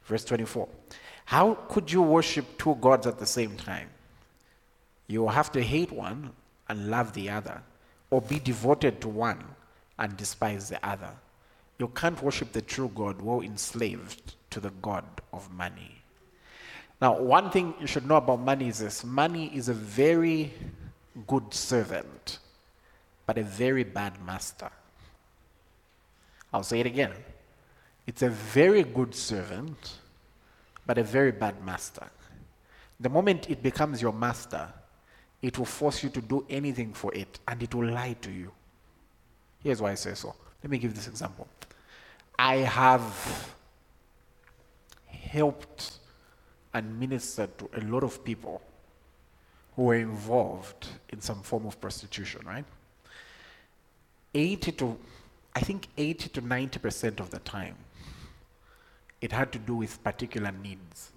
Verse 0.05 0.25
24. 0.25 0.67
How 1.25 1.53
could 1.69 1.91
you 1.91 2.01
worship 2.01 2.57
two 2.57 2.75
gods 2.75 3.07
at 3.07 3.19
the 3.19 3.25
same 3.25 3.55
time? 3.55 3.89
You 5.07 5.21
will 5.21 5.29
have 5.29 5.51
to 5.53 5.61
hate 5.61 5.91
one 5.91 6.31
and 6.69 6.89
love 6.89 7.13
the 7.13 7.29
other, 7.29 7.61
or 8.09 8.21
be 8.21 8.39
devoted 8.39 9.01
to 9.01 9.09
one 9.09 9.43
and 9.99 10.15
despise 10.17 10.69
the 10.69 10.85
other. 10.85 11.11
You 11.77 11.87
can't 11.89 12.21
worship 12.21 12.51
the 12.51 12.61
true 12.61 12.91
God 12.93 13.21
while 13.21 13.41
enslaved 13.41 14.35
to 14.51 14.59
the 14.59 14.71
God 14.81 15.05
of 15.31 15.51
money. 15.51 16.03
Now, 17.01 17.19
one 17.19 17.49
thing 17.51 17.73
you 17.79 17.87
should 17.87 18.07
know 18.07 18.15
about 18.15 18.39
money 18.39 18.69
is 18.69 18.79
this 18.79 19.03
money 19.03 19.51
is 19.53 19.67
a 19.67 19.73
very 19.73 20.53
good 21.27 21.53
servant, 21.53 22.39
but 23.25 23.37
a 23.37 23.43
very 23.43 23.83
bad 23.83 24.23
master. 24.25 24.69
I'll 26.53 26.63
say 26.63 26.79
it 26.79 26.85
again. 26.85 27.11
It's 28.05 28.21
a 28.21 28.29
very 28.29 28.83
good 28.83 29.15
servant, 29.15 29.93
but 30.85 30.97
a 30.97 31.03
very 31.03 31.31
bad 31.31 31.63
master. 31.63 32.07
The 32.99 33.09
moment 33.09 33.49
it 33.49 33.63
becomes 33.63 34.01
your 34.01 34.13
master, 34.13 34.67
it 35.41 35.57
will 35.57 35.65
force 35.65 36.03
you 36.03 36.09
to 36.09 36.21
do 36.21 36.45
anything 36.49 36.93
for 36.93 37.13
it, 37.13 37.39
and 37.47 37.61
it 37.61 37.73
will 37.73 37.89
lie 37.89 38.15
to 38.21 38.31
you. 38.31 38.51
Here's 39.61 39.81
why 39.81 39.91
I 39.91 39.95
say 39.95 40.13
so. 40.13 40.35
Let 40.63 40.71
me 40.71 40.77
give 40.77 40.93
this 40.95 41.07
example. 41.07 41.47
I 42.37 42.57
have 42.57 43.55
helped 45.07 45.99
and 46.73 46.99
ministered 46.99 47.57
to 47.57 47.69
a 47.75 47.81
lot 47.81 48.03
of 48.03 48.23
people 48.23 48.61
who 49.75 49.83
were 49.83 49.95
involved 49.95 50.87
in 51.09 51.21
some 51.21 51.41
form 51.41 51.65
of 51.65 51.79
prostitution, 51.79 52.41
right? 52.45 52.65
80 54.33 54.71
to, 54.73 54.97
I 55.55 55.59
think 55.61 55.87
80 55.97 56.29
to 56.29 56.41
90% 56.41 57.19
of 57.19 57.29
the 57.29 57.39
time, 57.39 57.75
it 59.23 59.31
had 59.31 59.53
to 59.53 59.57
do 59.57 59.73
with 59.75 60.03
particular 60.03 60.51
needs. 60.51 61.13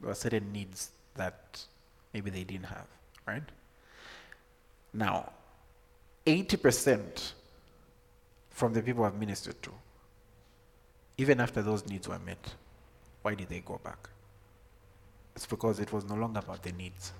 There 0.00 0.08
were 0.08 0.14
certain 0.14 0.50
needs 0.52 0.90
that 1.16 1.62
maybe 2.14 2.30
they 2.30 2.44
didn't 2.44 2.64
have, 2.64 2.86
right? 3.26 3.42
Now, 4.94 5.32
80% 6.26 7.32
from 8.48 8.72
the 8.72 8.80
people 8.80 9.04
I've 9.04 9.16
ministered 9.16 9.62
to, 9.64 9.70
even 11.18 11.38
after 11.40 11.60
those 11.60 11.86
needs 11.86 12.08
were 12.08 12.18
met, 12.18 12.54
why 13.20 13.34
did 13.34 13.50
they 13.50 13.60
go 13.60 13.78
back? 13.84 14.08
It's 15.34 15.44
because 15.44 15.78
it 15.78 15.92
was 15.92 16.06
no 16.06 16.14
longer 16.14 16.38
about 16.38 16.62
the 16.62 16.72
needs. 16.72 17.12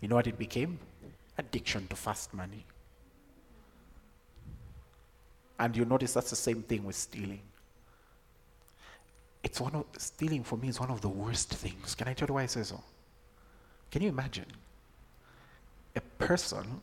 You 0.00 0.08
know 0.08 0.16
what 0.16 0.26
it 0.26 0.36
became? 0.36 0.80
Addiction 1.38 1.86
to 1.86 1.94
fast 1.94 2.34
money. 2.34 2.64
And 5.60 5.76
you 5.76 5.84
notice 5.84 6.12
that's 6.14 6.30
the 6.30 6.36
same 6.36 6.62
thing 6.64 6.82
with 6.82 6.96
stealing. 6.96 7.42
It's 9.46 9.60
one 9.60 9.76
of 9.76 9.84
stealing 9.96 10.42
for 10.42 10.58
me 10.58 10.68
is 10.68 10.80
one 10.80 10.90
of 10.90 11.00
the 11.00 11.08
worst 11.08 11.54
things. 11.54 11.94
Can 11.94 12.08
I 12.08 12.14
tell 12.14 12.26
you 12.26 12.34
why 12.34 12.42
I 12.42 12.46
say 12.46 12.64
so? 12.64 12.82
Can 13.92 14.02
you 14.02 14.08
imagine 14.08 14.46
a 15.94 16.00
person 16.18 16.82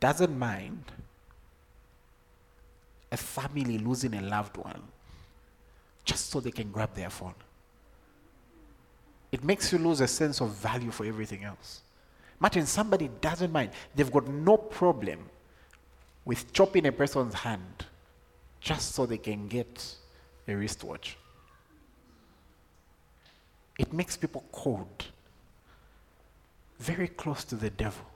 doesn't 0.00 0.36
mind 0.36 0.82
a 3.12 3.16
family 3.16 3.78
losing 3.78 4.14
a 4.14 4.22
loved 4.22 4.56
one 4.56 4.82
just 6.04 6.30
so 6.30 6.40
they 6.40 6.50
can 6.50 6.72
grab 6.72 6.92
their 6.94 7.10
phone. 7.10 7.38
It 9.30 9.44
makes 9.44 9.72
you 9.72 9.78
lose 9.78 10.00
a 10.00 10.08
sense 10.08 10.40
of 10.40 10.50
value 10.50 10.90
for 10.90 11.06
everything 11.06 11.44
else. 11.44 11.82
Martin, 12.40 12.66
somebody 12.66 13.08
doesn't 13.20 13.52
mind. 13.52 13.70
They've 13.94 14.10
got 14.10 14.26
no 14.26 14.56
problem 14.56 15.20
with 16.24 16.52
chopping 16.52 16.86
a 16.86 16.92
person's 16.92 17.34
hand 17.34 17.86
just 18.60 18.96
so 18.96 19.06
they 19.06 19.18
can 19.18 19.46
get 19.46 19.94
a 20.48 20.54
wristwatch. 20.54 21.16
It 23.78 23.92
makes 23.92 24.16
people 24.16 24.44
cold, 24.52 25.06
very 26.78 27.08
close 27.08 27.44
to 27.44 27.56
the 27.56 27.70
devil. 27.70 28.06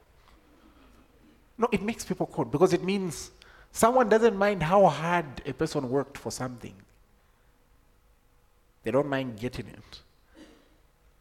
No, 1.59 1.69
it 1.71 1.83
makes 1.83 2.05
people 2.05 2.27
cold 2.27 2.51
because 2.51 2.73
it 2.73 2.83
means 2.83 3.31
Someone 3.73 4.09
doesn't 4.09 4.37
mind 4.37 4.63
how 4.63 4.87
hard 4.87 5.27
a 5.47 5.53
person 5.53 5.89
worked 5.89 6.19
for 6.19 6.31
something. 6.31 6.75
They 8.83 8.91
don't 8.91 9.09
mind 9.09 9.39
getting 9.39 9.69
it. 9.69 10.01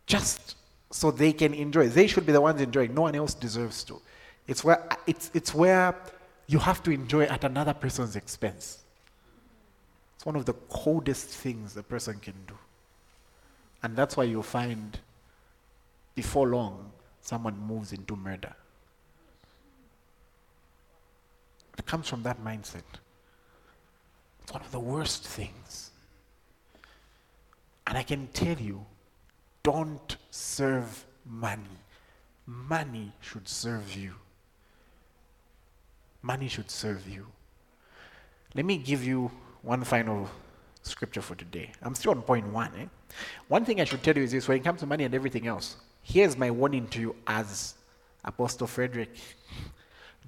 Just 0.06 0.56
so 0.90 1.12
they 1.12 1.34
can 1.34 1.54
enjoy. 1.54 1.90
They 1.90 2.08
should 2.08 2.26
be 2.26 2.32
the 2.32 2.42
ones 2.42 2.62
enjoying. 2.62 2.94
No 2.96 3.02
one 3.02 3.16
else 3.16 3.34
deserves 3.34 3.84
to. 3.86 4.02
It's 4.48 4.64
where, 4.64 4.88
it's, 5.06 5.30
it's 5.34 5.54
where 5.54 5.96
you 6.48 6.58
have 6.58 6.82
to 6.84 6.92
enjoy 6.92 7.26
at 7.26 7.44
another 7.44 7.74
person's 7.74 8.16
expense. 8.16 8.84
It's 10.20 10.26
one 10.26 10.36
of 10.36 10.44
the 10.44 10.52
coldest 10.68 11.30
things 11.30 11.78
a 11.78 11.82
person 11.82 12.20
can 12.20 12.34
do. 12.46 12.58
And 13.82 13.96
that's 13.96 14.18
why 14.18 14.26
you'll 14.26 14.44
find 14.44 15.00
before 16.14 16.48
long 16.48 16.92
someone 17.22 17.58
moves 17.58 17.94
into 17.94 18.18
murder. 18.18 18.54
It 21.78 21.86
comes 21.86 22.10
from 22.10 22.22
that 22.24 22.44
mindset. 22.44 22.84
It's 24.44 24.52
one 24.52 24.62
of 24.62 24.70
the 24.74 24.80
worst 24.82 25.26
things. 25.26 25.92
And 27.88 27.98
I 27.98 28.04
can 28.04 28.28
tell 28.34 28.58
you, 28.58 28.86
don't 29.64 30.18
serve 30.32 31.06
money. 31.26 31.80
Money 32.46 33.14
should 33.22 33.48
serve 33.48 33.96
you. 33.96 34.16
Money 36.22 36.50
should 36.50 36.70
serve 36.70 37.08
you. 37.08 37.28
Let 38.54 38.66
me 38.66 38.80
give 38.80 39.02
you 39.06 39.32
one 39.62 39.84
final 39.84 40.30
scripture 40.84 41.22
for 41.22 41.36
today. 41.36 41.72
I'm 41.82 41.96
still 41.96 42.12
on 42.12 42.22
point 42.22 42.48
one. 42.48 42.72
Eh? 42.78 42.86
One 43.48 43.66
thing 43.66 43.82
I 43.82 43.84
should 43.84 44.04
tell 44.04 44.16
you 44.16 44.24
is 44.24 44.32
this 44.32 44.48
when 44.48 44.58
it 44.58 44.64
comes 44.64 44.80
to 44.82 44.86
money 44.86 45.04
and 45.04 45.14
everything 45.14 45.48
else, 45.48 45.78
here's 46.02 46.38
my 46.38 46.52
warning 46.52 46.88
to 46.90 47.00
you 47.00 47.16
as 47.28 47.76
Apostle 48.24 48.68
Frederick. 48.68 49.10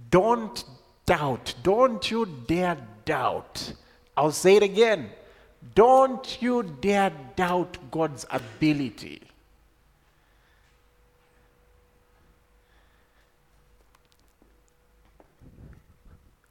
Don't 0.09 0.63
doubt. 1.05 1.53
Don't 1.63 2.09
you 2.09 2.25
dare 2.47 2.77
doubt. 3.05 3.73
I'll 4.15 4.31
say 4.31 4.55
it 4.55 4.63
again. 4.63 5.09
Don't 5.75 6.41
you 6.41 6.63
dare 6.63 7.11
doubt 7.35 7.77
God's 7.91 8.25
ability. 8.29 9.21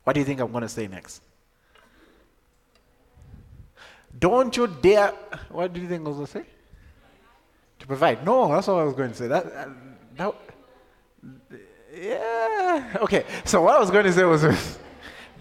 What 0.04 0.14
do 0.14 0.20
you 0.20 0.26
think 0.26 0.40
I'm 0.40 0.50
going 0.50 0.62
to 0.62 0.68
say 0.68 0.88
next? 0.88 1.22
Don't 4.18 4.56
you 4.56 4.66
dare. 4.66 5.12
What 5.48 5.72
do 5.72 5.80
you 5.80 5.88
think 5.88 6.04
I 6.04 6.08
was 6.08 6.16
going 6.16 6.26
to 6.26 6.32
say? 6.32 6.44
To 7.80 7.86
provide. 7.86 8.24
No, 8.24 8.48
that's 8.48 8.66
what 8.66 8.74
I 8.78 8.84
was 8.84 8.94
going 8.94 9.10
to 9.10 9.16
say. 9.16 9.28
That, 9.28 9.46
uh, 9.46 9.68
that, 10.16 10.34
yeah. 11.94 12.96
Okay. 13.00 13.24
So 13.44 13.62
what 13.62 13.76
I 13.76 13.80
was 13.80 13.90
going 13.90 14.04
to 14.04 14.12
say 14.12 14.24
was 14.24 14.42
this. 14.42 14.78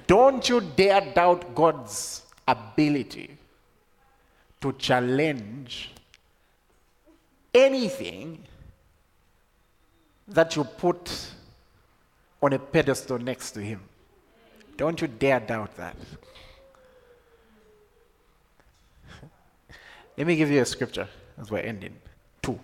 Don't 0.07 0.47
you 0.47 0.61
dare 0.61 1.01
doubt 1.13 1.53
God's 1.53 2.23
ability 2.47 3.37
to 4.61 4.73
challenge 4.73 5.91
anything 7.53 8.39
that 10.27 10.55
you 10.55 10.63
put 10.63 11.31
on 12.41 12.53
a 12.53 12.59
pedestal 12.59 13.19
next 13.19 13.51
to 13.51 13.61
Him. 13.61 13.81
Don't 14.77 15.01
you 15.01 15.07
dare 15.07 15.39
doubt 15.39 15.75
that. 15.77 15.95
Let 20.19 20.27
me 20.27 20.35
give 20.35 20.51
you 20.51 20.61
a 20.61 20.65
scripture 20.65 21.07
as 21.39 21.49
we're 21.49 21.59
ending. 21.59 21.95
Two. 22.41 22.59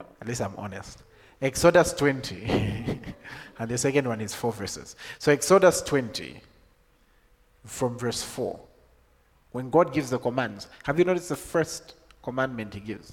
At 0.00 0.26
least 0.26 0.40
I'm 0.40 0.54
honest. 0.56 1.02
Exodus 1.42 1.92
20. 1.92 2.98
and 3.58 3.70
the 3.70 3.76
second 3.76 4.08
one 4.08 4.22
is 4.22 4.34
four 4.34 4.54
verses. 4.54 4.96
So, 5.18 5.30
Exodus 5.30 5.82
20, 5.82 6.40
from 7.66 7.98
verse 7.98 8.22
4. 8.22 8.58
When 9.52 9.68
God 9.68 9.92
gives 9.92 10.08
the 10.08 10.18
commands, 10.18 10.68
have 10.84 10.98
you 10.98 11.04
noticed 11.04 11.28
the 11.28 11.36
first 11.36 11.94
commandment 12.22 12.72
He 12.72 12.80
gives? 12.80 13.12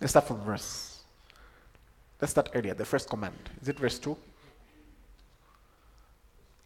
Let's 0.00 0.12
start 0.12 0.26
from 0.26 0.40
verse. 0.40 1.02
Let's 2.18 2.30
start 2.30 2.48
earlier. 2.54 2.72
The 2.72 2.86
first 2.86 3.10
command. 3.10 3.50
Is 3.60 3.68
it 3.68 3.78
verse 3.78 3.98
2? 3.98 4.16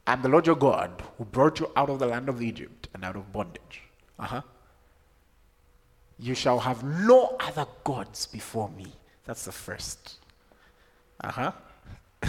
I'm 0.06 0.22
the 0.22 0.28
Lord 0.28 0.46
your 0.46 0.54
God 0.54 1.02
who 1.18 1.24
brought 1.24 1.58
you 1.58 1.72
out 1.74 1.90
of 1.90 1.98
the 1.98 2.06
land 2.06 2.28
of 2.28 2.40
Egypt 2.40 2.86
and 2.94 3.04
out 3.04 3.16
of 3.16 3.32
bondage. 3.32 3.87
Uh 4.18 4.26
huh. 4.26 4.42
You 6.18 6.34
shall 6.34 6.58
have 6.58 6.82
no 6.82 7.36
other 7.38 7.66
gods 7.84 8.26
before 8.26 8.68
me. 8.70 8.92
That's 9.24 9.44
the 9.44 9.52
first. 9.52 10.16
Uh 11.22 11.30
huh. 11.30 11.52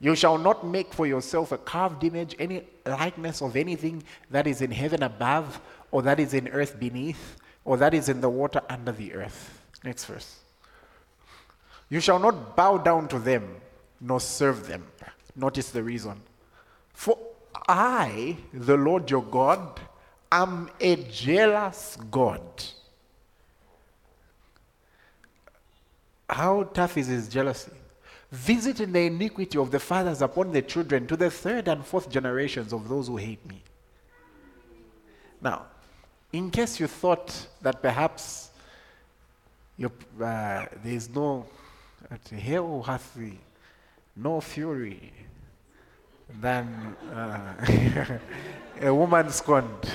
you 0.00 0.16
shall 0.16 0.38
not 0.38 0.66
make 0.66 0.92
for 0.92 1.06
yourself 1.06 1.52
a 1.52 1.58
carved 1.58 2.02
image, 2.02 2.34
any 2.38 2.64
likeness 2.84 3.40
of 3.40 3.56
anything 3.56 4.02
that 4.30 4.46
is 4.46 4.62
in 4.62 4.72
heaven 4.72 5.02
above, 5.02 5.60
or 5.92 6.02
that 6.02 6.18
is 6.18 6.34
in 6.34 6.48
earth 6.48 6.80
beneath, 6.80 7.36
or 7.64 7.76
that 7.76 7.94
is 7.94 8.08
in 8.08 8.20
the 8.20 8.30
water 8.30 8.62
under 8.68 8.92
the 8.92 9.14
earth. 9.14 9.60
Next 9.84 10.06
verse. 10.06 10.40
You 11.88 12.00
shall 12.00 12.18
not 12.18 12.56
bow 12.56 12.78
down 12.78 13.08
to 13.08 13.18
them, 13.18 13.56
nor 14.00 14.20
serve 14.20 14.66
them. 14.66 14.86
Notice 15.36 15.70
the 15.70 15.82
reason. 15.82 16.20
For 16.92 17.18
I, 17.68 18.36
the 18.52 18.76
Lord 18.76 19.10
your 19.10 19.22
God, 19.22 19.80
am 20.30 20.70
a 20.80 20.96
jealous 20.96 21.98
God. 22.10 22.42
How 26.28 26.62
tough 26.62 26.96
is 26.96 27.08
his 27.08 27.28
jealousy? 27.28 27.72
Visiting 28.30 28.92
the 28.92 29.00
iniquity 29.00 29.58
of 29.58 29.70
the 29.70 29.80
fathers 29.80 30.22
upon 30.22 30.52
the 30.52 30.62
children 30.62 31.06
to 31.08 31.16
the 31.16 31.30
third 31.30 31.66
and 31.66 31.84
fourth 31.84 32.08
generations 32.08 32.72
of 32.72 32.88
those 32.88 33.08
who 33.08 33.16
hate 33.16 33.44
me. 33.48 33.62
Now, 35.40 35.66
in 36.32 36.50
case 36.50 36.78
you 36.78 36.86
thought 36.86 37.48
that 37.60 37.82
perhaps 37.82 38.50
uh, 39.82 39.88
there 40.18 40.68
is 40.84 41.08
no 41.08 41.46
hell 42.30 42.82
hath 42.82 43.18
no 44.16 44.40
fury 44.40 45.12
than 46.40 46.96
uh, 47.12 48.18
a 48.80 48.94
woman 48.94 49.30
scorned. 49.30 49.90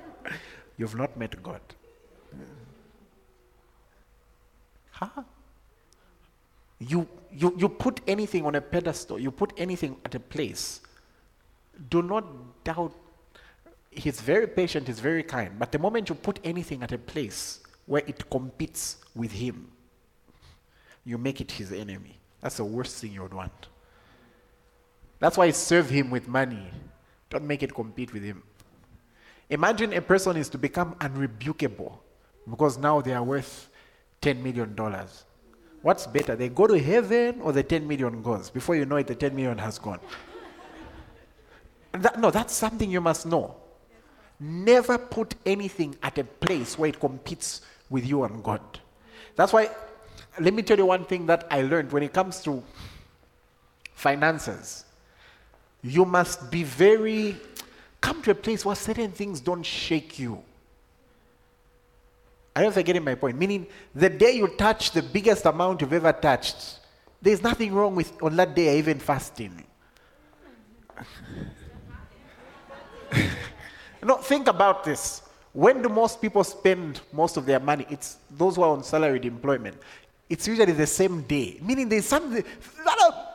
You've 0.76 0.94
not 0.94 1.16
met 1.16 1.42
God. 1.42 1.60
Huh? 4.90 5.22
You, 6.78 7.08
you, 7.30 7.54
you 7.56 7.68
put 7.68 8.00
anything 8.06 8.44
on 8.46 8.54
a 8.54 8.60
pedestal, 8.60 9.18
you 9.18 9.30
put 9.30 9.52
anything 9.56 9.96
at 10.04 10.14
a 10.14 10.20
place. 10.20 10.80
Do 11.90 12.02
not 12.02 12.64
doubt. 12.64 12.94
He's 13.90 14.20
very 14.20 14.46
patient, 14.46 14.86
he's 14.86 15.00
very 15.00 15.22
kind. 15.22 15.58
But 15.58 15.72
the 15.72 15.78
moment 15.78 16.08
you 16.08 16.14
put 16.14 16.38
anything 16.44 16.82
at 16.82 16.92
a 16.92 16.98
place 16.98 17.60
where 17.86 18.02
it 18.06 18.28
competes 18.30 18.96
with 19.14 19.32
him, 19.32 19.70
you 21.04 21.18
make 21.18 21.40
it 21.40 21.52
his 21.52 21.72
enemy. 21.72 22.18
That's 22.40 22.56
the 22.56 22.64
worst 22.64 23.00
thing 23.00 23.12
you 23.12 23.22
would 23.22 23.34
want. 23.34 23.68
That's 25.22 25.38
why 25.38 25.52
serve 25.52 25.88
him 25.88 26.10
with 26.10 26.26
money. 26.26 26.66
Don't 27.30 27.44
make 27.44 27.62
it 27.62 27.72
compete 27.72 28.12
with 28.12 28.24
him. 28.24 28.42
Imagine 29.50 29.92
a 29.92 30.00
person 30.00 30.36
is 30.36 30.48
to 30.48 30.58
become 30.58 30.96
unrebukable 30.96 31.92
because 32.50 32.76
now 32.76 33.00
they 33.00 33.14
are 33.14 33.22
worth 33.22 33.70
$10 34.20 34.42
million. 34.42 34.76
What's 35.80 36.08
better? 36.08 36.34
They 36.34 36.48
go 36.48 36.66
to 36.66 36.76
heaven 36.76 37.40
or 37.40 37.52
the 37.52 37.62
10 37.62 37.86
million 37.86 38.20
goes? 38.20 38.50
Before 38.50 38.74
you 38.74 38.84
know 38.84 38.96
it, 38.96 39.06
the 39.06 39.14
10 39.14 39.36
million 39.36 39.58
has 39.58 39.78
gone. 39.78 40.00
That, 41.92 42.18
no, 42.18 42.32
that's 42.32 42.52
something 42.52 42.90
you 42.90 43.00
must 43.00 43.24
know. 43.24 43.54
Never 44.40 44.98
put 44.98 45.36
anything 45.46 45.94
at 46.02 46.18
a 46.18 46.24
place 46.24 46.76
where 46.76 46.88
it 46.88 46.98
competes 46.98 47.60
with 47.90 48.04
you 48.04 48.24
and 48.24 48.42
God. 48.42 48.60
That's 49.36 49.52
why, 49.52 49.70
let 50.40 50.52
me 50.52 50.62
tell 50.62 50.78
you 50.78 50.86
one 50.86 51.04
thing 51.04 51.26
that 51.26 51.46
I 51.48 51.62
learned 51.62 51.92
when 51.92 52.02
it 52.02 52.12
comes 52.12 52.42
to 52.42 52.60
finances 53.94 54.86
you 55.82 56.04
must 56.04 56.50
be 56.50 56.62
very, 56.62 57.36
come 58.00 58.22
to 58.22 58.30
a 58.30 58.34
place 58.34 58.64
where 58.64 58.76
certain 58.76 59.10
things 59.10 59.40
don't 59.40 59.64
shake 59.64 60.18
you. 60.18 60.42
I 62.54 62.60
don't 62.60 62.66
know 62.66 62.70
if 62.70 62.76
you're 62.76 62.82
getting 62.84 63.04
my 63.04 63.14
point. 63.14 63.38
Meaning, 63.38 63.66
the 63.94 64.10
day 64.10 64.32
you 64.32 64.46
touch 64.48 64.92
the 64.92 65.02
biggest 65.02 65.46
amount 65.46 65.80
you've 65.80 65.92
ever 65.92 66.12
touched, 66.12 66.80
there's 67.20 67.42
nothing 67.42 67.72
wrong 67.72 67.94
with 67.96 68.12
on 68.22 68.36
that 68.36 68.54
day 68.54 68.78
even 68.78 68.98
fasting. 68.98 69.64
no, 74.02 74.16
think 74.16 74.48
about 74.48 74.84
this. 74.84 75.22
When 75.52 75.82
do 75.82 75.88
most 75.88 76.20
people 76.20 76.44
spend 76.44 77.00
most 77.12 77.36
of 77.36 77.46
their 77.46 77.60
money? 77.60 77.86
It's 77.90 78.18
those 78.30 78.56
who 78.56 78.62
are 78.62 78.70
on 78.70 78.82
salaried 78.82 79.24
employment. 79.24 79.76
It's 80.28 80.46
usually 80.48 80.72
the 80.72 80.86
same 80.86 81.22
day. 81.22 81.58
Meaning 81.62 81.88
there's 81.88 82.06
something, 82.06 82.44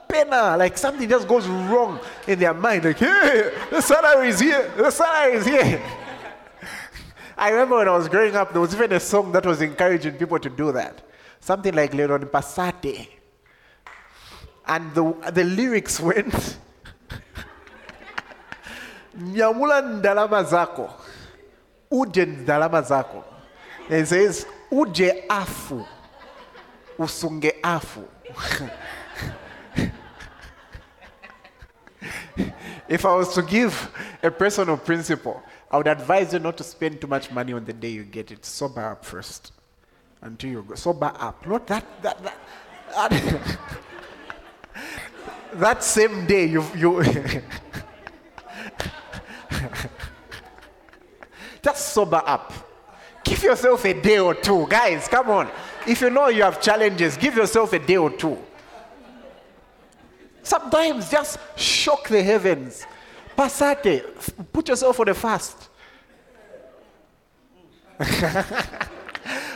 like 0.10 0.78
something 0.78 1.08
just 1.10 1.28
goes 1.28 1.48
wrong 1.48 2.00
in 2.28 2.40
their 2.40 2.54
mind. 2.54 2.86
Like, 2.86 2.98
hey, 2.98 3.52
the 3.70 3.82
salary 3.82 4.30
is 4.30 4.40
here, 4.40 4.72
the 4.78 4.92
salary 4.92 5.34
is 5.38 5.46
here. 5.46 5.82
I 7.38 7.50
remember 7.50 7.78
when 7.78 7.88
I 7.88 7.96
was 7.96 8.08
growing 8.10 8.36
up, 8.36 8.52
there 8.52 8.62
was 8.62 8.74
even 8.74 8.92
a 8.94 9.00
song 9.00 9.32
that 9.34 9.46
was 9.46 9.62
encouraging 9.62 10.14
people 10.14 10.40
to 10.40 10.50
do 10.50 10.72
that. 10.72 11.02
Something 11.40 11.76
like 11.76 11.94
Leon 11.94 12.26
Passate. 12.28 13.08
And 14.66 14.94
the, 14.94 15.32
the 15.32 15.44
lyrics 15.44 16.00
went, 16.00 16.34
Nyamula 19.18 19.82
ndalama 19.82 20.44
zako. 20.44 20.90
uje 21.92 22.26
ndalama 22.26 22.82
zako. 22.82 23.24
It 23.90 24.06
says 24.08 24.46
uje 24.72 25.24
afu 25.30 25.86
usunge 27.00 27.56
afu. 27.64 28.04
if 32.90 33.06
I 33.06 33.14
was 33.16 33.34
to 33.36 33.42
give 33.42 33.92
a 34.24 34.32
personal 34.32 34.78
principle, 34.78 35.42
I 35.70 35.78
would 35.78 35.88
advise 35.88 36.34
you 36.34 36.40
not 36.40 36.58
to 36.58 36.64
spend 36.64 37.02
too 37.02 37.08
much 37.08 37.32
money 37.32 37.54
on 37.54 37.66
the 37.66 37.74
day 37.74 37.90
you 37.90 38.04
get 38.04 38.32
it. 38.32 38.46
Sober 38.46 38.82
up 38.82 39.04
first 39.04 39.52
until 40.22 40.50
you 40.50 40.64
go. 40.64 40.76
Sober 40.76 41.12
up. 41.20 41.46
Not 41.46 41.68
that 41.68 41.86
that 42.02 42.24
that. 42.24 42.38
that, 43.10 43.58
that 45.54 45.84
same 45.84 46.26
day 46.26 46.46
you 46.46 46.64
you. 46.76 47.04
just 51.62 51.90
sober 51.90 52.24
up. 52.26 52.54
Give 53.24 53.44
yourself 53.44 53.84
a 53.84 53.94
day 53.94 54.20
or 54.20 54.34
two, 54.34 54.66
guys. 54.68 55.10
Come 55.10 55.30
on. 55.30 55.50
If 55.86 56.00
you 56.00 56.10
know 56.10 56.30
you 56.30 56.44
have 56.44 56.62
challenges, 56.62 57.18
give 57.18 57.36
yourself 57.36 57.74
a 57.74 57.80
day 57.80 57.98
or 57.98 58.10
two. 58.10 58.38
Sometimes 60.48 61.12
just 61.12 61.40
shock 61.60 62.08
the 62.08 62.24
heavens. 62.24 62.86
Passate, 63.38 64.02
put 64.54 64.70
yourself 64.70 64.98
on 65.02 65.10
a 65.10 65.14
fast. 65.14 65.68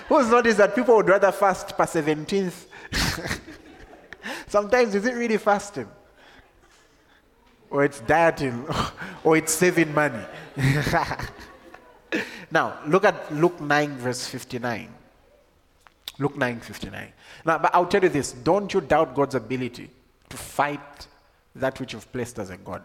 Who's 0.09 0.27
noticed 0.29 0.57
that 0.57 0.75
people 0.75 0.97
would 0.97 1.07
rather 1.07 1.31
fast 1.31 1.77
past 1.77 1.95
17th? 1.95 2.65
Sometimes 4.47 4.93
is 4.93 5.05
it 5.05 5.13
really 5.15 5.37
fasting? 5.37 5.87
Or 7.69 7.85
it's 7.85 8.01
dieting, 8.01 8.67
or 9.23 9.37
it's 9.37 9.53
saving 9.53 9.93
money. 9.93 10.25
now, 12.51 12.79
look 12.85 13.05
at 13.05 13.33
Luke 13.33 13.61
9, 13.61 13.95
verse 13.95 14.27
59. 14.27 14.89
Luke 16.19 16.35
9, 16.35 16.59
59. 16.59 17.13
Now, 17.45 17.59
but 17.59 17.73
I'll 17.73 17.85
tell 17.85 18.03
you 18.03 18.09
this 18.09 18.33
don't 18.33 18.73
you 18.73 18.81
doubt 18.81 19.15
God's 19.15 19.35
ability 19.35 19.89
to 20.31 20.37
fight 20.37 21.07
that 21.55 21.79
which 21.79 21.93
you've 21.93 22.11
placed 22.11 22.39
as 22.39 22.49
a 22.49 22.57
God. 22.57 22.81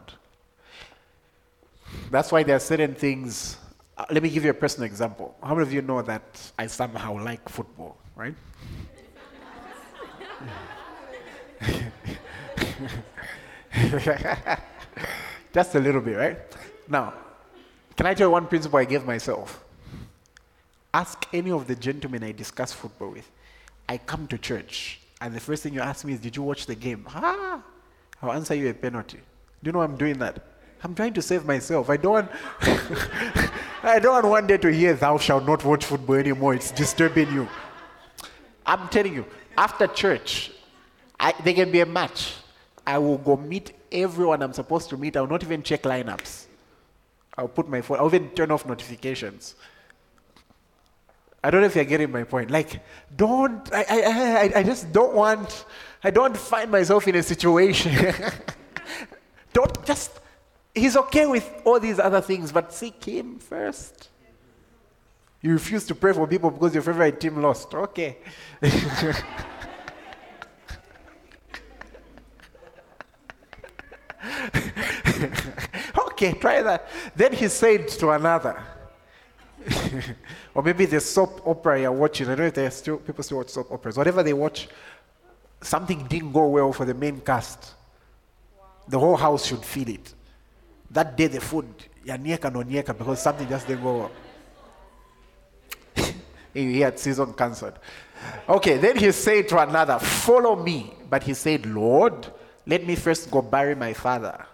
That's 2.10 2.32
why 2.32 2.42
there 2.42 2.56
are 2.56 2.60
certain 2.60 2.94
things. 2.94 3.56
Uh, 3.96 4.04
let 4.10 4.22
me 4.22 4.28
give 4.28 4.44
you 4.44 4.50
a 4.50 4.54
personal 4.54 4.86
example. 4.86 5.34
How 5.42 5.54
many 5.54 5.62
of 5.62 5.72
you 5.72 5.80
know 5.82 6.02
that 6.02 6.52
I 6.58 6.66
somehow 6.66 7.22
like 7.22 7.48
football, 7.48 7.96
right? 8.14 8.34
Just 15.52 15.74
a 15.74 15.80
little 15.80 16.00
bit, 16.00 16.16
right? 16.16 16.38
Now, 16.88 17.14
can 17.96 18.06
I 18.06 18.14
tell 18.14 18.28
you 18.28 18.32
one 18.32 18.46
principle 18.46 18.78
I 18.78 18.84
gave 18.84 19.06
myself? 19.06 19.62
Ask 20.92 21.26
any 21.32 21.50
of 21.50 21.66
the 21.66 21.74
gentlemen 21.74 22.22
I 22.24 22.32
discuss 22.32 22.72
football 22.72 23.10
with. 23.10 23.30
I 23.88 23.98
come 23.98 24.26
to 24.28 24.38
church, 24.38 25.00
and 25.20 25.34
the 25.34 25.40
first 25.40 25.62
thing 25.62 25.74
you 25.74 25.80
ask 25.80 26.04
me 26.04 26.12
is, 26.12 26.20
Did 26.20 26.36
you 26.36 26.42
watch 26.42 26.66
the 26.66 26.74
game? 26.74 27.06
Ah, 27.08 27.62
I'll 28.22 28.32
answer 28.32 28.54
you 28.54 28.68
a 28.68 28.74
penalty. 28.74 29.18
Do 29.62 29.68
you 29.68 29.72
know 29.72 29.80
I'm 29.80 29.96
doing 29.96 30.18
that? 30.18 30.44
I'm 30.82 30.94
trying 30.94 31.14
to 31.14 31.22
save 31.22 31.44
myself. 31.44 31.88
I 31.90 31.96
don't 31.96 32.12
want 32.12 32.30
I 33.82 33.98
don't 33.98 34.12
want 34.12 34.26
one 34.26 34.46
day 34.46 34.58
to 34.58 34.72
hear 34.72 34.94
thou 34.94 35.18
shalt 35.18 35.46
not 35.46 35.64
watch 35.64 35.84
football 35.84 36.16
anymore. 36.16 36.54
It's 36.54 36.70
disturbing 36.70 37.32
you. 37.32 37.48
I'm 38.64 38.88
telling 38.88 39.14
you, 39.14 39.24
after 39.56 39.86
church, 39.86 40.52
I, 41.18 41.32
there 41.44 41.54
can 41.54 41.70
be 41.70 41.80
a 41.80 41.86
match. 41.86 42.34
I 42.86 42.98
will 42.98 43.18
go 43.18 43.36
meet 43.36 43.72
everyone 43.90 44.42
I'm 44.42 44.52
supposed 44.52 44.90
to 44.90 44.96
meet. 44.96 45.16
I 45.16 45.20
will 45.20 45.28
not 45.28 45.42
even 45.42 45.62
check 45.62 45.82
lineups. 45.82 46.46
I'll 47.38 47.48
put 47.48 47.68
my 47.68 47.80
phone, 47.80 47.98
I'll 47.98 48.06
even 48.06 48.30
turn 48.30 48.50
off 48.50 48.66
notifications. 48.66 49.54
I 51.46 51.50
don't 51.50 51.60
know 51.60 51.68
if 51.68 51.76
you're 51.76 51.84
getting 51.84 52.10
my 52.10 52.24
point. 52.24 52.50
Like, 52.50 52.80
don't, 53.14 53.72
I, 53.72 53.84
I, 53.88 54.00
I, 54.02 54.52
I 54.56 54.62
just 54.64 54.90
don't 54.92 55.14
want, 55.14 55.64
I 56.02 56.10
don't 56.10 56.36
find 56.36 56.72
myself 56.72 57.06
in 57.06 57.14
a 57.14 57.22
situation. 57.22 57.94
don't 59.52 59.86
just, 59.86 60.10
he's 60.74 60.96
okay 60.96 61.26
with 61.26 61.48
all 61.64 61.78
these 61.78 62.00
other 62.00 62.20
things, 62.20 62.50
but 62.50 62.72
seek 62.72 63.04
him 63.04 63.38
first. 63.38 64.08
You 65.40 65.52
refuse 65.52 65.86
to 65.86 65.94
pray 65.94 66.12
for 66.14 66.26
people 66.26 66.50
because 66.50 66.74
your 66.74 66.82
favorite 66.82 67.20
team 67.20 67.40
lost. 67.40 67.72
Okay. 67.72 68.16
okay, 76.08 76.32
try 76.32 76.60
that. 76.62 76.88
Then 77.14 77.34
he 77.34 77.46
said 77.46 77.86
to 77.86 78.10
another, 78.10 78.60
or 80.54 80.62
maybe 80.62 80.86
the 80.86 81.00
soap 81.00 81.42
opera 81.46 81.80
you're 81.80 81.92
watching. 81.92 82.26
I 82.26 82.30
don't 82.30 82.38
know 82.38 82.46
if 82.46 82.54
there 82.54 82.70
still 82.70 82.98
people 82.98 83.22
still 83.24 83.38
watch 83.38 83.48
soap 83.48 83.70
operas. 83.70 83.96
Whatever 83.96 84.22
they 84.22 84.32
watch, 84.32 84.68
something 85.60 86.06
didn't 86.06 86.32
go 86.32 86.48
well 86.48 86.72
for 86.72 86.84
the 86.84 86.94
main 86.94 87.20
cast. 87.20 87.74
The 88.88 88.98
whole 88.98 89.16
house 89.16 89.46
should 89.46 89.64
feel 89.64 89.88
it. 89.88 90.14
That 90.90 91.16
day 91.16 91.26
the 91.26 91.40
food, 91.40 91.66
yanieka 92.04 92.52
no 92.52 92.62
nieka, 92.62 92.96
because 92.96 93.20
something 93.20 93.48
just 93.48 93.66
didn't 93.66 93.82
go 93.82 94.10
well. 95.96 96.04
he 96.54 96.80
had 96.80 96.98
season 96.98 97.32
cancelled. 97.32 97.78
Okay, 98.48 98.76
then 98.78 98.96
he 98.96 99.10
said 99.12 99.48
to 99.48 99.58
another, 99.58 99.98
Follow 99.98 100.56
me. 100.56 100.92
But 101.08 101.22
he 101.22 101.34
said, 101.34 101.66
Lord, 101.66 102.26
let 102.66 102.86
me 102.86 102.96
first 102.96 103.30
go 103.30 103.42
bury 103.42 103.74
my 103.74 103.92
father. 103.92 104.46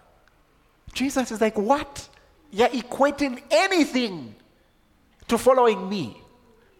Jesus 0.93 1.31
is 1.31 1.41
like, 1.41 1.57
What? 1.57 2.09
You're 2.51 2.69
equating 2.69 3.41
anything 3.49 4.35
to 5.33 5.37
following 5.39 5.89
me. 5.89 6.21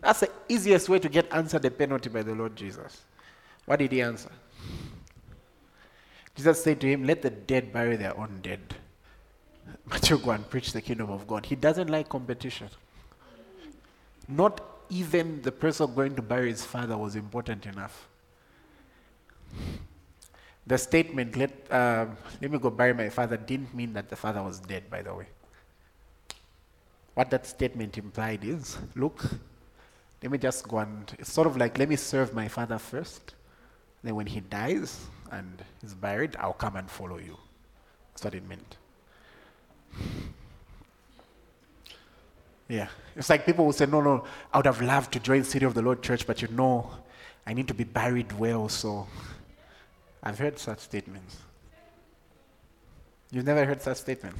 That's 0.01 0.19
the 0.19 0.29
easiest 0.47 0.87
way 0.87 0.99
to 0.99 1.09
get 1.09 1.33
answered 1.33 1.63
the 1.63 1.71
penalty 1.71 2.09
by 2.09 2.21
the 2.21 2.35
Lord 2.35 2.55
Jesus. 2.55 3.01
What 3.65 3.79
did 3.79 3.91
he 3.91 4.01
answer? 4.01 4.31
Jesus 6.35 6.63
said 6.63 6.79
to 6.81 6.87
him, 6.87 7.03
Let 7.05 7.21
the 7.21 7.29
dead 7.29 7.73
bury 7.73 7.95
their 7.95 8.17
own 8.17 8.39
dead. 8.41 8.61
But 9.87 10.09
you 10.09 10.17
go 10.17 10.31
and 10.31 10.47
preach 10.49 10.71
the 10.73 10.81
kingdom 10.81 11.09
of 11.09 11.25
God. 11.25 11.45
He 11.45 11.55
doesn't 11.55 11.89
like 11.89 12.09
competition. 12.09 12.69
Not 14.27 14.61
even 14.89 15.41
the 15.41 15.51
person 15.51 15.93
going 15.95 16.15
to 16.15 16.21
bury 16.21 16.49
his 16.49 16.63
father 16.63 16.97
was 16.97 17.15
important 17.15 17.65
enough. 17.65 18.07
The 20.67 20.77
statement, 20.77 21.35
let, 21.35 21.51
um, 21.71 22.17
let 22.41 22.51
me 22.51 22.57
go 22.57 22.69
bury 22.69 22.93
my 22.93 23.09
father, 23.09 23.37
didn't 23.37 23.73
mean 23.73 23.93
that 23.93 24.09
the 24.09 24.15
father 24.15 24.43
was 24.43 24.59
dead, 24.59 24.89
by 24.89 25.01
the 25.01 25.13
way. 25.13 25.27
What 27.13 27.29
that 27.29 27.45
statement 27.45 27.97
implied 27.97 28.43
is 28.43 28.77
look, 28.95 29.23
let 30.21 30.31
me 30.31 30.37
just 30.37 30.67
go 30.67 30.79
and, 30.79 31.13
it's 31.19 31.31
sort 31.31 31.47
of 31.47 31.57
like, 31.57 31.77
let 31.77 31.89
me 31.89 31.95
serve 31.95 32.33
my 32.33 32.47
father 32.47 32.77
first. 32.77 33.35
Then 34.03 34.15
when 34.15 34.27
he 34.27 34.39
dies 34.39 35.05
and 35.31 35.63
is 35.83 35.93
buried, 35.93 36.35
I'll 36.37 36.53
come 36.53 36.75
and 36.75 36.89
follow 36.89 37.17
you. 37.17 37.37
That's 38.11 38.23
what 38.23 38.35
it 38.35 38.47
meant. 38.47 38.77
Yeah. 42.67 42.87
It's 43.15 43.29
like 43.29 43.45
people 43.45 43.65
will 43.65 43.73
say, 43.73 43.85
no, 43.85 44.01
no, 44.01 44.23
I 44.51 44.57
would 44.57 44.65
have 44.65 44.81
loved 44.81 45.11
to 45.13 45.19
join 45.19 45.43
City 45.43 45.65
of 45.65 45.73
the 45.73 45.81
Lord 45.81 46.01
Church, 46.01 46.25
but 46.25 46.41
you 46.41 46.47
know, 46.47 46.91
I 47.45 47.53
need 47.53 47.67
to 47.67 47.73
be 47.73 47.83
buried 47.83 48.31
well, 48.33 48.69
so 48.69 49.07
I've 50.23 50.39
heard 50.39 50.57
such 50.57 50.79
statements. 50.79 51.37
You've 53.29 53.45
never 53.45 53.65
heard 53.65 53.81
such 53.81 53.97
statements? 53.97 54.39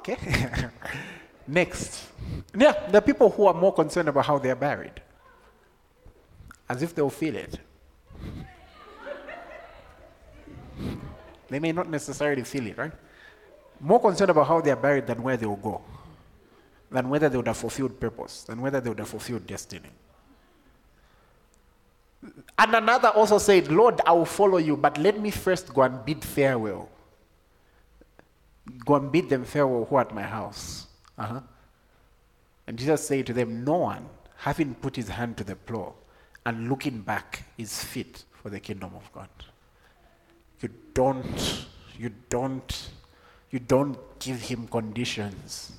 Okay. 0.00 0.16
Next. 1.46 2.08
Yeah, 2.56 2.90
are 2.92 3.00
people 3.00 3.28
who 3.30 3.46
are 3.46 3.54
more 3.54 3.72
concerned 3.72 4.08
about 4.08 4.24
how 4.24 4.38
they 4.38 4.50
are 4.50 4.56
buried, 4.56 5.00
as 6.68 6.82
if 6.82 6.94
they'll 6.94 7.10
feel 7.10 7.36
it. 7.36 7.58
they 11.48 11.58
may 11.58 11.72
not 11.72 11.90
necessarily 11.90 12.44
feel 12.44 12.66
it, 12.66 12.78
right? 12.78 12.92
More 13.80 14.00
concerned 14.00 14.30
about 14.30 14.46
how 14.46 14.60
they 14.60 14.70
are 14.70 14.76
buried 14.76 15.06
than 15.06 15.22
where 15.22 15.36
they 15.36 15.46
will 15.46 15.56
go, 15.56 15.82
than 16.90 17.08
whether 17.10 17.28
they 17.28 17.36
would 17.36 17.48
have 17.48 17.56
fulfilled 17.56 17.98
purpose, 17.98 18.44
than 18.44 18.60
whether 18.60 18.80
they 18.80 18.88
would 18.88 18.98
have 19.00 19.08
fulfilled 19.08 19.46
destiny. 19.46 19.90
And 22.58 22.74
another 22.74 23.08
also 23.08 23.38
said, 23.38 23.68
Lord, 23.68 24.00
I 24.06 24.12
will 24.12 24.26
follow 24.26 24.58
you, 24.58 24.76
but 24.76 24.96
let 24.98 25.18
me 25.18 25.30
first 25.30 25.74
go 25.74 25.82
and 25.82 26.04
bid 26.04 26.24
farewell. 26.24 26.88
Go 28.84 28.96
and 28.96 29.10
bid 29.10 29.28
them 29.28 29.44
farewell 29.44 29.84
who 29.84 29.96
are 29.96 30.02
at 30.02 30.14
my 30.14 30.22
house. 30.22 30.86
Uh-huh. 31.18 31.40
And 32.66 32.78
Jesus 32.78 33.06
said 33.06 33.26
to 33.26 33.32
them, 33.32 33.64
No 33.64 33.78
one, 33.78 34.08
having 34.36 34.74
put 34.74 34.96
his 34.96 35.08
hand 35.08 35.36
to 35.38 35.44
the 35.44 35.56
plow 35.56 35.94
and 36.46 36.68
looking 36.68 37.00
back, 37.00 37.44
is 37.58 37.82
fit 37.84 38.24
for 38.32 38.48
the 38.48 38.60
kingdom 38.60 38.92
of 38.94 39.12
God. 39.12 39.28
You 40.60 40.70
don't, 40.94 41.66
you 41.98 42.10
don't, 42.28 42.90
you 43.50 43.58
don't 43.58 43.98
give 44.18 44.40
him 44.40 44.68
conditions. 44.68 45.72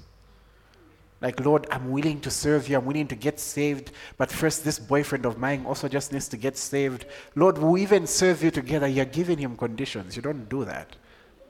Like, 1.22 1.40
Lord, 1.40 1.68
I'm 1.70 1.92
willing 1.92 2.20
to 2.22 2.32
serve 2.32 2.68
you. 2.68 2.78
I'm 2.78 2.86
willing 2.86 3.08
to 3.08 3.16
get 3.16 3.40
saved. 3.40 3.92
But 4.18 4.32
first, 4.32 4.64
this 4.64 4.80
boyfriend 4.80 5.26
of 5.26 5.38
mine 5.38 5.66
also 5.68 5.88
just 5.88 6.12
needs 6.12 6.28
to 6.30 6.38
get 6.38 6.58
saved. 6.58 7.06
Lord, 7.36 7.60
we'll 7.60 7.78
even 7.78 8.08
serve 8.08 8.44
you 8.44 8.50
together. 8.50 8.88
You're 8.88 9.06
giving 9.06 9.38
him 9.38 9.56
conditions. 9.56 10.16
You 10.16 10.24
don't 10.24 10.50
do 10.50 10.66
that. 10.66 10.96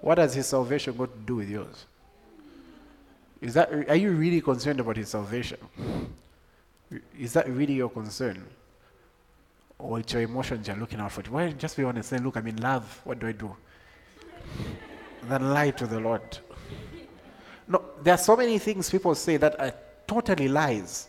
What 0.01 0.17
has 0.17 0.33
his 0.33 0.47
salvation 0.47 0.97
got 0.97 1.13
to 1.13 1.19
do 1.19 1.35
with 1.35 1.49
yours? 1.49 1.85
Is 3.39 3.53
that, 3.53 3.71
are 3.71 3.95
you 3.95 4.11
really 4.11 4.41
concerned 4.41 4.79
about 4.79 4.97
his 4.97 5.09
salvation? 5.09 5.57
Is 7.17 7.33
that 7.33 7.47
really 7.49 7.73
your 7.73 7.89
concern? 7.89 8.45
Or 9.79 9.99
it's 9.99 10.13
your 10.13 10.21
emotions 10.21 10.67
you're 10.67 10.77
looking 10.77 10.99
out 10.99 11.11
for? 11.11 11.21
Why 11.23 11.51
just 11.51 11.77
be 11.77 11.83
honest 11.83 12.11
and 12.11 12.25
look, 12.25 12.35
I'm 12.37 12.47
in 12.47 12.57
love. 12.57 13.01
What 13.03 13.19
do 13.19 13.27
I 13.27 13.31
do? 13.31 13.55
then 15.23 15.53
lie 15.53 15.71
to 15.71 15.87
the 15.87 15.99
Lord. 15.99 16.39
No, 17.67 17.83
there 18.01 18.15
are 18.15 18.17
so 18.17 18.35
many 18.35 18.57
things 18.57 18.89
people 18.89 19.13
say 19.15 19.37
that 19.37 19.59
are 19.59 19.73
totally 20.07 20.47
lies. 20.47 21.07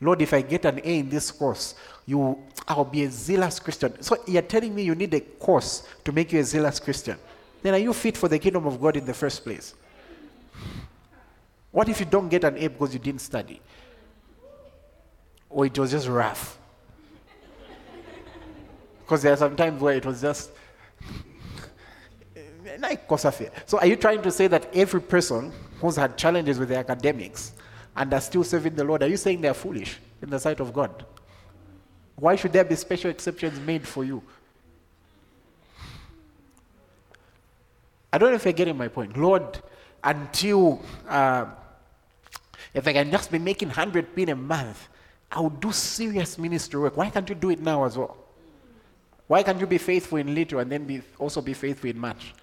Lord, 0.00 0.22
if 0.22 0.32
I 0.32 0.42
get 0.42 0.64
an 0.64 0.80
A 0.84 0.98
in 1.00 1.08
this 1.08 1.30
course, 1.30 1.74
you, 2.06 2.40
I'll 2.68 2.84
be 2.84 3.02
a 3.02 3.10
zealous 3.10 3.58
Christian. 3.58 4.00
So 4.00 4.16
you're 4.26 4.42
telling 4.42 4.74
me 4.74 4.82
you 4.82 4.94
need 4.94 5.12
a 5.14 5.20
course 5.20 5.88
to 6.04 6.12
make 6.12 6.32
you 6.32 6.38
a 6.38 6.44
zealous 6.44 6.78
Christian. 6.78 7.18
Then 7.62 7.74
are 7.74 7.78
you 7.78 7.92
fit 7.92 8.16
for 8.16 8.28
the 8.28 8.38
kingdom 8.38 8.66
of 8.66 8.80
God 8.80 8.96
in 8.96 9.04
the 9.04 9.14
first 9.14 9.44
place? 9.44 9.74
What 11.70 11.88
if 11.88 12.00
you 12.00 12.06
don't 12.06 12.28
get 12.28 12.44
an 12.44 12.56
A 12.56 12.68
because 12.68 12.92
you 12.92 12.98
didn't 12.98 13.20
study? 13.20 13.60
Or 15.50 15.66
it 15.66 15.78
was 15.78 15.90
just 15.90 16.08
rough? 16.08 16.58
Because 19.00 19.22
there 19.22 19.32
are 19.32 19.36
some 19.36 19.56
times 19.56 19.80
where 19.80 19.94
it 19.94 20.04
was 20.04 20.20
just 20.20 20.50
so 23.66 23.78
are 23.78 23.86
you 23.86 23.96
trying 23.96 24.22
to 24.22 24.30
say 24.30 24.46
that 24.46 24.68
every 24.74 25.00
person 25.00 25.52
who's 25.80 25.96
had 25.96 26.18
challenges 26.18 26.58
with 26.58 26.68
their 26.68 26.80
academics 26.80 27.52
and 27.96 28.12
are 28.12 28.20
still 28.20 28.44
serving 28.44 28.74
the 28.74 28.84
Lord, 28.84 29.02
are 29.02 29.08
you 29.08 29.16
saying 29.16 29.40
they're 29.40 29.54
foolish 29.54 29.98
in 30.22 30.30
the 30.30 30.38
sight 30.38 30.60
of 30.60 30.72
God? 30.72 31.04
Why 32.16 32.36
should 32.36 32.52
there 32.52 32.64
be 32.64 32.74
special 32.74 33.10
exceptions 33.10 33.58
made 33.60 33.86
for 33.86 34.04
you? 34.04 34.22
I 38.12 38.18
don't 38.18 38.30
know 38.30 38.36
if 38.36 38.44
you're 38.44 38.52
getting 38.52 38.76
my 38.76 38.88
point. 38.88 39.16
Lord, 39.16 39.60
until 40.02 40.82
uh, 41.08 41.46
if 42.74 42.86
I 42.86 42.92
can 42.92 43.10
just 43.10 43.30
be 43.30 43.38
making 43.38 43.68
100 43.68 44.14
pin 44.14 44.30
a 44.30 44.36
month, 44.36 44.88
I 45.30 45.40
will 45.40 45.50
do 45.50 45.72
serious 45.72 46.38
ministry 46.38 46.80
work. 46.80 46.96
Why 46.96 47.10
can't 47.10 47.28
you 47.28 47.34
do 47.34 47.50
it 47.50 47.60
now 47.60 47.84
as 47.84 47.98
well? 47.98 48.16
Why 49.26 49.42
can't 49.42 49.60
you 49.60 49.66
be 49.66 49.78
faithful 49.78 50.18
in 50.18 50.34
little 50.34 50.58
and 50.58 50.72
then 50.72 50.84
be, 50.84 51.02
also 51.18 51.42
be 51.42 51.52
faithful 51.52 51.90
in 51.90 51.98
much? 51.98 52.34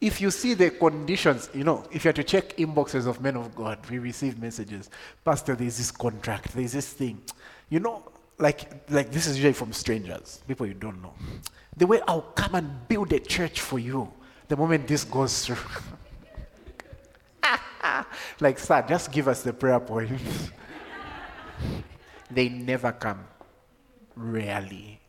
If 0.00 0.20
you 0.20 0.30
see 0.30 0.54
the 0.54 0.70
conditions, 0.70 1.50
you 1.54 1.64
know, 1.64 1.84
if 1.90 2.04
you 2.04 2.10
are 2.10 2.14
to 2.14 2.24
check 2.24 2.56
inboxes 2.56 3.06
of 3.06 3.20
men 3.20 3.36
of 3.36 3.54
God, 3.54 3.78
we 3.90 3.98
receive 3.98 4.38
messages. 4.38 4.90
Pastor, 5.24 5.54
there's 5.54 5.78
this 5.78 5.90
contract, 5.90 6.54
there's 6.54 6.72
this 6.72 6.92
thing. 6.92 7.20
You 7.68 7.80
know, 7.80 8.02
like, 8.38 8.90
like 8.90 9.10
this 9.10 9.26
is 9.26 9.36
usually 9.36 9.54
from 9.54 9.72
strangers, 9.72 10.42
people 10.46 10.66
you 10.66 10.74
don't 10.74 11.02
know. 11.02 11.14
The 11.76 11.86
way 11.86 12.00
I'll 12.06 12.22
come 12.22 12.54
and 12.54 12.88
build 12.88 13.12
a 13.12 13.20
church 13.20 13.60
for 13.60 13.78
you 13.78 14.12
the 14.48 14.56
moment 14.56 14.86
this 14.86 15.04
goes 15.04 15.44
through. 15.46 15.56
like, 18.40 18.58
sir, 18.58 18.84
just 18.88 19.10
give 19.12 19.28
us 19.28 19.42
the 19.42 19.52
prayer 19.52 19.80
points. 19.80 20.50
they 22.30 22.48
never 22.48 22.92
come. 22.92 23.24
Rarely. 24.14 25.00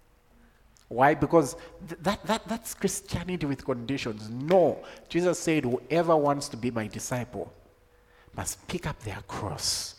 Why? 0.90 1.16
Because 1.16 1.56
th- 1.88 2.00
that, 2.02 2.26
that, 2.26 2.48
that's 2.48 2.74
Christianity 2.74 3.46
with 3.46 3.66
conditions. 3.66 4.30
No. 4.30 4.84
Jesus 5.10 5.40
said, 5.40 5.66
Whoever 5.66 6.16
wants 6.16 6.48
to 6.50 6.58
be 6.58 6.72
my 6.72 6.88
disciple 6.88 7.52
must 8.36 8.66
pick 8.68 8.88
up 8.88 9.00
their 9.02 9.22
cross, 9.28 9.96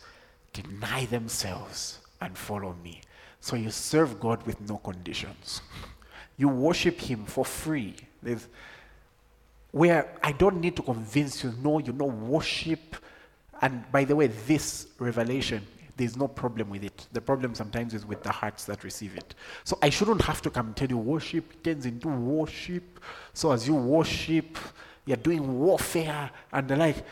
deny 0.53 1.05
themselves, 1.05 1.99
and 2.21 2.37
follow 2.37 2.75
me. 2.83 3.01
So 3.41 3.55
you 3.55 3.69
serve 3.71 4.19
God 4.19 4.45
with 4.45 4.59
no 4.61 4.77
conditions. 4.77 5.61
You 6.37 6.47
worship 6.47 7.01
Him 7.01 7.25
for 7.25 7.43
free. 7.43 7.95
There's, 8.23 8.47
where 9.71 10.15
I 10.23 10.31
don't 10.31 10.59
need 10.59 10.75
to 10.77 10.81
convince 10.81 11.43
you, 11.43 11.53
no, 11.61 11.79
you 11.79 11.93
know, 11.93 12.05
worship. 12.05 12.95
And 13.61 13.89
by 13.91 14.03
the 14.03 14.15
way, 14.15 14.27
this 14.27 14.87
revelation 14.99 15.65
there's 15.99 16.15
no 16.15 16.29
problem 16.29 16.69
with 16.69 16.85
it. 16.85 17.07
The 17.11 17.19
problem 17.19 17.53
sometimes 17.53 17.93
is 17.93 18.05
with 18.05 18.23
the 18.23 18.31
hearts 18.31 18.63
that 18.65 18.85
receive 18.85 19.17
it. 19.17 19.35
So 19.65 19.77
I 19.81 19.89
shouldn't 19.89 20.21
have 20.21 20.41
to 20.43 20.49
come 20.49 20.73
tell 20.73 20.87
you 20.87 20.97
worship 20.97 21.61
turns 21.61 21.85
into 21.85 22.07
worship. 22.07 23.01
So 23.33 23.51
as 23.51 23.67
you 23.67 23.75
worship, 23.75 24.57
you're 25.05 25.17
doing 25.17 25.59
warfare 25.59 26.31
and 26.53 26.69
the 26.69 26.77
like. 26.77 27.03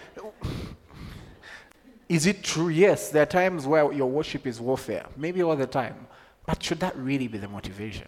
Is 2.08 2.28
it 2.28 2.43
true? 2.43 2.70
Yes, 2.70 3.10
there 3.10 3.24
are 3.24 3.26
times 3.26 3.68
where 3.68 3.91
your 3.91 4.10
worship 4.10 4.47
is 4.47 4.62
warfare, 4.62 5.05
maybe 5.18 5.43
all 5.43 5.58
the 5.58 5.68
time. 5.68 6.08
But 6.45 6.64
should 6.64 6.80
that 6.80 6.95
really 6.95 7.28
be 7.28 7.39
the 7.39 7.49
motivation? 7.49 8.08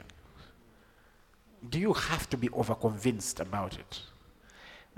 Do 1.70 1.78
you 1.78 1.92
have 1.92 2.30
to 2.30 2.38
be 2.38 2.48
overconvinced 2.52 3.42
about 3.42 3.78
it? 3.78 4.00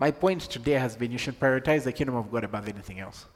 My 0.02 0.10
point 0.10 0.42
today 0.42 0.72
has 0.72 0.96
been 0.96 1.12
you 1.12 1.20
should 1.20 1.40
prioritize 1.40 1.84
the 1.84 1.92
kingdom 1.92 2.16
of 2.16 2.32
God 2.32 2.44
above 2.44 2.68
anything 2.68 3.00
else. 3.00 3.28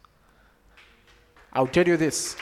I'll 1.54 1.68
tell 1.68 1.88
you 1.88 1.96
this. 1.96 2.36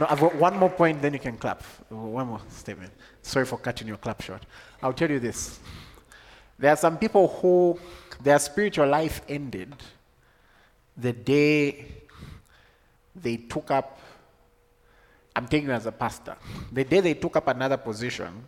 No, 0.00 0.06
I've 0.08 0.18
got 0.18 0.34
one 0.36 0.56
more 0.56 0.70
point, 0.70 1.02
then 1.02 1.12
you 1.12 1.18
can 1.18 1.36
clap. 1.36 1.62
One 1.90 2.28
more 2.28 2.40
statement. 2.48 2.94
Sorry 3.20 3.44
for 3.44 3.58
cutting 3.58 3.86
your 3.86 3.98
clap 3.98 4.22
short. 4.22 4.46
I'll 4.82 4.94
tell 4.94 5.10
you 5.10 5.20
this. 5.20 5.60
There 6.58 6.70
are 6.72 6.78
some 6.78 6.96
people 6.96 7.28
who 7.28 7.78
their 8.22 8.38
spiritual 8.38 8.88
life 8.88 9.20
ended 9.28 9.76
the 10.96 11.12
day 11.12 11.84
they 13.14 13.36
took 13.36 13.70
up, 13.70 13.98
I'm 15.36 15.46
taking 15.46 15.68
as 15.68 15.84
a 15.84 15.92
pastor, 15.92 16.36
the 16.72 16.84
day 16.84 17.00
they 17.00 17.12
took 17.12 17.36
up 17.36 17.48
another 17.48 17.76
position 17.76 18.44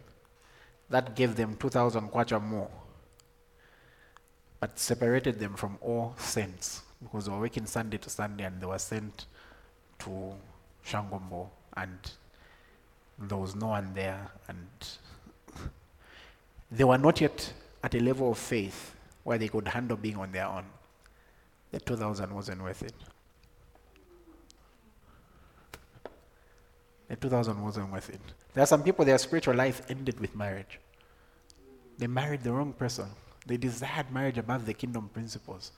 that 0.89 1.15
gave 1.15 1.37
them 1.37 1.57
2,000 1.57 2.11
kwacha 2.11 2.43
more, 2.43 2.71
but 4.63 4.79
separated 4.79 5.41
them 5.41 5.55
from 5.55 5.77
all 5.81 6.15
saints 6.19 6.83
because 7.03 7.27
they 7.27 7.33
were 7.33 7.41
working 7.41 7.67
Sunday 7.67 7.99
to 7.99 8.09
Sunday 8.09 8.45
and 8.45 8.61
they 8.61 8.67
were 8.67 8.79
sent 8.79 9.27
to 9.99 10.35
Shangombo 10.87 11.49
and 11.77 11.99
there 13.19 13.39
was 13.39 13.57
no 13.57 13.67
one 13.67 13.93
there 13.93 14.31
and 14.47 14.69
they 16.71 16.85
were 16.85 16.97
not 16.97 17.21
yet 17.21 17.53
at 17.83 17.93
a 17.97 17.99
level 17.99 18.31
of 18.31 18.39
faith 18.39 18.95
where 19.25 19.37
they 19.37 19.49
could 19.49 19.67
handle 19.67 19.97
being 19.97 20.17
on 20.17 20.31
their 20.31 20.47
own. 20.47 20.67
The 21.73 21.81
2000 21.81 22.33
wasn't 22.33 22.63
worth 22.63 22.85
it. 22.85 22.95
The 27.09 27.17
2000 27.17 27.61
wasn't 27.61 27.91
worth 27.91 28.11
it. 28.11 28.21
There 28.55 28.63
are 28.63 28.67
some 28.67 28.85
people, 28.85 29.05
their 29.05 29.19
spiritual 29.19 29.57
life 29.57 29.83
ended 29.89 30.21
with 30.21 30.37
marriage. 30.37 30.79
They 31.99 32.07
married 32.07 32.45
the 32.45 32.53
wrong 32.53 32.73
person. 32.73 33.09
They 33.47 33.57
desired 33.57 34.11
marriage 34.13 34.39
above 34.39 34.67
the 34.67 34.75
kingdom 34.75 35.09
principles 35.13 35.73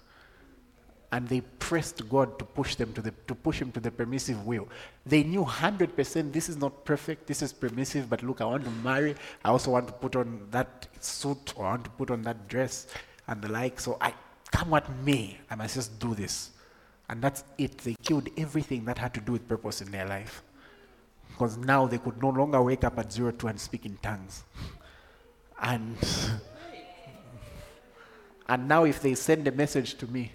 and 1.15 1.29
they 1.29 1.41
pressed 1.61 2.09
God 2.09 2.41
to 2.41 2.45
push 2.45 2.75
them 2.75 2.93
to 2.95 3.01
the 3.01 3.13
to 3.29 3.37
push 3.37 3.63
him 3.63 3.71
to 3.73 3.79
the 3.79 3.91
permissive 3.91 4.45
will. 4.45 4.67
They 5.07 5.23
knew 5.23 5.45
100% 5.45 6.33
this 6.33 6.49
is 6.49 6.57
not 6.57 6.85
perfect, 6.85 7.29
this 7.29 7.41
is 7.41 7.53
permissive, 7.53 8.11
but 8.11 8.25
look, 8.25 8.41
I 8.41 8.47
want 8.47 8.65
to 8.65 8.71
marry. 8.71 9.15
I 9.45 9.51
also 9.51 9.71
want 9.71 9.87
to 9.87 9.93
put 9.93 10.17
on 10.17 10.49
that 10.51 10.89
suit 10.99 11.55
or 11.55 11.67
I 11.67 11.71
want 11.71 11.85
to 11.85 11.91
put 11.91 12.11
on 12.11 12.23
that 12.23 12.49
dress 12.49 12.89
and 13.29 13.41
the 13.41 13.47
like. 13.49 13.79
So 13.79 13.97
I 14.01 14.13
come 14.51 14.71
what 14.71 14.91
may, 15.05 15.39
I 15.49 15.55
must 15.55 15.77
just 15.77 16.01
do 16.01 16.17
this. 16.17 16.51
And 17.09 17.23
that's 17.23 17.45
it. 17.59 17.79
They 17.79 17.95
killed 18.03 18.29
everything 18.37 18.85
that 18.87 18.99
had 18.99 19.15
to 19.15 19.21
do 19.21 19.33
with 19.33 19.47
purpose 19.47 19.83
in 19.83 19.93
their 19.93 20.09
life. 20.09 20.43
Because 21.29 21.57
now 21.57 21.87
they 21.87 21.99
could 21.99 22.21
no 22.21 22.31
longer 22.31 22.61
wake 22.61 22.83
up 22.83 22.99
at 22.99 23.13
zero 23.13 23.31
two 23.31 23.47
and 23.47 23.61
speak 23.61 23.87
in 23.87 23.99
tongues. 24.03 24.43
And 25.63 25.97
and 28.49 28.69
now 28.69 28.85
if 28.85 29.01
they 29.01 29.15
send 29.15 29.49
a 29.49 29.53
message 29.53 29.95
to 29.99 30.07
me, 30.07 30.33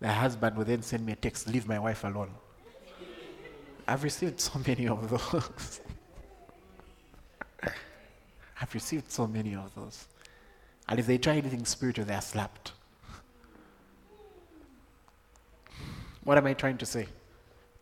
the 0.00 0.12
husband 0.12 0.56
will 0.56 0.64
then 0.64 0.82
send 0.82 1.06
me 1.06 1.12
a 1.12 1.16
text, 1.16 1.48
leave 1.48 1.68
my 1.68 1.78
wife 1.78 2.04
alone. 2.04 2.30
I've 3.86 4.02
received 4.02 4.40
so 4.40 4.58
many 4.66 4.88
of 4.88 5.08
those. 5.10 5.80
I've 8.60 8.74
received 8.74 9.10
so 9.10 9.26
many 9.26 9.54
of 9.54 9.74
those. 9.74 10.06
And 10.88 10.98
if 10.98 11.06
they 11.06 11.18
try 11.18 11.36
anything 11.36 11.64
spiritual, 11.64 12.04
they 12.04 12.14
are 12.14 12.22
slapped. 12.22 12.72
What 16.24 16.38
am 16.38 16.46
I 16.46 16.54
trying 16.54 16.78
to 16.78 16.86
say? 16.86 17.06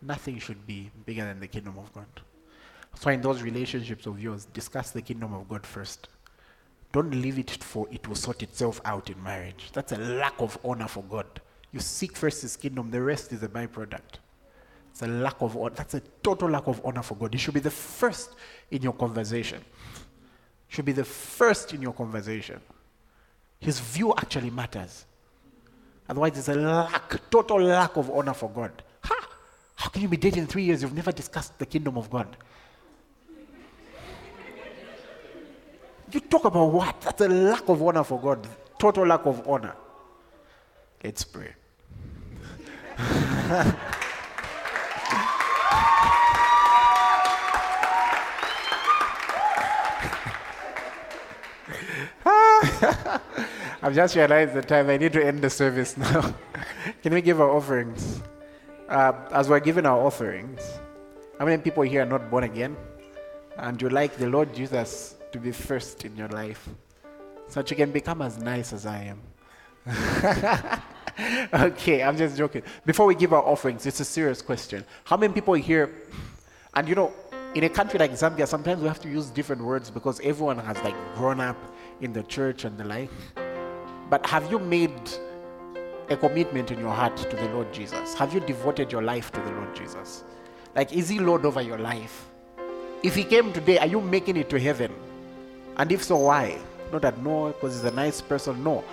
Nothing 0.01 0.39
should 0.39 0.67
be 0.67 0.91
bigger 1.07 1.25
than 1.25 1.39
the 1.39 1.47
kingdom 1.47 1.79
of 1.79 1.93
God. 1.93 2.07
So, 2.95 3.11
in 3.11 3.21
those 3.21 3.43
relationships 3.43 4.07
of 4.07 4.21
yours, 4.21 4.47
discuss 4.47 4.91
the 4.91 5.01
kingdom 5.01 5.33
of 5.33 5.49
God 5.49 5.65
first. 5.65 6.09
Don't 6.93 7.11
leave 7.11 7.39
it 7.39 7.51
for 7.51 7.89
it 7.91 8.07
will 8.07 8.15
sort 8.15 8.43
itself 8.43 8.81
out 8.85 9.09
in 9.09 9.23
marriage. 9.23 9.71
That's 9.73 9.93
a 9.93 9.97
lack 9.97 10.35
of 10.41 10.59
honor 10.63 10.89
for 10.89 11.03
God. 11.03 11.27
You 11.73 11.81
seek 11.81 12.17
first 12.17 12.43
his 12.43 12.57
kingdom, 12.57 12.91
the 12.91 13.01
rest 13.01 13.33
is 13.33 13.43
a 13.43 13.49
byproduct. 13.49 14.19
It's 14.91 15.01
a 15.01 15.07
lack 15.07 15.41
of 15.41 15.57
honor. 15.57 15.75
That's 15.75 15.95
a 15.95 16.03
total 16.23 16.51
lack 16.51 16.67
of 16.67 16.83
honor 16.85 17.03
for 17.03 17.15
God. 17.15 17.33
He 17.33 17.39
should 17.39 17.55
be 17.55 17.61
the 17.61 17.71
first 17.71 18.35
in 18.71 18.83
your 18.83 18.93
conversation. 18.93 19.63
Should 20.69 20.85
be 20.85 20.93
the 20.93 21.05
first 21.05 21.73
in 21.73 21.81
your 21.81 21.95
conversation. 21.95 22.61
His 23.59 23.81
view 23.81 24.13
actually 24.17 24.51
matters. 24.51 25.07
Otherwise, 26.09 26.37
it's 26.37 26.49
a 26.49 26.55
lack, 26.55 27.31
total 27.31 27.63
lack 27.63 27.97
of 27.97 28.11
honor 28.11 28.35
for 28.35 28.51
God. 28.51 28.83
Ha! 29.05 29.29
How 29.77 29.89
can 29.89 30.03
you 30.03 30.09
be 30.09 30.19
dating 30.19 30.47
three 30.47 30.65
years? 30.65 30.83
You've 30.83 30.93
never 30.93 31.13
discussed 31.13 31.59
the 31.59 31.65
kingdom 31.65 31.97
of 31.97 32.11
God. 32.11 32.37
You 36.13 36.21
talk 36.21 36.45
about 36.45 36.67
what? 36.67 37.01
That's 37.01 37.23
a 37.23 37.29
lack 37.29 37.67
of 37.69 37.83
honor 37.83 38.05
for 38.05 38.21
God. 38.21 38.47
Total 38.79 39.07
lack 39.07 39.25
of 39.25 39.49
honor. 39.49 39.75
Let's 41.03 41.25
pray. 41.25 41.55
I've 53.85 53.95
just 53.95 54.15
realized 54.15 54.53
the 54.53 54.63
time 54.63 54.91
I 54.91 54.99
need 54.99 55.13
to 55.15 55.25
end 55.25 55.41
the 55.41 55.51
service 55.51 55.97
now. 55.97 56.35
Can 57.03 57.15
we 57.15 57.23
give 57.23 57.41
our 57.41 57.51
offerings? 57.51 58.21
Uh, 58.89 59.13
as 59.33 59.49
we're 59.49 59.61
giving 59.61 59.87
our 59.87 59.99
offerings, 59.99 60.61
how 61.39 61.47
many 61.47 61.61
people 61.63 61.83
here 61.83 62.03
are 62.03 62.07
not 62.07 62.31
born 62.31 62.45
again? 62.45 62.77
And 63.57 63.81
you 63.81 63.89
like 63.89 64.17
the 64.17 64.29
Lord 64.29 64.55
Jesus 64.55 65.17
to 65.33 65.39
be 65.39 65.53
first 65.53 66.05
in 66.05 66.17
your 66.17 66.29
life 66.29 66.69
so 67.49 67.61
that 67.61 67.71
you 67.71 67.77
can 67.77 67.91
become 67.91 68.23
as 68.23 68.39
nice 68.39 68.73
as 68.73 68.87
I 68.87 69.15
am? 69.15 69.21
okay, 71.55 72.03
I'm 72.03 72.17
just 72.17 72.37
joking. 72.37 72.63
Before 72.87 73.07
we 73.07 73.15
give 73.15 73.33
our 73.33 73.43
offerings, 73.43 73.85
it's 73.87 74.01
a 74.01 74.05
serious 74.05 74.41
question. 74.41 74.85
How 75.05 75.17
many 75.17 75.33
people 75.33 75.55
here, 75.55 75.91
and 76.75 76.89
you 76.89 76.95
know, 76.95 77.13
in 77.55 77.65
a 77.65 77.69
country 77.69 77.99
like 77.99 78.13
Zambia, 78.13 78.47
sometimes 78.47 78.81
we 78.81 78.89
have 78.89 79.01
to 79.01 79.09
use 79.09 79.29
different 79.31 79.63
words 79.63 79.91
because 79.91 80.21
everyone 80.21 80.59
has 80.59 80.77
like 80.83 80.95
grown 81.15 81.41
up 81.41 81.57
in 82.01 82.13
the 82.13 82.23
church 82.23 82.65
and 82.65 82.79
the 82.79 82.85
like. 82.85 83.11
But 84.09 84.25
have 84.27 84.51
you 84.51 84.59
made 84.59 85.11
a 86.09 86.17
commitment 86.17 86.71
in 86.71 86.79
your 86.79 86.93
heart 86.93 87.17
to 87.17 87.37
the 87.37 87.49
Lord 87.51 87.73
Jesus? 87.73 88.15
Have 88.15 88.33
you 88.33 88.41
devoted 88.41 88.91
your 88.91 89.03
life 89.03 89.31
to 89.33 89.41
the 89.41 89.51
Lord 89.51 89.75
Jesus? 89.75 90.25
Like, 90.75 90.93
is 90.93 91.09
He 91.09 91.19
Lord 91.19 91.45
over 91.45 91.61
your 91.61 91.79
life? 91.79 92.27
If 93.03 93.15
He 93.15 93.25
came 93.25 93.53
today, 93.53 93.79
are 93.79 93.87
you 93.87 94.01
making 94.01 94.37
it 94.37 94.49
to 94.51 94.61
heaven? 94.61 94.93
And 95.77 95.91
if 95.93 96.03
so, 96.05 96.17
why? 96.17 96.59
Not 96.93 97.03
that 97.03 97.19
no, 97.19 97.49
because 97.49 97.75
He's 97.75 97.85
a 97.85 97.91
nice 97.91 98.21
person. 98.21 98.63
No. 98.63 98.85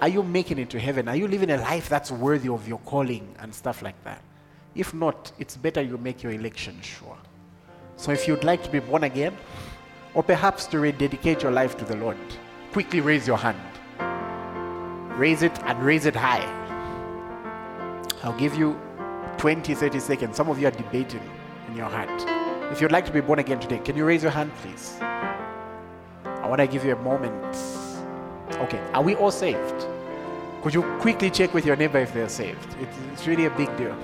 Are 0.00 0.08
you 0.08 0.22
making 0.22 0.58
it 0.58 0.70
to 0.70 0.80
heaven? 0.80 1.08
Are 1.08 1.16
you 1.16 1.28
living 1.28 1.50
a 1.50 1.56
life 1.58 1.88
that's 1.88 2.10
worthy 2.10 2.48
of 2.48 2.66
your 2.66 2.78
calling 2.80 3.34
and 3.38 3.54
stuff 3.54 3.82
like 3.82 4.02
that? 4.04 4.20
If 4.74 4.92
not, 4.92 5.30
it's 5.38 5.56
better 5.56 5.80
you 5.80 5.96
make 5.98 6.22
your 6.22 6.32
election 6.32 6.80
sure. 6.82 7.16
So 7.96 8.10
if 8.10 8.26
you'd 8.26 8.42
like 8.42 8.62
to 8.64 8.70
be 8.70 8.80
born 8.80 9.04
again, 9.04 9.36
or 10.14 10.22
perhaps 10.22 10.66
to 10.66 10.80
rededicate 10.80 11.42
your 11.42 11.52
life 11.52 11.76
to 11.78 11.84
the 11.84 11.96
Lord, 11.96 12.16
quickly 12.72 13.00
raise 13.00 13.26
your 13.26 13.38
hand. 13.38 13.58
Raise 15.18 15.42
it 15.42 15.56
and 15.62 15.80
raise 15.84 16.06
it 16.06 16.16
high. 16.16 16.44
I'll 18.24 18.36
give 18.36 18.56
you 18.56 18.80
20, 19.38 19.74
30 19.74 20.00
seconds. 20.00 20.36
Some 20.36 20.48
of 20.48 20.60
you 20.60 20.66
are 20.66 20.72
debating 20.72 21.22
in 21.68 21.76
your 21.76 21.88
heart. 21.88 22.10
If 22.72 22.80
you'd 22.80 22.92
like 22.92 23.06
to 23.06 23.12
be 23.12 23.20
born 23.20 23.38
again 23.38 23.60
today, 23.60 23.78
can 23.78 23.96
you 23.96 24.04
raise 24.04 24.22
your 24.22 24.32
hand, 24.32 24.50
please? 24.56 24.98
I 26.44 26.46
want 26.46 26.60
to 26.60 26.66
give 26.66 26.84
you 26.84 26.92
a 26.92 26.96
moment. 26.96 27.56
Okay, 28.64 28.78
are 28.92 29.02
we 29.02 29.14
all 29.14 29.30
saved? 29.30 29.86
Could 30.62 30.74
you 30.74 30.82
quickly 31.00 31.30
check 31.30 31.54
with 31.54 31.64
your 31.64 31.74
neighbor 31.74 31.98
if 31.98 32.12
they're 32.12 32.28
saved? 32.28 32.76
It's, 33.12 33.26
really 33.26 33.46
a 33.46 33.50
big 33.50 33.74
deal. 33.78 33.96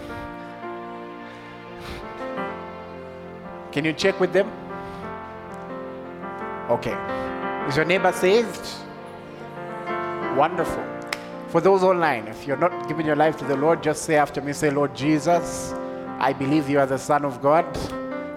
Can 3.72 3.84
you 3.84 3.92
check 3.92 4.18
with 4.18 4.32
them? 4.32 4.50
Okay. 6.70 6.96
Is 7.68 7.76
your 7.76 7.84
neighbor 7.84 8.10
saved? 8.10 8.66
Wonderful. 10.34 10.82
For 11.48 11.60
those 11.60 11.82
online, 11.82 12.26
if 12.26 12.46
you're 12.46 12.56
not 12.56 12.88
giving 12.88 13.04
your 13.04 13.16
life 13.16 13.36
to 13.36 13.44
the 13.44 13.56
Lord, 13.56 13.82
just 13.82 14.04
say 14.04 14.16
after 14.16 14.40
me, 14.40 14.54
say, 14.54 14.70
Lord 14.70 14.96
Jesus, 14.96 15.74
I 16.18 16.32
believe 16.32 16.70
you 16.70 16.78
are 16.78 16.86
the 16.86 16.98
Son 16.98 17.26
of 17.26 17.42
God. 17.42 17.66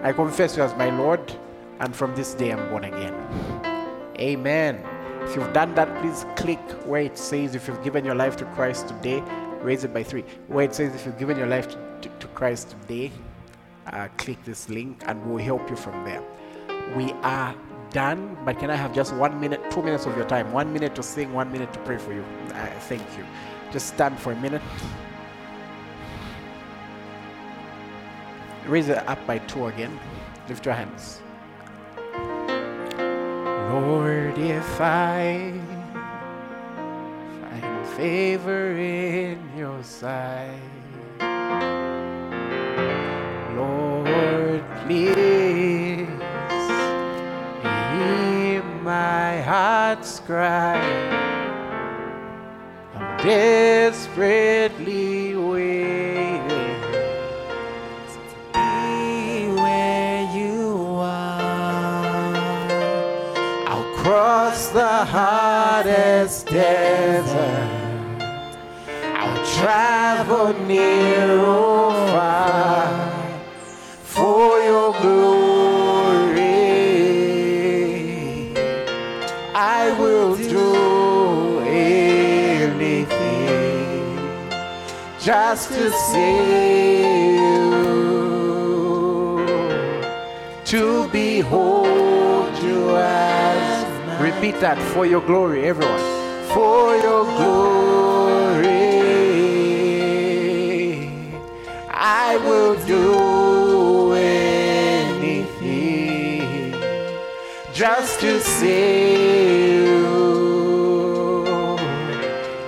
I 0.03 0.11
confess 0.11 0.57
you 0.57 0.63
as 0.63 0.75
my 0.75 0.89
Lord, 0.89 1.33
and 1.79 1.95
from 1.95 2.13
this 2.15 2.33
day 2.33 2.51
I'm 2.51 2.67
born 2.69 2.83
again. 2.83 3.72
Amen. 4.23 4.81
If 5.23 5.35
you've 5.35 5.51
done 5.51 5.75
that, 5.75 6.01
please 6.01 6.25
click 6.37 6.61
where 6.85 7.01
it 7.01 7.17
says 7.17 7.55
if 7.55 7.67
you've 7.67 7.83
given 7.83 8.05
your 8.05 8.15
life 8.15 8.37
to 8.37 8.45
Christ 8.45 8.87
today, 8.87 9.21
raise 9.61 9.83
it 9.83 9.93
by 9.93 10.01
three. 10.03 10.23
Where 10.47 10.63
it 10.63 10.73
says 10.73 10.95
if 10.95 11.05
you've 11.05 11.19
given 11.19 11.37
your 11.37 11.47
life 11.47 11.67
to, 11.67 11.77
to, 12.03 12.09
to 12.19 12.27
Christ 12.27 12.69
today, 12.69 13.11
uh, 13.87 14.07
click 14.15 14.41
this 14.45 14.69
link 14.69 15.03
and 15.07 15.21
we'll 15.25 15.43
help 15.43 15.69
you 15.69 15.75
from 15.75 16.05
there. 16.05 16.23
We 16.95 17.11
are 17.23 17.53
done, 17.89 18.37
but 18.45 18.59
can 18.59 18.69
I 18.69 18.75
have 18.75 18.95
just 18.95 19.13
one 19.13 19.41
minute, 19.41 19.59
two 19.69 19.81
minutes 19.81 20.05
of 20.05 20.15
your 20.15 20.25
time? 20.25 20.53
One 20.53 20.71
minute 20.71 20.95
to 20.95 21.03
sing, 21.03 21.33
one 21.33 21.51
minute 21.51 21.73
to 21.73 21.79
pray 21.79 21.97
for 21.97 22.13
you. 22.13 22.23
Uh, 22.47 22.67
thank 22.87 23.01
you. 23.17 23.25
Just 23.73 23.87
stand 23.87 24.17
for 24.17 24.31
a 24.31 24.39
minute. 24.39 24.61
Raise 28.67 28.87
it 28.87 29.05
up 29.05 29.19
by 29.27 29.39
two 29.39 29.65
again. 29.65 29.99
Lift 30.47 30.65
your 30.65 30.75
hands. 30.75 31.19
Lord, 33.73 34.37
if 34.37 34.79
I 34.79 35.51
find 37.41 37.87
favor 37.97 38.77
in 38.77 39.39
your 39.57 39.83
sight, 39.83 40.61
Lord, 43.57 44.63
please 44.85 46.05
hear 47.95 48.61
my 48.83 49.41
heart's 49.41 50.19
cry. 50.19 50.77
I'm 52.93 53.17
desperately 53.25 55.35
waiting 55.35 56.12
the 64.73 65.05
hardest 65.05 66.47
desert. 66.47 67.69
I'll 69.13 69.45
travel 69.45 70.53
near 70.65 71.39
or 71.39 71.91
far 72.11 73.11
for 74.03 74.59
your 74.63 74.91
glory. 74.99 76.33
I 79.53 79.91
will 79.99 80.35
do 80.37 81.59
anything 81.59 82.97
just 85.19 85.69
to 85.69 85.91
see 85.91 87.35
you, 87.35 87.69
to 90.65 91.07
behold 91.09 91.82
Repeat 94.43 94.59
that 94.59 94.77
for 94.93 95.05
your 95.05 95.21
glory, 95.21 95.63
everyone. 95.63 95.99
For 96.53 96.97
your 96.97 97.23
glory, 97.23 98.67
I 101.89 102.35
will 102.43 102.75
do 102.85 104.11
anything 104.11 105.53
just 107.73 108.19
to 108.19 108.41
see 108.41 109.75
you. 109.75 110.03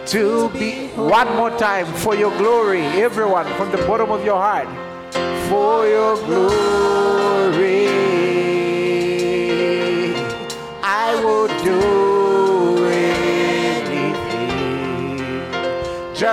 To 0.06 0.50
be 0.52 0.88
one 0.96 1.28
more 1.36 1.52
time 1.58 1.88
for 1.88 2.16
your 2.16 2.32
glory, 2.38 2.86
everyone, 3.04 3.48
from 3.58 3.72
the 3.72 3.80
bottom 3.80 4.12
of 4.12 4.24
your 4.24 4.38
heart. 4.38 4.70
For 5.50 5.86
your 5.88 6.16
glory, 6.24 6.95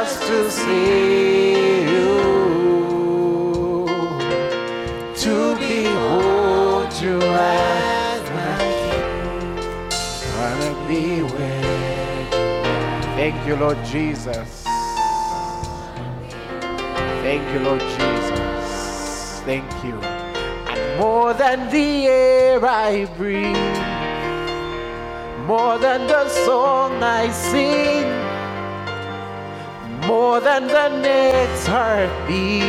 just 0.02 0.22
to 0.22 0.50
see 0.50 1.82
you, 1.92 2.14
to 5.14 5.34
behold 5.54 6.92
you 7.00 7.18
as 7.22 8.22
my 8.38 8.62
king. 8.82 9.54
Wanna 10.38 10.72
be 10.88 11.22
with. 11.22 12.30
Thank 13.14 13.46
you, 13.46 13.54
Lord 13.54 13.78
Jesus. 13.84 14.64
Thank 17.22 17.44
you, 17.52 17.60
Lord 17.60 17.82
Jesus. 17.96 19.40
Thank 19.46 19.70
you. 19.84 19.96
And 20.72 20.98
more 20.98 21.32
than 21.32 21.70
the 21.70 22.06
air 22.08 22.58
I 22.64 23.04
breathe, 23.16 23.78
more 25.46 25.78
than 25.78 26.08
the 26.08 26.28
song 26.28 26.90
I 27.04 27.30
sing, 27.30 28.11
more 30.12 30.40
than 30.40 30.66
the 30.66 30.88
next 31.00 31.66
heartbeat, 31.66 32.62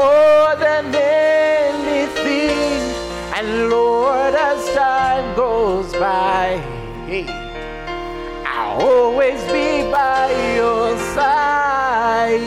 more 0.00 0.52
than 0.64 0.84
anything. 0.94 2.80
And 3.36 3.70
Lord, 3.70 4.34
as 4.34 4.60
time 4.74 5.34
goes 5.34 5.90
by, 5.94 6.60
I'll 8.44 8.82
always 8.82 9.40
be 9.44 9.90
by 9.90 10.26
your 10.56 10.98
side. 11.14 12.42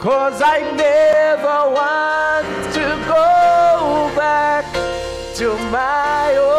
Cause 0.00 0.40
I 0.40 0.58
never 0.86 1.58
want 1.80 2.48
to 2.78 2.86
go 3.14 3.26
back 4.16 4.64
to 5.38 5.46
my 5.70 6.34
old 6.38 6.57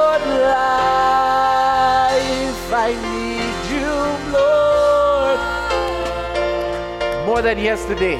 More 7.40 7.56
than 7.56 7.64
yesterday. 7.64 8.20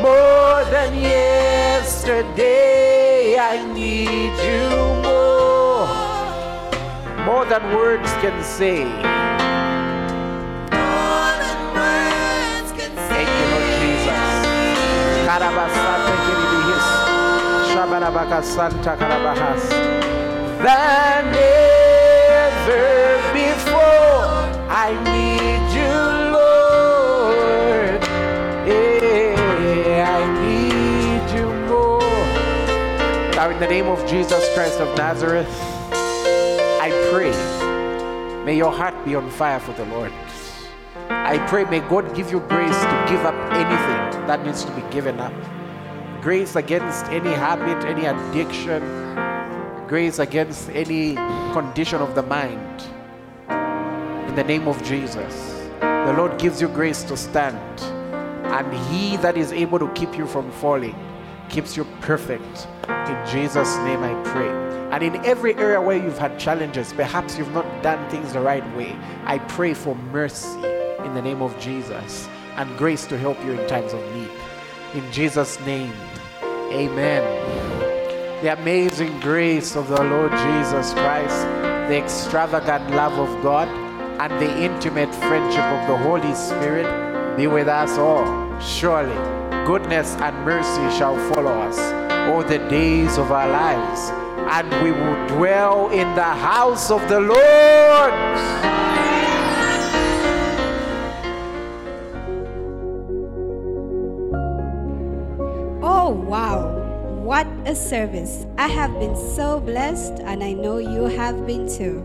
more 0.00 0.62
than 0.70 0.94
yesterday, 0.94 2.46
I 3.36 3.66
need 3.74 4.30
you 4.46 4.70
more. 5.02 5.90
More 7.26 7.44
than 7.44 7.74
words 7.74 8.12
can 8.22 8.40
say. 8.44 8.86
Thank 13.10 13.26
you, 13.26 13.46
Lord 13.50 13.66
Jesus. 13.82 14.46
Karabasanta 15.26 16.14
kiribihis. 16.22 16.86
Karabahas. 19.02 19.62
Than 20.62 21.34
ever 22.54 23.18
before, 23.34 24.30
I 24.70 24.94
need 25.10 25.71
the 33.62 33.68
name 33.68 33.86
of 33.86 34.04
Jesus 34.10 34.52
Christ 34.54 34.80
of 34.80 34.98
Nazareth, 34.98 35.46
I 36.82 36.90
pray, 37.12 37.30
may 38.44 38.56
your 38.56 38.72
heart 38.72 39.04
be 39.04 39.14
on 39.14 39.30
fire 39.30 39.60
for 39.60 39.72
the 39.74 39.84
Lord. 39.84 40.10
I 41.08 41.38
pray, 41.46 41.62
may 41.66 41.78
God 41.78 42.12
give 42.12 42.32
you 42.32 42.40
grace 42.40 42.76
to 42.76 43.06
give 43.08 43.24
up 43.24 43.36
anything 43.52 44.26
that 44.26 44.44
needs 44.44 44.64
to 44.64 44.72
be 44.72 44.82
given 44.90 45.20
up. 45.20 45.32
Grace 46.20 46.56
against 46.56 47.06
any 47.06 47.30
habit, 47.30 47.84
any 47.86 48.06
addiction, 48.06 48.82
grace 49.86 50.18
against 50.18 50.68
any 50.70 51.14
condition 51.52 52.00
of 52.00 52.16
the 52.16 52.22
mind. 52.24 52.82
In 54.28 54.34
the 54.34 54.42
name 54.42 54.66
of 54.66 54.82
Jesus, 54.82 55.68
the 55.78 56.14
Lord 56.18 56.36
gives 56.36 56.60
you 56.60 56.66
grace 56.66 57.04
to 57.04 57.16
stand, 57.16 57.80
and 57.80 58.74
He 58.88 59.18
that 59.18 59.36
is 59.36 59.52
able 59.52 59.78
to 59.78 59.88
keep 59.92 60.18
you 60.18 60.26
from 60.26 60.50
falling 60.50 60.96
keeps 61.52 61.76
you 61.76 61.84
perfect. 62.00 62.66
In 62.88 63.26
Jesus' 63.30 63.76
name 63.78 64.02
I 64.02 64.14
pray. 64.24 64.48
And 64.90 65.02
in 65.02 65.16
every 65.24 65.54
area 65.54 65.80
where 65.80 66.02
you've 66.02 66.18
had 66.18 66.38
challenges, 66.38 66.92
perhaps 66.94 67.36
you've 67.36 67.52
not 67.52 67.66
done 67.82 68.08
things 68.10 68.32
the 68.32 68.40
right 68.40 68.64
way, 68.76 68.96
I 69.24 69.38
pray 69.38 69.74
for 69.74 69.94
mercy 69.94 70.48
in 71.04 71.14
the 71.14 71.20
name 71.22 71.42
of 71.42 71.56
Jesus 71.60 72.26
and 72.56 72.76
grace 72.78 73.06
to 73.06 73.18
help 73.18 73.38
you 73.44 73.52
in 73.52 73.68
times 73.68 73.92
of 73.92 74.00
need. 74.14 74.30
In 74.94 75.12
Jesus' 75.12 75.60
name, 75.60 75.92
amen. 76.72 77.22
The 78.42 78.54
amazing 78.54 79.20
grace 79.20 79.76
of 79.76 79.88
the 79.88 80.02
Lord 80.02 80.32
Jesus 80.32 80.94
Christ, 80.94 81.46
the 81.88 81.98
extravagant 81.98 82.90
love 82.90 83.18
of 83.18 83.42
God, 83.42 83.68
and 84.20 84.32
the 84.40 84.62
intimate 84.62 85.14
friendship 85.14 85.64
of 85.64 85.86
the 85.86 85.96
Holy 85.98 86.34
Spirit 86.34 87.36
be 87.36 87.46
with 87.46 87.68
us 87.68 87.98
all. 87.98 88.24
Surely, 88.60 89.41
goodness 89.64 90.16
and 90.16 90.36
mercy 90.44 90.98
shall 90.98 91.16
follow 91.32 91.52
us 91.62 91.78
all 92.28 92.42
the 92.42 92.58
days 92.68 93.16
of 93.16 93.30
our 93.30 93.48
lives, 93.48 94.10
and 94.50 94.68
we 94.82 94.90
will 94.90 95.26
dwell 95.28 95.88
in 95.90 96.12
the 96.16 96.22
house 96.22 96.90
of 96.90 97.00
the 97.08 97.20
Lord. 97.20 98.12
Oh, 105.82 106.10
wow. 106.10 106.78
What 107.22 107.46
a 107.64 107.76
service. 107.76 108.46
I 108.58 108.66
have 108.66 108.98
been 108.98 109.14
so 109.14 109.60
blessed, 109.60 110.14
and 110.24 110.42
I 110.42 110.54
know 110.54 110.78
you 110.78 111.04
have 111.04 111.46
been 111.46 111.68
too. 111.68 112.02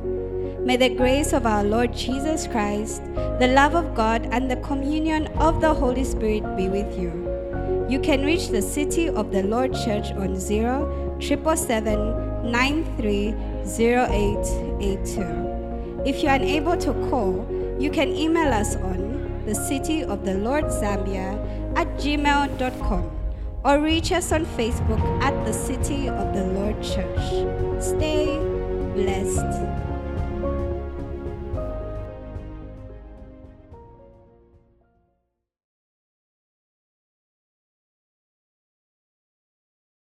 May 0.63 0.77
the 0.77 0.89
grace 0.89 1.33
of 1.33 1.47
our 1.47 1.63
Lord 1.63 1.91
Jesus 1.91 2.45
Christ, 2.45 3.03
the 3.39 3.51
love 3.55 3.73
of 3.73 3.95
God, 3.95 4.27
and 4.31 4.51
the 4.51 4.57
communion 4.57 5.27
of 5.37 5.59
the 5.59 5.73
Holy 5.73 6.03
Spirit 6.03 6.43
be 6.55 6.69
with 6.69 6.99
you. 6.99 7.26
You 7.89 7.99
can 8.01 8.25
reach 8.25 8.49
the 8.49 8.61
City 8.61 9.07
of 9.07 9.31
the 9.31 9.43
Lord 9.43 9.73
Church 9.73 10.11
on 10.11 10.35
0 10.37 11.17
777 11.21 12.27
If 16.05 16.21
you 16.21 16.29
are 16.29 16.35
unable 16.35 16.75
to 16.77 16.93
call, 17.09 17.47
you 17.79 17.89
can 17.89 18.09
email 18.09 18.51
us 18.51 18.75
on 18.75 19.43
the 19.45 19.55
City 19.55 20.03
of 20.03 20.25
the 20.25 20.33
Lord 20.33 20.65
Zambia 20.65 21.39
at 21.77 21.87
gmail.com 21.97 23.11
or 23.63 23.79
reach 23.79 24.11
us 24.11 24.33
on 24.33 24.45
Facebook 24.45 24.99
at 25.21 25.45
the 25.45 25.53
City 25.53 26.09
of 26.09 26.33
the 26.33 26.43
Lord 26.43 26.83
Church. 26.83 27.19
Stay 27.81 28.37